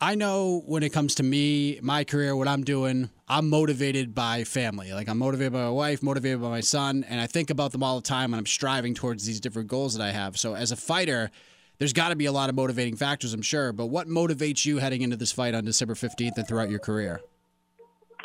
I 0.00 0.16
know 0.16 0.62
when 0.66 0.82
it 0.82 0.92
comes 0.92 1.14
to 1.16 1.22
me, 1.22 1.78
my 1.80 2.02
career, 2.02 2.34
what 2.34 2.48
I'm 2.48 2.64
doing, 2.64 3.08
I'm 3.28 3.48
motivated 3.48 4.16
by 4.16 4.42
family. 4.42 4.92
Like 4.92 5.08
I'm 5.08 5.18
motivated 5.18 5.52
by 5.52 5.60
my 5.60 5.70
wife, 5.70 6.02
motivated 6.02 6.42
by 6.42 6.48
my 6.48 6.60
son, 6.60 7.04
and 7.08 7.20
I 7.20 7.28
think 7.28 7.50
about 7.50 7.70
them 7.70 7.84
all 7.84 8.00
the 8.00 8.06
time 8.06 8.32
and 8.34 8.40
I'm 8.40 8.46
striving 8.46 8.94
towards 8.94 9.24
these 9.24 9.38
different 9.38 9.68
goals 9.68 9.94
that 9.96 10.02
I 10.02 10.10
have. 10.10 10.36
So 10.36 10.54
as 10.54 10.72
a 10.72 10.76
fighter, 10.76 11.30
there's 11.78 11.92
got 11.92 12.08
to 12.08 12.16
be 12.16 12.26
a 12.26 12.32
lot 12.32 12.48
of 12.48 12.56
motivating 12.56 12.96
factors, 12.96 13.32
I'm 13.32 13.42
sure. 13.42 13.72
But 13.72 13.86
what 13.86 14.08
motivates 14.08 14.66
you 14.66 14.78
heading 14.78 15.02
into 15.02 15.16
this 15.16 15.30
fight 15.30 15.54
on 15.54 15.64
December 15.64 15.94
15th 15.94 16.36
and 16.36 16.48
throughout 16.48 16.68
your 16.68 16.80
career? 16.80 17.20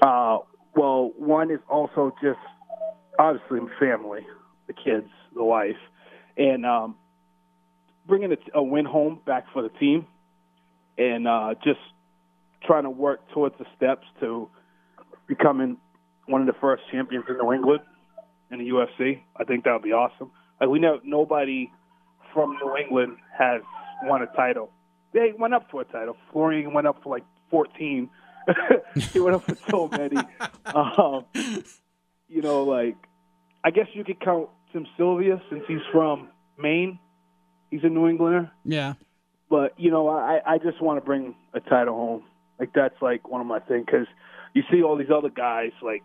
Uh, 0.01 0.39
well, 0.77 1.11
one 1.17 1.49
is 1.49 1.59
also 1.67 2.13
just 2.21 2.39
obviously 3.17 3.59
family, 3.79 4.21
the 4.67 4.73
kids, 4.73 5.09
the 5.33 5.43
wife, 5.43 5.75
and 6.37 6.65
um, 6.65 6.95
bringing 8.05 8.31
a, 8.31 8.37
a 8.53 8.63
win 8.63 8.85
home 8.85 9.19
back 9.25 9.45
for 9.51 9.63
the 9.63 9.69
team, 9.79 10.05
and 10.97 11.27
uh, 11.27 11.55
just 11.63 11.79
trying 12.63 12.83
to 12.83 12.91
work 12.91 13.19
towards 13.33 13.55
the 13.57 13.65
steps 13.75 14.05
to 14.19 14.47
becoming 15.27 15.77
one 16.27 16.41
of 16.41 16.47
the 16.47 16.59
first 16.61 16.83
champions 16.91 17.25
in 17.27 17.37
New 17.37 17.53
England 17.53 17.81
in 18.51 18.59
the 18.59 18.65
UFC. 18.65 19.21
I 19.35 19.45
think 19.45 19.63
that 19.63 19.73
would 19.73 19.81
be 19.81 19.93
awesome. 19.93 20.29
Like 20.61 20.69
we 20.69 20.79
know 20.79 20.99
nobody 21.03 21.71
from 22.33 22.55
New 22.61 22.77
England 22.77 23.17
has 23.37 23.61
won 24.03 24.21
a 24.21 24.27
title. 24.35 24.69
They 25.13 25.33
went 25.37 25.55
up 25.55 25.71
for 25.71 25.81
a 25.81 25.85
title. 25.85 26.15
Florian 26.31 26.71
went 26.71 26.85
up 26.85 27.01
for 27.03 27.09
like 27.09 27.23
14. 27.49 28.09
he 29.11 29.19
went 29.19 29.35
up 29.35 29.43
for 29.43 29.55
so 29.69 29.87
many. 29.89 30.17
Um, 30.65 31.25
you 32.27 32.41
know, 32.41 32.63
like 32.63 32.95
I 33.63 33.71
guess 33.71 33.87
you 33.93 34.03
could 34.03 34.19
count 34.19 34.49
Tim 34.73 34.85
Sylvia 34.97 35.41
since 35.49 35.63
he's 35.67 35.81
from 35.91 36.29
Maine. 36.57 36.99
He's 37.71 37.83
a 37.83 37.89
New 37.89 38.07
Englander, 38.07 38.49
Yeah. 38.65 38.93
but 39.49 39.77
you 39.79 39.91
know, 39.91 40.07
I 40.09 40.39
I 40.45 40.57
just 40.57 40.81
want 40.81 40.97
to 41.01 41.05
bring 41.05 41.35
a 41.53 41.59
title 41.59 41.95
home. 41.95 42.23
Like 42.59 42.71
that's 42.73 42.95
like 43.01 43.27
one 43.29 43.41
of 43.41 43.47
my 43.47 43.59
things 43.59 43.85
because 43.85 44.07
you 44.53 44.63
see 44.71 44.81
all 44.83 44.95
these 44.97 45.11
other 45.13 45.29
guys 45.29 45.71
like 45.81 46.03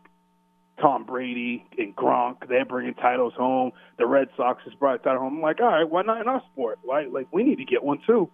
Tom 0.80 1.04
Brady 1.04 1.64
and 1.78 1.94
Gronk. 1.94 2.48
They're 2.48 2.64
bringing 2.64 2.94
titles 2.94 3.32
home. 3.34 3.72
The 3.98 4.06
Red 4.06 4.28
Sox 4.36 4.62
has 4.64 4.74
brought 4.74 4.96
a 4.96 4.98
title 4.98 5.20
home. 5.20 5.36
I'm 5.36 5.40
like, 5.42 5.60
all 5.60 5.66
right, 5.68 5.88
why 5.88 6.02
not 6.02 6.20
in 6.20 6.28
our 6.28 6.42
sport? 6.52 6.78
Right? 6.84 7.10
like 7.12 7.28
we 7.32 7.42
need 7.44 7.56
to 7.58 7.64
get 7.64 7.82
one 7.84 8.00
too. 8.06 8.28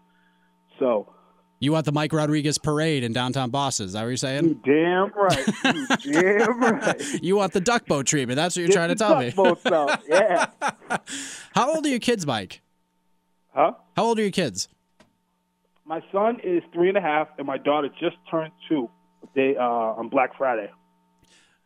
So 0.79 1.12
You 1.61 1.73
want 1.73 1.87
the 1.87 1.92
Mike 1.92 2.12
Rodriguez 2.12 2.57
parade 2.57 3.03
in 3.03 3.12
downtown 3.12 3.51
Boston? 3.51 3.87
Is 3.87 3.92
that 3.94 4.03
what 4.03 4.09
you're 4.09 4.16
saying? 4.16 4.44
you 4.49 4.61
damn 4.64 5.11
right, 5.14 6.05
you 6.05 6.12
damn 6.23 6.61
right. 6.61 7.23
You 7.23 7.37
want 7.37 7.53
the 7.53 7.61
duck 7.61 7.87
boat 7.87 8.07
treatment? 8.07 8.37
That's 8.37 8.55
what 8.55 8.61
you're 8.61 8.68
Get 8.68 8.75
trying 8.75 8.88
to 8.90 8.94
the 8.94 9.05
tell 9.05 9.18
me. 9.18 9.31
duck 9.31 9.62
boats 9.62 9.66
out. 9.66 10.03
Yeah. 10.09 10.47
How 11.55 11.75
old 11.75 11.85
are 11.85 11.88
your 11.88 11.99
kids, 11.99 12.25
Mike? 12.27 12.62
Huh? 13.53 13.73
How 13.97 14.05
old 14.05 14.18
are 14.18 14.23
your 14.23 14.31
kids? 14.31 14.68
My 15.85 16.01
son 16.12 16.38
is 16.44 16.62
three 16.73 16.88
and 16.88 16.97
a 16.99 17.01
half, 17.01 17.29
and 17.38 17.47
my 17.47 17.59
daughter 17.59 17.88
just 17.99 18.16
turned 18.31 18.53
two. 18.68 18.88
They 19.35 19.57
uh, 19.57 19.62
on 19.62 20.09
Black 20.11 20.37
Friday. 20.37 20.71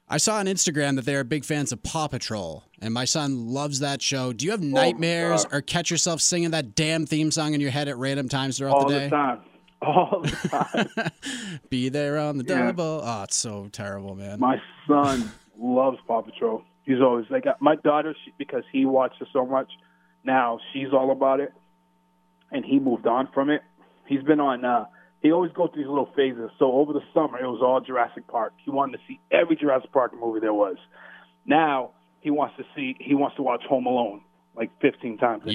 I 0.09 0.17
saw 0.19 0.37
on 0.37 0.47
Instagram 0.47 0.97
that 0.97 1.05
they're 1.05 1.25
big 1.25 1.45
fans 1.45 1.73
of 1.73 1.83
Paw 1.83 2.07
Patrol, 2.09 2.65
and 2.81 2.93
my 2.95 3.05
son 3.05 3.49
loves 3.49 3.81
that 3.81 4.01
show. 4.01 4.33
Do 4.33 4.45
you 4.45 4.51
have 4.53 4.63
nightmares 4.63 5.45
God. 5.45 5.55
or 5.55 5.61
catch 5.61 5.91
yourself 5.91 6.21
singing 6.21 6.51
that 6.53 6.75
damn 6.75 7.05
theme 7.07 7.31
song 7.31 7.55
in 7.55 7.61
your 7.61 7.71
head 7.71 7.89
at 7.89 7.97
random 7.99 8.29
times 8.29 8.59
throughout 8.59 8.75
all 8.75 8.89
the 8.89 8.95
the, 8.95 9.01
day? 9.01 9.09
time, 9.11 9.41
all 9.87 10.23
the 10.23 10.31
time. 10.49 11.11
Be 11.71 11.89
there 11.89 12.19
on 12.19 12.39
the 12.39 12.45
Yeah. 12.45 12.67
double. 12.67 13.01
Oh, 13.05 13.23
it's 13.25 13.37
so 13.37 13.69
terrible, 13.73 14.15
man. 14.15 14.39
My 14.41 14.57
son 14.89 15.33
loves 15.59 15.99
Paw 16.07 16.23
Patrol. 16.23 16.63
He's 16.85 17.01
always 17.01 17.27
like 17.31 17.45
my 17.61 17.77
daughter 17.77 18.15
she, 18.25 18.33
because 18.39 18.65
he 18.73 18.85
watches 18.87 19.19
it 19.23 19.29
so 19.33 19.47
much. 19.47 19.69
Now 20.25 20.59
she's 20.73 20.93
all 20.93 21.11
about 21.13 21.41
it, 21.41 21.53
and 22.51 22.65
he 22.65 22.79
moved 22.79 23.07
on 23.07 23.29
from 23.35 23.51
it. 23.51 23.63
He's 24.07 24.23
been 24.23 24.41
on. 24.41 24.65
uh 24.65 24.87
He 25.21 25.31
always 25.33 25.53
goes 25.53 25.71
through 25.73 25.83
these 25.83 25.89
little 25.89 26.11
phases. 26.17 26.51
So 26.59 26.73
over 26.73 26.93
the 26.93 27.03
summer, 27.15 27.39
it 27.39 27.47
was 27.47 27.61
all 27.63 27.81
Jurassic 27.81 28.27
Park. 28.29 28.53
He 28.65 28.71
wanted 28.71 28.99
to 28.99 29.03
see 29.09 29.21
every 29.31 29.57
Jurassic 29.57 29.93
Park 29.93 30.13
movie 30.19 30.41
there 30.41 30.55
was. 30.55 30.77
Now 31.47 31.91
he 32.21 32.31
wants 32.31 32.57
to 32.57 32.65
see. 32.75 32.97
He 33.01 33.15
wants 33.15 33.37
to 33.37 33.43
watch 33.43 33.63
Home 33.69 33.87
Alone 33.87 34.23
like 34.57 34.71
15 34.81 35.19
times 35.19 35.43
a 35.45 35.47
day. 35.47 35.53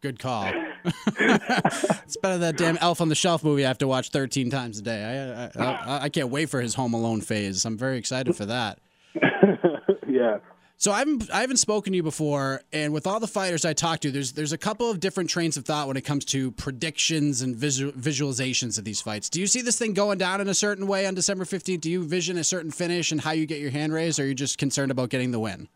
Good 0.00 0.18
call. 0.18 0.50
it's 0.84 2.16
better 2.16 2.38
than 2.38 2.40
that 2.40 2.56
damn 2.56 2.78
Elf 2.78 3.02
on 3.02 3.08
the 3.10 3.14
Shelf 3.14 3.44
movie 3.44 3.64
I 3.64 3.68
have 3.68 3.78
to 3.78 3.88
watch 3.88 4.10
13 4.10 4.50
times 4.50 4.78
a 4.78 4.82
day. 4.82 5.50
I, 5.54 5.62
I, 5.62 5.72
I, 5.72 6.02
I 6.04 6.08
can't 6.08 6.30
wait 6.30 6.48
for 6.48 6.60
his 6.60 6.74
Home 6.74 6.94
Alone 6.94 7.20
phase. 7.20 7.64
I'm 7.66 7.76
very 7.76 7.98
excited 7.98 8.34
for 8.34 8.46
that. 8.46 8.78
yeah. 10.08 10.38
So 10.78 10.92
I 10.92 11.00
haven't 11.00 11.30
I 11.30 11.42
haven't 11.42 11.58
spoken 11.58 11.92
to 11.92 11.96
you 11.98 12.02
before, 12.02 12.62
and 12.72 12.94
with 12.94 13.06
all 13.06 13.20
the 13.20 13.26
fighters 13.26 13.66
I 13.66 13.74
talked 13.74 14.00
to, 14.04 14.10
there's 14.10 14.32
there's 14.32 14.54
a 14.54 14.58
couple 14.58 14.90
of 14.90 14.98
different 14.98 15.28
trains 15.28 15.58
of 15.58 15.66
thought 15.66 15.86
when 15.86 15.98
it 15.98 16.06
comes 16.06 16.24
to 16.26 16.52
predictions 16.52 17.42
and 17.42 17.54
visual, 17.54 17.92
visualizations 17.92 18.78
of 18.78 18.84
these 18.84 19.02
fights. 19.02 19.28
Do 19.28 19.40
you 19.40 19.46
see 19.46 19.60
this 19.60 19.78
thing 19.78 19.92
going 19.92 20.16
down 20.16 20.40
in 20.40 20.48
a 20.48 20.54
certain 20.54 20.86
way 20.86 21.04
on 21.04 21.14
December 21.14 21.44
15th? 21.44 21.82
Do 21.82 21.90
you 21.90 22.02
vision 22.02 22.38
a 22.38 22.44
certain 22.44 22.70
finish 22.70 23.12
and 23.12 23.20
how 23.20 23.32
you 23.32 23.44
get 23.44 23.60
your 23.60 23.70
hand 23.70 23.92
raised, 23.92 24.18
or 24.18 24.22
are 24.22 24.26
you 24.26 24.34
just 24.34 24.56
concerned 24.56 24.90
about 24.90 25.10
getting 25.10 25.32
the 25.32 25.38
win? 25.38 25.68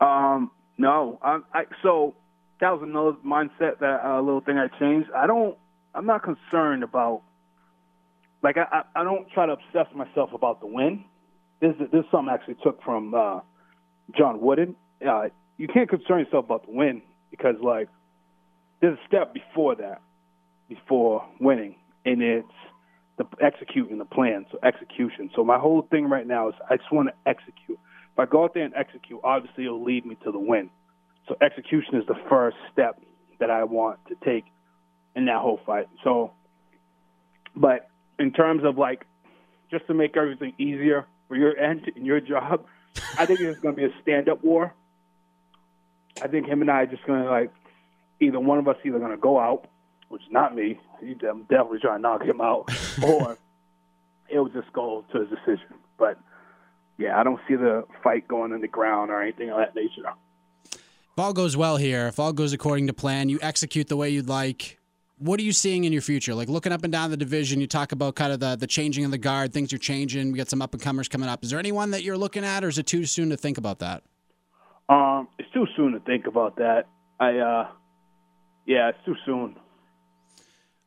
Um, 0.00 0.52
no. 0.78 1.18
I, 1.24 1.40
I 1.52 1.64
so 1.82 2.14
that 2.60 2.70
was 2.70 2.82
another 2.82 3.12
mindset 3.26 3.78
that 3.80 4.00
uh, 4.04 4.20
little 4.20 4.40
thing 4.40 4.58
I 4.58 4.68
changed. 4.78 5.10
I 5.16 5.26
don't. 5.26 5.56
I'm 5.94 6.06
not 6.06 6.22
concerned 6.22 6.82
about. 6.82 7.22
Like 8.42 8.56
I, 8.56 8.82
I, 8.94 9.00
I 9.00 9.04
don't 9.04 9.28
try 9.30 9.46
to 9.46 9.52
obsess 9.52 9.94
myself 9.94 10.30
about 10.32 10.60
the 10.60 10.66
win. 10.66 11.04
This 11.60 11.74
is 11.80 11.90
this 11.90 12.00
is 12.00 12.06
something 12.10 12.28
I 12.30 12.34
actually 12.34 12.56
took 12.62 12.82
from 12.82 13.14
uh, 13.14 13.40
John 14.16 14.40
Wooden. 14.40 14.76
Uh, 15.06 15.28
you 15.56 15.68
can't 15.68 15.88
concern 15.88 16.20
yourself 16.20 16.46
about 16.46 16.66
the 16.66 16.72
win 16.72 17.02
because 17.30 17.56
like 17.62 17.88
there's 18.80 18.98
a 18.98 19.06
step 19.06 19.34
before 19.34 19.74
that, 19.76 20.00
before 20.68 21.26
winning, 21.38 21.76
and 22.04 22.22
it's 22.22 22.48
the 23.18 23.26
executing 23.42 23.98
the 23.98 24.04
plan. 24.04 24.46
So 24.52 24.58
execution. 24.62 25.30
So 25.34 25.44
my 25.44 25.58
whole 25.58 25.86
thing 25.90 26.06
right 26.06 26.26
now 26.26 26.48
is 26.48 26.54
I 26.68 26.76
just 26.76 26.92
want 26.92 27.08
to 27.08 27.14
execute. 27.28 27.78
If 28.12 28.18
I 28.18 28.26
go 28.26 28.44
out 28.44 28.54
there 28.54 28.64
and 28.64 28.74
execute, 28.74 29.20
obviously 29.22 29.64
it'll 29.64 29.84
lead 29.84 30.06
me 30.06 30.16
to 30.24 30.32
the 30.32 30.38
win. 30.38 30.70
So 31.30 31.36
execution 31.40 31.94
is 31.94 32.04
the 32.08 32.16
first 32.28 32.56
step 32.72 33.00
that 33.38 33.50
I 33.50 33.62
want 33.62 34.00
to 34.08 34.16
take 34.24 34.44
in 35.14 35.26
that 35.26 35.36
whole 35.36 35.60
fight. 35.64 35.86
So, 36.02 36.32
but 37.54 37.88
in 38.18 38.32
terms 38.32 38.64
of 38.64 38.76
like, 38.76 39.06
just 39.70 39.86
to 39.86 39.94
make 39.94 40.16
everything 40.16 40.54
easier 40.58 41.06
for 41.28 41.36
your 41.36 41.56
end 41.56 41.88
and 41.94 42.04
your 42.04 42.20
job, 42.20 42.64
I 43.16 43.26
think 43.26 43.38
it's 43.38 43.60
going 43.60 43.76
to 43.76 43.80
be 43.80 43.86
a 43.86 44.02
stand-up 44.02 44.42
war. 44.42 44.74
I 46.20 46.26
think 46.26 46.48
him 46.48 46.62
and 46.62 46.70
I 46.70 46.82
are 46.82 46.86
just 46.86 47.06
going 47.06 47.22
to 47.22 47.30
like, 47.30 47.52
either 48.18 48.40
one 48.40 48.58
of 48.58 48.66
us 48.66 48.76
either 48.84 48.98
going 48.98 49.12
to 49.12 49.16
go 49.16 49.38
out, 49.38 49.68
which 50.08 50.22
is 50.22 50.32
not 50.32 50.52
me. 50.52 50.80
I'm 51.00 51.42
definitely 51.42 51.78
trying 51.78 51.98
to 51.98 52.02
knock 52.02 52.22
him 52.24 52.40
out, 52.40 52.68
or 53.04 53.38
it'll 54.28 54.48
just 54.48 54.72
go 54.72 55.04
to 55.12 55.20
a 55.20 55.26
decision. 55.26 55.76
But 55.96 56.18
yeah, 56.98 57.20
I 57.20 57.22
don't 57.22 57.40
see 57.46 57.54
the 57.54 57.84
fight 58.02 58.26
going 58.26 58.52
in 58.52 58.62
the 58.62 58.68
ground 58.68 59.12
or 59.12 59.22
anything 59.22 59.50
of 59.50 59.58
that 59.58 59.76
nature. 59.76 60.02
If 61.12 61.18
all 61.18 61.32
goes 61.32 61.56
well 61.56 61.76
here, 61.76 62.06
if 62.06 62.18
all 62.18 62.32
goes 62.32 62.52
according 62.52 62.86
to 62.86 62.92
plan, 62.92 63.28
you 63.28 63.38
execute 63.42 63.88
the 63.88 63.96
way 63.96 64.10
you'd 64.10 64.28
like. 64.28 64.78
What 65.18 65.38
are 65.38 65.42
you 65.42 65.52
seeing 65.52 65.84
in 65.84 65.92
your 65.92 66.02
future? 66.02 66.34
Like 66.34 66.48
looking 66.48 66.72
up 66.72 66.82
and 66.82 66.92
down 66.92 67.10
the 67.10 67.16
division, 67.16 67.60
you 67.60 67.66
talk 67.66 67.92
about 67.92 68.14
kind 68.14 68.32
of 68.32 68.40
the, 68.40 68.56
the 68.56 68.66
changing 68.66 69.04
of 69.04 69.10
the 69.10 69.18
guard, 69.18 69.52
things 69.52 69.72
are 69.72 69.78
changing. 69.78 70.32
We 70.32 70.38
got 70.38 70.48
some 70.48 70.62
up 70.62 70.72
and 70.72 70.82
comers 70.82 71.08
coming 71.08 71.28
up. 71.28 71.44
Is 71.44 71.50
there 71.50 71.58
anyone 71.58 71.90
that 71.90 72.04
you're 72.04 72.16
looking 72.16 72.44
at, 72.44 72.64
or 72.64 72.68
is 72.68 72.78
it 72.78 72.86
too 72.86 73.04
soon 73.04 73.28
to 73.30 73.36
think 73.36 73.58
about 73.58 73.80
that? 73.80 74.02
Um, 74.88 75.28
it's 75.38 75.50
too 75.52 75.66
soon 75.76 75.92
to 75.92 76.00
think 76.00 76.26
about 76.26 76.56
that. 76.56 76.86
I, 77.18 77.36
uh, 77.38 77.68
yeah, 78.66 78.88
it's 78.88 78.98
too 79.04 79.16
soon. 79.26 79.56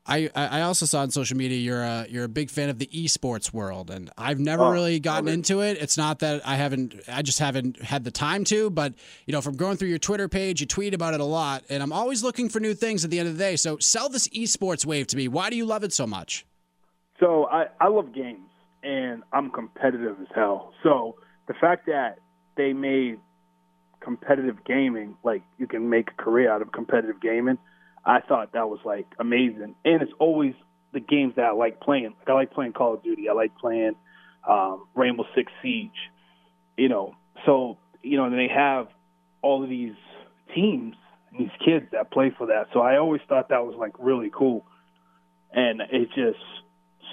I, 0.06 0.30
I 0.36 0.62
also 0.62 0.86
saw 0.86 1.02
on 1.02 1.12
social 1.12 1.38
media 1.38 1.58
you're 1.58 1.82
a 1.82 2.06
you're 2.10 2.26
a 2.26 2.30
big 2.30 2.50
fan 2.50 2.70
of 2.70 2.78
the 2.78 2.88
esports 2.88 3.54
world, 3.54 3.90
and 3.90 4.12
I've 4.18 4.40
never 4.40 4.64
Oh, 4.64 4.72
really 4.72 5.00
gotten 5.00 5.30
into 5.30 5.62
it. 5.62 5.78
It's 5.82 5.98
not 5.98 6.20
that 6.20 6.46
I 6.46 6.56
haven't, 6.56 6.96
I 7.08 7.22
just 7.22 7.40
haven't 7.40 7.82
had 7.82 8.04
the 8.04 8.12
time 8.12 8.44
to. 8.46 8.70
But 8.70 8.96
you 9.26 9.32
know, 9.32 9.40
from 9.40 9.56
going 9.56 9.78
through 9.78 9.88
your 9.88 10.00
Twitter 10.00 10.28
page, 10.28 10.60
you 10.60 10.68
tweet 10.68 10.94
about 10.94 11.14
it 11.14 11.22
a 11.22 11.26
lot, 11.26 11.64
and 11.70 11.82
I'm 11.82 11.94
always 11.94 12.22
looking 12.22 12.50
for 12.50 12.60
new 12.60 12.74
things. 12.74 13.06
At 13.06 13.12
the 13.12 13.20
end 13.20 13.30
of 13.30 13.38
the 13.38 13.44
day, 13.44 13.56
so 13.56 13.78
sell 13.78 14.10
this 14.10 14.28
esports 14.30 14.86
wave 14.86 15.08
to 15.08 15.16
me. 15.18 15.30
Why 15.30 15.50
do 15.50 15.56
you 15.56 15.66
love 15.66 15.86
it 15.86 15.94
so 15.94 16.06
much? 16.06 16.46
So 17.20 17.46
I, 17.46 17.68
I 17.80 17.88
love 17.88 18.14
games 18.14 18.50
and 18.82 19.24
I'm 19.32 19.52
competitive 19.52 20.18
as 20.20 20.28
hell. 20.36 20.74
So 20.84 21.16
the 21.48 21.54
fact 21.54 21.86
that 21.86 22.20
they 22.58 22.74
made 22.74 23.20
competitive 24.02 24.66
gaming, 24.66 25.16
like 25.24 25.44
you 25.58 25.68
can 25.68 25.90
make 25.90 26.10
a 26.12 26.22
career 26.22 26.52
out 26.52 26.62
of 26.62 26.74
competitive 26.74 27.22
gaming, 27.22 27.58
I 28.06 28.20
thought 28.20 28.54
that 28.54 28.70
was 28.70 28.80
like 28.86 29.08
amazing. 29.20 29.76
And 29.86 30.02
it's 30.02 30.12
always 30.20 30.54
the 30.94 31.00
games 31.00 31.34
that 31.36 31.46
I 31.46 31.52
like 31.52 31.80
playing. 31.80 32.14
Like 32.20 32.30
I 32.30 32.34
like 32.34 32.52
playing 32.52 32.74
Call 32.74 32.96
of 32.96 33.04
Duty. 33.04 33.30
I 33.30 33.34
like 33.34 33.56
playing 33.58 33.96
um, 34.48 34.86
Rainbow 34.96 35.26
Six 35.36 35.52
Siege. 35.62 35.92
You 36.78 36.90
know, 36.90 37.16
so 37.46 37.78
you 38.02 38.18
know, 38.18 38.26
and 38.26 38.34
they 38.34 38.50
have 38.54 38.88
all 39.42 39.64
of 39.64 39.70
these 39.70 39.94
teams 40.56 40.96
these 41.38 41.50
kids 41.64 41.86
that 41.92 42.12
play 42.12 42.32
for 42.38 42.48
that. 42.48 42.68
So 42.74 42.82
I 42.82 42.98
always 42.98 43.22
thought 43.28 43.50
that 43.50 43.66
was 43.66 43.76
like 43.78 43.94
really 44.00 44.32
cool, 44.34 44.66
and 45.52 45.82
it 45.82 46.10
just 46.16 46.44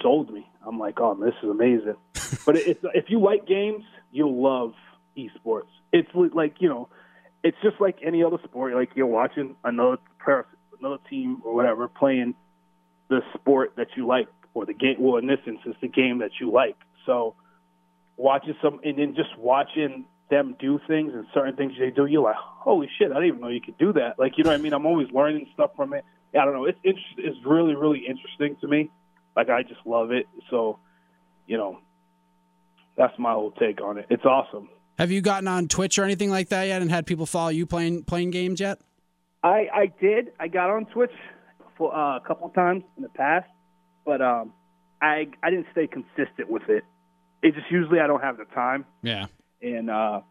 sold 0.01 0.31
me. 0.31 0.47
I'm 0.65 0.77
like, 0.77 0.99
oh, 0.99 1.15
this 1.15 1.33
is 1.41 1.49
amazing. 1.49 1.95
but 2.45 2.55
it's 2.57 2.79
if 2.93 3.05
you 3.09 3.19
like 3.19 3.47
games, 3.47 3.83
you'll 4.11 4.41
love 4.41 4.73
esports. 5.17 5.69
It's 5.91 6.09
like 6.33 6.55
you 6.59 6.69
know, 6.69 6.89
it's 7.43 7.57
just 7.63 7.79
like 7.79 7.97
any 8.03 8.23
other 8.23 8.37
sport. 8.43 8.73
Like 8.75 8.89
you're 8.95 9.07
watching 9.07 9.55
another 9.63 9.97
person, 10.19 10.51
another 10.81 11.01
team 11.09 11.41
or 11.43 11.53
whatever 11.53 11.87
playing 11.87 12.35
the 13.09 13.21
sport 13.33 13.73
that 13.77 13.87
you 13.95 14.07
like, 14.07 14.27
or 14.53 14.65
the 14.65 14.73
game. 14.73 14.95
Well, 14.99 15.17
in 15.17 15.27
this 15.27 15.39
instance, 15.45 15.75
the 15.81 15.87
game 15.87 16.19
that 16.19 16.31
you 16.39 16.51
like. 16.51 16.75
So 17.05 17.35
watching 18.17 18.55
some, 18.61 18.79
and 18.83 18.97
then 18.97 19.15
just 19.15 19.37
watching 19.37 20.05
them 20.29 20.55
do 20.59 20.79
things 20.87 21.13
and 21.13 21.25
certain 21.33 21.55
things 21.55 21.73
they 21.79 21.89
do, 21.89 22.05
you're 22.05 22.23
like, 22.23 22.35
holy 22.37 22.89
shit, 22.97 23.11
I 23.11 23.15
didn't 23.15 23.27
even 23.27 23.39
know 23.41 23.49
you 23.49 23.61
could 23.61 23.77
do 23.77 23.93
that. 23.93 24.17
Like 24.17 24.37
you 24.37 24.43
know 24.43 24.51
what 24.51 24.59
I 24.59 24.61
mean? 24.61 24.73
I'm 24.73 24.85
always 24.85 25.09
learning 25.11 25.47
stuff 25.53 25.71
from 25.75 25.93
it. 25.93 26.03
I 26.33 26.45
don't 26.45 26.53
know. 26.53 26.65
It's 26.65 26.79
it's 26.83 26.99
it's 27.17 27.37
really 27.45 27.75
really 27.75 28.05
interesting 28.07 28.55
to 28.61 28.67
me. 28.67 28.89
Like 29.35 29.49
I 29.49 29.63
just 29.63 29.85
love 29.85 30.11
it. 30.11 30.27
So, 30.49 30.79
you 31.47 31.57
know, 31.57 31.79
that's 32.97 33.17
my 33.19 33.33
whole 33.33 33.51
take 33.51 33.81
on 33.81 33.97
it. 33.97 34.07
It's 34.09 34.25
awesome. 34.25 34.69
Have 34.97 35.11
you 35.11 35.21
gotten 35.21 35.47
on 35.47 35.67
Twitch 35.67 35.97
or 35.97 36.03
anything 36.03 36.29
like 36.29 36.49
that 36.49 36.63
yet, 36.65 36.81
and 36.81 36.91
had 36.91 37.05
people 37.05 37.25
follow 37.25 37.49
you 37.49 37.65
playing 37.65 38.03
playing 38.03 38.31
games 38.31 38.59
yet? 38.59 38.79
I 39.43 39.67
I 39.73 39.91
did. 39.99 40.31
I 40.39 40.47
got 40.47 40.69
on 40.69 40.85
Twitch 40.85 41.11
for 41.77 41.93
uh, 41.95 42.17
a 42.17 42.21
couple 42.21 42.47
of 42.47 42.53
times 42.53 42.83
in 42.97 43.03
the 43.03 43.09
past, 43.09 43.47
but 44.05 44.21
um, 44.21 44.53
I 45.01 45.27
I 45.41 45.49
didn't 45.49 45.67
stay 45.71 45.87
consistent 45.87 46.49
with 46.49 46.63
it. 46.69 46.83
It 47.41 47.55
just 47.55 47.71
usually 47.71 47.99
I 47.99 48.07
don't 48.07 48.21
have 48.21 48.37
the 48.37 48.45
time, 48.45 48.85
Yeah. 49.01 49.25
and 49.63 49.89
uh, 49.89 50.21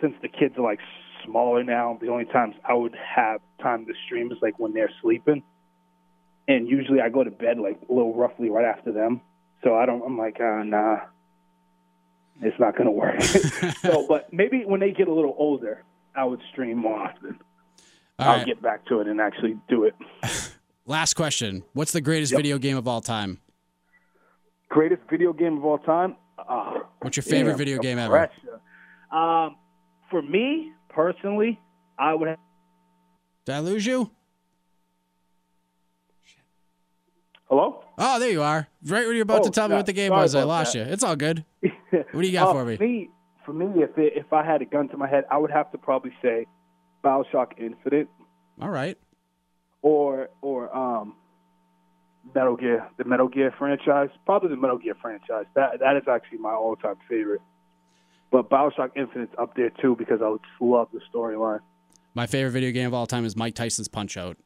since 0.00 0.14
the 0.22 0.28
kids 0.28 0.54
are 0.56 0.62
like 0.62 0.78
smaller 1.24 1.64
now, 1.64 1.98
the 2.00 2.08
only 2.08 2.24
times 2.26 2.54
I 2.64 2.74
would 2.74 2.94
have 3.16 3.40
time 3.60 3.84
to 3.86 3.92
stream 4.06 4.30
is 4.30 4.38
like 4.40 4.56
when 4.60 4.72
they're 4.72 4.92
sleeping, 5.02 5.42
and 6.46 6.68
usually 6.68 7.00
I 7.00 7.08
go 7.08 7.24
to 7.24 7.32
bed 7.32 7.58
like 7.58 7.80
a 7.88 7.92
little 7.92 8.14
roughly 8.14 8.48
right 8.48 8.64
after 8.64 8.92
them. 8.92 9.20
So 9.64 9.74
I 9.74 9.86
don't. 9.86 10.02
I'm 10.06 10.16
like, 10.16 10.38
uh, 10.40 10.62
nah, 10.62 10.98
it's 12.42 12.58
not 12.60 12.76
gonna 12.76 12.92
work. 12.92 13.20
so, 13.82 14.06
but 14.06 14.32
maybe 14.32 14.64
when 14.64 14.78
they 14.78 14.92
get 14.92 15.08
a 15.08 15.12
little 15.12 15.34
older, 15.36 15.82
I 16.14 16.24
would 16.24 16.40
stream 16.52 16.78
more 16.78 17.00
often. 17.08 17.40
All 18.18 18.28
I'll 18.28 18.36
right. 18.38 18.46
get 18.46 18.62
back 18.62 18.86
to 18.86 19.00
it 19.00 19.08
and 19.08 19.20
actually 19.20 19.56
do 19.68 19.84
it. 19.84 19.94
Last 20.86 21.14
question. 21.14 21.64
What's 21.72 21.92
the 21.92 22.00
greatest 22.00 22.32
Yep. 22.32 22.38
video 22.38 22.58
game 22.58 22.76
of 22.76 22.88
all 22.88 23.00
time? 23.00 23.40
Greatest 24.68 25.02
video 25.10 25.32
game 25.32 25.58
of 25.58 25.64
all 25.64 25.78
time? 25.78 26.16
Uh, 26.38 26.80
What's 27.00 27.16
your 27.16 27.22
favorite 27.24 27.56
video 27.56 27.78
game 27.78 27.98
ever? 27.98 28.30
Um, 29.10 29.56
for 30.10 30.22
me 30.22 30.72
personally, 30.88 31.58
I 31.98 32.14
would 32.14 32.28
have. 32.28 32.38
Did 33.44 33.54
I 33.54 33.60
lose 33.60 33.84
you? 33.86 34.10
Hello? 37.48 37.84
Oh, 37.98 38.18
there 38.18 38.30
you 38.30 38.42
are. 38.42 38.66
Right 38.84 39.06
when 39.06 39.14
you're 39.14 39.22
about 39.22 39.42
Oh, 39.42 39.44
to 39.44 39.50
tell 39.50 39.68
me 39.68 39.76
what 39.76 39.86
the 39.86 39.92
game 39.92 40.10
was, 40.10 40.34
I 40.34 40.42
lost 40.42 40.72
that. 40.72 40.86
you. 40.86 40.92
It's 40.92 41.04
all 41.04 41.16
good. 41.16 41.44
What 41.90 42.20
do 42.22 42.26
you 42.26 42.32
got 42.32 42.48
Uh, 42.48 42.52
for 42.52 42.64
me? 42.64 42.76
me? 42.78 43.10
For 43.44 43.52
me, 43.52 43.66
if 43.82 43.96
it, 43.96 44.14
if 44.16 44.32
I 44.32 44.44
had 44.44 44.60
a 44.60 44.64
gun 44.64 44.88
to 44.88 44.96
my 44.96 45.08
head, 45.08 45.24
I 45.30 45.38
would 45.38 45.52
have 45.52 45.70
to 45.72 45.78
probably 45.78 46.10
say 46.20 46.46
Bioshock 47.04 47.58
Infinite 47.58 48.08
All 48.60 48.70
right. 48.70 48.98
or 49.82 50.28
or 50.42 50.74
um, 50.76 51.14
Metal 52.34 52.56
Gear, 52.56 52.86
the 52.96 53.04
Metal 53.04 53.28
Gear 53.28 53.54
franchise. 53.56 54.10
Probably 54.24 54.50
the 54.50 54.56
Metal 54.56 54.78
Gear 54.78 54.94
franchise. 55.00 55.46
That 55.54 55.80
that 55.80 55.96
is 55.96 56.04
actually 56.08 56.38
my 56.38 56.52
all 56.52 56.76
time 56.76 56.96
favorite. 57.08 57.40
But 58.30 58.50
Bioshock 58.50 58.90
Infinite's 58.96 59.32
up 59.38 59.54
there 59.54 59.70
too 59.70 59.94
because 59.96 60.20
I 60.22 60.36
love 60.60 60.88
the 60.92 61.00
storyline. 61.12 61.60
My 62.14 62.26
favorite 62.26 62.52
video 62.52 62.72
game 62.72 62.86
of 62.86 62.94
all 62.94 63.06
time 63.06 63.24
is 63.24 63.36
Mike 63.36 63.54
Tyson's 63.54 63.88
Punch 63.88 64.16
Out. 64.16 64.36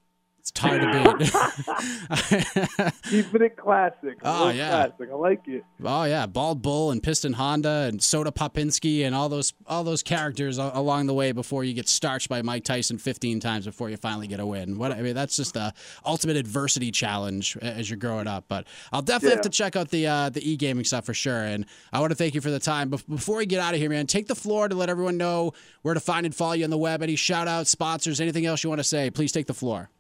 It's 0.41 0.59
hard 0.59 0.81
to 0.81 1.17
beat. 1.19 3.03
Keeping 3.03 3.43
it 3.43 3.57
classic. 3.57 4.19
Oh 4.25 4.49
yeah, 4.49 4.87
classic. 4.87 5.11
I 5.13 5.15
like 5.15 5.47
it. 5.47 5.65
Oh 5.85 6.05
yeah, 6.05 6.27
Bald 6.27 6.63
Bull 6.63 6.91
and 6.91 7.03
Piston 7.03 7.35
Honda 7.35 7.89
and 7.89 8.03
Soda 8.03 8.31
Popinski 8.31 9.05
and 9.05 9.15
all 9.15 9.29
those 9.29 9.53
all 9.67 9.85
those 9.85 10.03
characters 10.03 10.57
along 10.57 11.07
the 11.07 11.15
way 11.15 11.33
before 11.33 11.63
you 11.63 11.75
get 11.75 11.89
starched 11.89 12.31
by 12.31 12.41
Mike 12.41 12.65
Tyson 12.65 12.97
15 12.97 13.41
times 13.41 13.67
before 13.67 13.91
you 13.91 13.99
finally 13.99 14.27
get 14.27 14.41
a 14.41 14.47
win. 14.47 14.79
What 14.79 14.93
I 14.93 15.03
mean, 15.03 15.15
that's 15.15 15.37
just 15.37 15.55
the 15.55 15.75
ultimate 16.07 16.37
adversity 16.37 16.91
challenge 16.91 17.59
as 17.59 17.91
you're 17.91 17.99
growing 17.99 18.27
up. 18.27 18.47
But 18.49 18.67
I'll 18.93 19.03
definitely 19.03 19.31
yeah. 19.31 19.35
have 19.37 19.43
to 19.43 19.51
check 19.51 19.77
out 19.77 19.91
the 19.91 20.07
uh, 20.07 20.31
the 20.31 20.49
e 20.49 20.57
gaming 20.57 20.85
stuff 20.85 21.05
for 21.05 21.15
sure. 21.15 21.43
And 21.43 21.67
I 21.93 22.01
want 22.01 22.13
to 22.13 22.17
thank 22.17 22.35
you 22.35 22.41
for 22.41 22.51
the 22.51 22.61
time. 22.61 22.89
But 22.89 23.07
before 23.09 23.37
we 23.37 23.47
get 23.47 23.61
out 23.61 23.75
of 23.75 23.81
here, 23.81 23.91
man, 23.91 24.07
take 24.07 24.27
the 24.27 24.35
floor 24.35 24.69
to 24.69 24.75
let 24.75 24.89
everyone 24.89 25.19
know 25.19 25.53
where 25.83 25.95
to 25.95 26.01
find 26.01 26.25
and 26.25 26.35
follow 26.35 26.55
you 26.55 26.65
on 26.65 26.71
the 26.71 26.79
web. 26.79 27.03
Any 27.03 27.17
shout 27.17 27.47
outs, 27.47 27.71
sponsors, 27.71 28.21
anything 28.21 28.47
else 28.47 28.65
you 28.65 28.71
want 28.71 28.81
to 28.81 28.85
say? 28.85 29.11
Please 29.11 29.33
take 29.33 29.47
the 29.47 29.55
floor. 29.55 29.91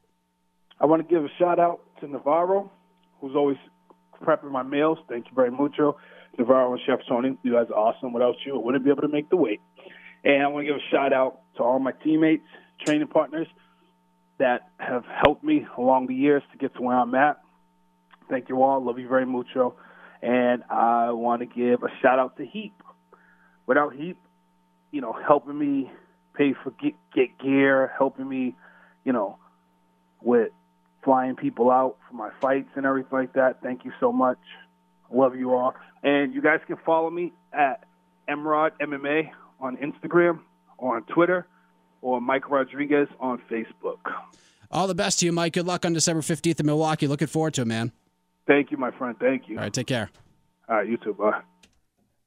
I 0.80 0.86
want 0.86 1.06
to 1.06 1.14
give 1.14 1.24
a 1.24 1.28
shout 1.38 1.58
out 1.58 1.80
to 2.00 2.08
Navarro, 2.08 2.70
who's 3.20 3.36
always 3.36 3.58
prepping 4.22 4.50
my 4.50 4.62
meals. 4.62 4.98
Thank 5.08 5.26
you 5.26 5.32
very 5.34 5.50
mucho. 5.50 5.96
Navarro 6.38 6.72
and 6.72 6.80
Chef 6.86 7.00
Tony, 7.08 7.36
you 7.42 7.52
guys 7.52 7.66
are 7.70 7.76
awesome. 7.78 8.12
Without 8.12 8.36
you, 8.46 8.56
I 8.56 8.64
wouldn't 8.64 8.84
be 8.84 8.90
able 8.90 9.02
to 9.02 9.08
make 9.08 9.28
the 9.28 9.36
weight. 9.36 9.60
And 10.24 10.42
I 10.42 10.46
want 10.48 10.66
to 10.66 10.72
give 10.72 10.80
a 10.80 10.90
shout 10.90 11.12
out 11.12 11.40
to 11.56 11.62
all 11.62 11.78
my 11.78 11.92
teammates, 11.92 12.46
training 12.84 13.08
partners 13.08 13.46
that 14.38 14.70
have 14.78 15.04
helped 15.22 15.44
me 15.44 15.66
along 15.76 16.06
the 16.06 16.14
years 16.14 16.42
to 16.52 16.58
get 16.58 16.74
to 16.76 16.82
where 16.82 16.96
I'm 16.96 17.14
at. 17.14 17.40
Thank 18.30 18.48
you 18.48 18.62
all. 18.62 18.82
Love 18.82 18.98
you 18.98 19.08
very 19.08 19.26
mucho. 19.26 19.74
And 20.22 20.62
I 20.70 21.10
want 21.12 21.40
to 21.40 21.46
give 21.46 21.82
a 21.82 21.88
shout 22.00 22.18
out 22.18 22.36
to 22.38 22.46
Heap. 22.46 22.74
Without 23.66 23.94
Heap, 23.94 24.18
you 24.92 25.00
know, 25.00 25.12
helping 25.12 25.58
me 25.58 25.90
pay 26.34 26.54
for 26.62 26.70
get, 26.82 26.94
get 27.14 27.38
gear, 27.38 27.92
helping 27.98 28.28
me, 28.28 28.56
you 29.04 29.12
know, 29.12 29.38
with 30.22 30.50
flying 31.04 31.36
people 31.36 31.70
out 31.70 31.96
for 32.08 32.16
my 32.16 32.30
fights 32.40 32.70
and 32.76 32.84
everything 32.86 33.18
like 33.18 33.32
that. 33.34 33.62
Thank 33.62 33.84
you 33.84 33.92
so 34.00 34.12
much. 34.12 34.38
Love 35.12 35.36
you 35.36 35.54
all. 35.54 35.74
And 36.02 36.34
you 36.34 36.42
guys 36.42 36.60
can 36.66 36.76
follow 36.84 37.10
me 37.10 37.32
at 37.52 37.84
Emrod 38.28 38.70
MMA 38.80 39.30
on 39.60 39.76
Instagram 39.76 40.40
or 40.78 40.96
on 40.96 41.04
Twitter 41.04 41.46
or 42.02 42.20
Mike 42.20 42.50
Rodriguez 42.50 43.08
on 43.18 43.40
Facebook. 43.50 43.98
All 44.70 44.86
the 44.86 44.94
best 44.94 45.18
to 45.20 45.26
you, 45.26 45.32
Mike. 45.32 45.54
Good 45.54 45.66
luck 45.66 45.84
on 45.84 45.92
December 45.92 46.22
15th 46.22 46.60
in 46.60 46.66
Milwaukee. 46.66 47.06
Looking 47.06 47.26
forward 47.26 47.54
to 47.54 47.62
it, 47.62 47.66
man. 47.66 47.92
Thank 48.46 48.70
you, 48.70 48.76
my 48.76 48.90
friend. 48.92 49.16
Thank 49.18 49.48
you. 49.48 49.56
All 49.56 49.64
right, 49.64 49.72
take 49.72 49.88
care. 49.88 50.10
All 50.68 50.76
right, 50.76 50.88
you 50.88 50.96
too. 50.96 51.14
Bye. 51.14 51.40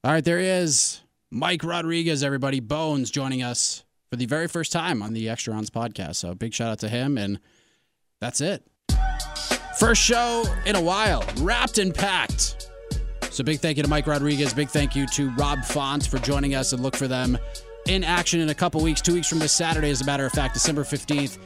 All 0.04 0.12
right, 0.12 0.24
there 0.24 0.38
he 0.38 0.46
is. 0.46 1.00
Mike 1.30 1.64
Rodriguez, 1.64 2.22
everybody. 2.22 2.60
Bones 2.60 3.10
joining 3.10 3.42
us 3.42 3.84
for 4.10 4.16
the 4.16 4.26
very 4.26 4.46
first 4.46 4.70
time 4.70 5.02
on 5.02 5.14
the 5.14 5.28
Extra 5.28 5.54
Rounds 5.54 5.70
podcast. 5.70 6.16
So 6.16 6.34
big 6.34 6.52
shout 6.52 6.70
out 6.70 6.78
to 6.80 6.88
him. 6.88 7.16
And 7.16 7.40
that's 8.24 8.40
it. 8.40 8.62
First 9.78 10.00
show 10.00 10.44
in 10.64 10.76
a 10.76 10.80
while, 10.80 11.22
wrapped 11.40 11.76
and 11.76 11.94
packed. 11.94 12.70
So 13.28 13.44
big 13.44 13.60
thank 13.60 13.76
you 13.76 13.82
to 13.82 13.88
Mike 13.88 14.06
Rodriguez. 14.06 14.54
Big 14.54 14.70
thank 14.70 14.96
you 14.96 15.06
to 15.08 15.28
Rob 15.32 15.62
Font 15.62 16.06
for 16.06 16.16
joining 16.18 16.54
us 16.54 16.72
and 16.72 16.82
look 16.82 16.96
for 16.96 17.06
them 17.06 17.36
in 17.86 18.02
action 18.02 18.40
in 18.40 18.48
a 18.48 18.54
couple 18.54 18.80
weeks. 18.80 19.02
Two 19.02 19.12
weeks 19.12 19.28
from 19.28 19.40
this 19.40 19.52
Saturday, 19.52 19.90
as 19.90 20.00
a 20.00 20.06
matter 20.06 20.24
of 20.24 20.32
fact, 20.32 20.54
December 20.54 20.84
15th, 20.84 21.36